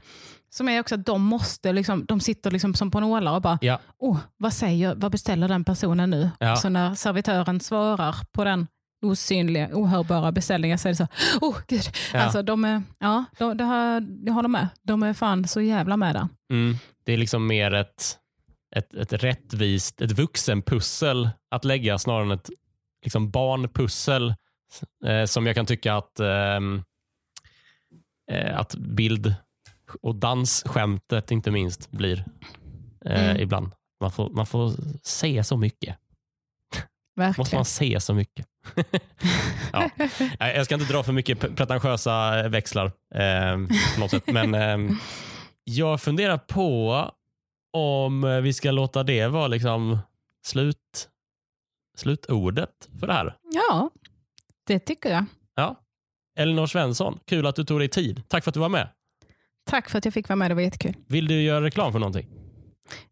som 0.51 0.69
är 0.69 0.81
också 0.81 0.95
att 0.95 1.07
de 1.07 1.23
måste, 1.23 1.73
liksom, 1.73 2.05
de 2.05 2.21
sitter 2.21 2.51
liksom 2.51 2.75
som 2.75 2.91
på 2.91 3.01
nålar 3.01 3.33
och 3.35 3.43
bara 3.43 3.59
Ja. 3.61 3.79
oh, 3.99 4.19
vad 4.37 4.53
säger, 4.53 4.95
vad 4.95 5.13
beställer 5.13 5.49
den 5.49 5.65
personen 5.65 6.11
nu? 6.11 6.31
Ja. 6.39 6.57
Så 6.57 6.69
när 6.69 6.95
servitören 6.95 7.61
svarar 7.61 8.17
på 8.33 8.45
den 8.45 8.67
osynliga, 9.03 9.69
ohörbara 9.73 10.33
beställningen 10.33 10.79
så 10.79 10.89
är 10.89 10.93
det 10.93 10.97
så, 10.97 11.07
oh 11.41 11.57
gud. 11.67 11.83
Ja. 12.13 12.21
Alltså 12.21 12.43
de 12.43 12.65
är, 12.65 12.83
ja, 12.99 13.25
de, 13.39 13.57
det 13.57 13.65
har, 13.65 14.07
jag 14.27 14.33
håller 14.35 14.49
med. 14.49 14.69
De 14.83 15.03
är 15.03 15.13
fan 15.13 15.49
så 15.49 15.61
jävla 15.61 15.97
med 15.97 16.15
där. 16.15 16.29
Mm. 16.53 16.77
Det 17.05 17.13
är 17.13 17.17
liksom 17.17 17.47
mer 17.47 17.75
ett, 17.75 18.19
ett, 18.77 18.95
ett 18.95 19.13
rättvist, 19.13 20.01
ett 20.01 20.13
vuxenpussel 20.13 21.31
att 21.51 21.65
lägga 21.65 21.99
snarare 21.99 22.23
än 22.25 22.31
ett 22.31 22.51
liksom 23.05 23.31
barnpussel 23.31 24.35
eh, 25.05 25.25
som 25.25 25.47
jag 25.47 25.55
kan 25.55 25.67
tycka 25.67 25.95
att, 25.97 26.21
ehm, 26.21 26.83
eh, 28.33 28.59
att 28.59 28.75
bild 28.75 29.35
och 30.03 30.15
dansskämtet 30.15 31.31
inte 31.31 31.51
minst 31.51 31.91
blir 31.91 32.25
eh, 33.05 33.25
Mm. 33.31 33.37
ibland. 33.43 33.73
Man 34.01 34.13
får, 34.13 34.31
man 34.31 34.47
får 34.47 34.73
se 35.03 35.45
så 35.45 35.57
mycket. 35.57 35.97
Måste 37.17 37.41
Verkligen. 37.41 37.59
man 37.59 37.65
se 37.65 38.01
så 38.01 38.15
mycket. 38.15 38.47
ja. 39.73 39.91
Jag 40.39 40.65
ska 40.65 40.75
inte 40.75 40.93
dra 40.93 41.03
för 41.03 41.13
mycket 41.13 41.39
pre- 41.39 41.57
pretentiösa 41.57 42.49
växlar 42.49 42.87
eh, 43.15 43.57
på 43.95 44.01
något 44.01 44.11
sätt. 44.11 44.27
Men 44.27 44.55
eh, 44.55 44.97
jag 45.65 46.01
funderar 46.01 46.39
på 46.39 47.05
om 47.73 48.41
vi 48.43 48.53
ska 48.53 48.71
låta 48.71 49.03
det 49.03 49.27
vara 49.27 49.47
liksom 49.47 49.99
slut, 50.47 51.09
slutordet 51.97 52.89
för 53.01 53.07
det 53.07 53.13
här. 53.13 53.37
Ja, 53.53 53.91
det 54.67 54.79
tycker 54.79 55.11
jag. 55.11 55.25
Ja. 55.55 55.77
Elinor 56.39 56.67
Svensson, 56.67 57.19
kul 57.27 57.47
att 57.47 57.57
du 57.57 57.65
tog 57.65 57.81
dig 57.81 57.89
tid. 57.89 58.23
Tack 58.29 58.45
för 58.45 58.51
att 58.51 58.55
du 58.55 58.61
var 58.61 58.69
med. 58.69 58.89
Tack 59.71 59.91
för 59.91 59.99
att 59.99 60.05
jag 60.05 60.15
fick 60.15 60.29
vara 60.29 60.37
med, 60.37 60.51
det 60.51 60.55
var 60.55 60.63
jättekul. 60.63 60.95
Vill 61.07 61.29
du 61.29 61.43
göra 61.43 61.65
reklam 61.65 61.93
för 61.93 61.99
någonting? 61.99 62.29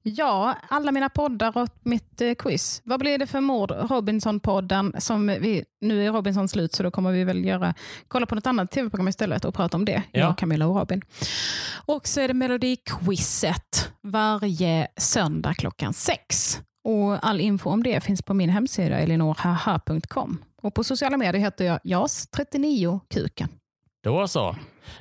Ja, 0.02 0.54
alla 0.68 0.92
mina 0.92 1.08
poddar 1.08 1.58
och 1.58 1.68
mitt 1.82 2.20
eh, 2.20 2.34
quiz. 2.34 2.82
Vad 2.84 3.00
blir 3.00 3.18
det 3.18 3.26
för 3.26 3.40
mord? 3.40 3.70
Robinson-podden, 3.70 5.00
som 5.00 5.26
vi, 5.26 5.64
nu 5.80 6.06
är 6.06 6.12
Robinson 6.12 6.48
slut 6.48 6.72
så 6.74 6.82
då 6.82 6.90
kommer 6.90 7.12
vi 7.12 7.24
väl 7.24 7.44
göra, 7.44 7.74
kolla 8.08 8.26
på 8.26 8.34
något 8.34 8.46
annat 8.46 8.70
tv-program 8.70 9.08
istället 9.08 9.44
och 9.44 9.54
prata 9.54 9.76
om 9.76 9.84
det. 9.84 10.02
Ja. 10.12 10.20
Jag, 10.20 10.38
Camilla 10.38 10.66
och 10.66 10.76
Robin. 10.76 11.02
Och 11.86 12.08
så 12.08 12.20
är 12.20 12.28
det 12.28 12.34
Melodiquizet 12.34 13.92
varje 14.02 14.88
söndag 14.96 15.54
klockan 15.54 15.92
sex. 15.92 16.58
Och 16.84 17.28
All 17.28 17.40
info 17.40 17.70
om 17.70 17.82
det 17.82 18.00
finns 18.00 18.22
på 18.22 18.34
min 18.34 18.50
hemsida 18.50 18.98
elinorhaha.com. 18.98 20.38
Och 20.62 20.74
på 20.74 20.84
sociala 20.84 21.16
medier 21.16 21.40
heter 21.40 21.64
jag 21.64 21.80
JAS39kuken. 21.84 23.48
Då 24.04 24.28
så. 24.28 24.56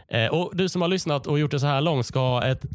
Eh, 0.08 0.28
och 0.28 0.56
Du 0.56 0.70
som 0.70 0.82
har 0.82 0.90
lyssnat 0.90 1.28
och 1.28 1.40
gjort 1.40 1.52
det 1.52 1.60
så 1.60 1.66
här 1.66 1.82
långt 1.82 2.06
ska 2.06 2.20
ha 2.20 2.46
ett 2.46 2.66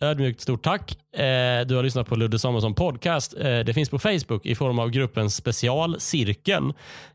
ödmjukt 0.00 0.40
stort 0.40 0.62
tack. 0.62 0.98
Eh, 1.12 1.66
du 1.66 1.76
har 1.76 1.82
lyssnat 1.82 2.06
på 2.06 2.16
Ludde 2.16 2.38
Samuelsson 2.38 2.74
podcast. 2.74 3.34
Eh, 3.40 3.58
det 3.58 3.74
finns 3.74 3.90
på 3.90 3.98
Facebook 3.98 4.46
i 4.46 4.54
form 4.54 4.78
av 4.78 4.90
gruppen 4.90 5.30
Specialcirkeln 5.30 6.68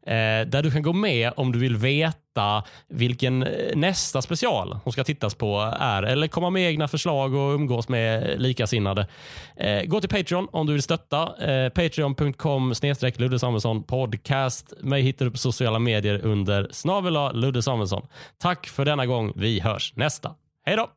eh, 0.08 0.48
där 0.48 0.64
du 0.64 0.72
kan 0.72 0.84
gå 0.84 0.94
med 0.94 1.32
om 1.36 1.52
du 1.52 1.60
vill 1.60 1.76
veta 1.76 2.64
vilken 2.90 3.48
nästa 3.76 4.22
special 4.22 4.78
som 4.84 4.92
ska 4.92 5.04
tittas 5.04 5.36
på 5.36 5.74
är 5.80 6.04
eller 6.04 6.28
komma 6.28 6.50
med 6.50 6.64
egna 6.64 6.88
förslag 6.88 7.34
och 7.34 7.56
umgås 7.56 7.90
med 7.90 8.42
likasinnade. 8.42 9.08
Gå 9.86 10.00
till 10.00 10.10
Patreon 10.10 10.48
om 10.52 10.66
du 10.66 10.74
vill 10.74 10.82
stötta. 10.82 11.26
Patreon.com 11.76 12.76
snedstreck 12.76 13.20
Ludde 13.20 13.40
Samuelsson 13.40 13.84
podcast. 13.84 14.74
Mig 14.82 15.02
hittar 15.02 15.26
du 15.26 15.32
på 15.32 15.38
sociala 15.38 15.80
medier 15.80 16.26
under 16.26 16.68
snabel 16.72 17.40
Ludde 17.40 17.62
Samuelsson. 17.62 18.08
Tack 18.42 18.68
för 18.68 18.86
denna 18.86 19.06
gång. 19.06 19.34
Vi 19.36 19.60
hörs 19.60 19.94
nästa. 19.96 20.36
Hej 20.66 20.76
då! 20.76 20.90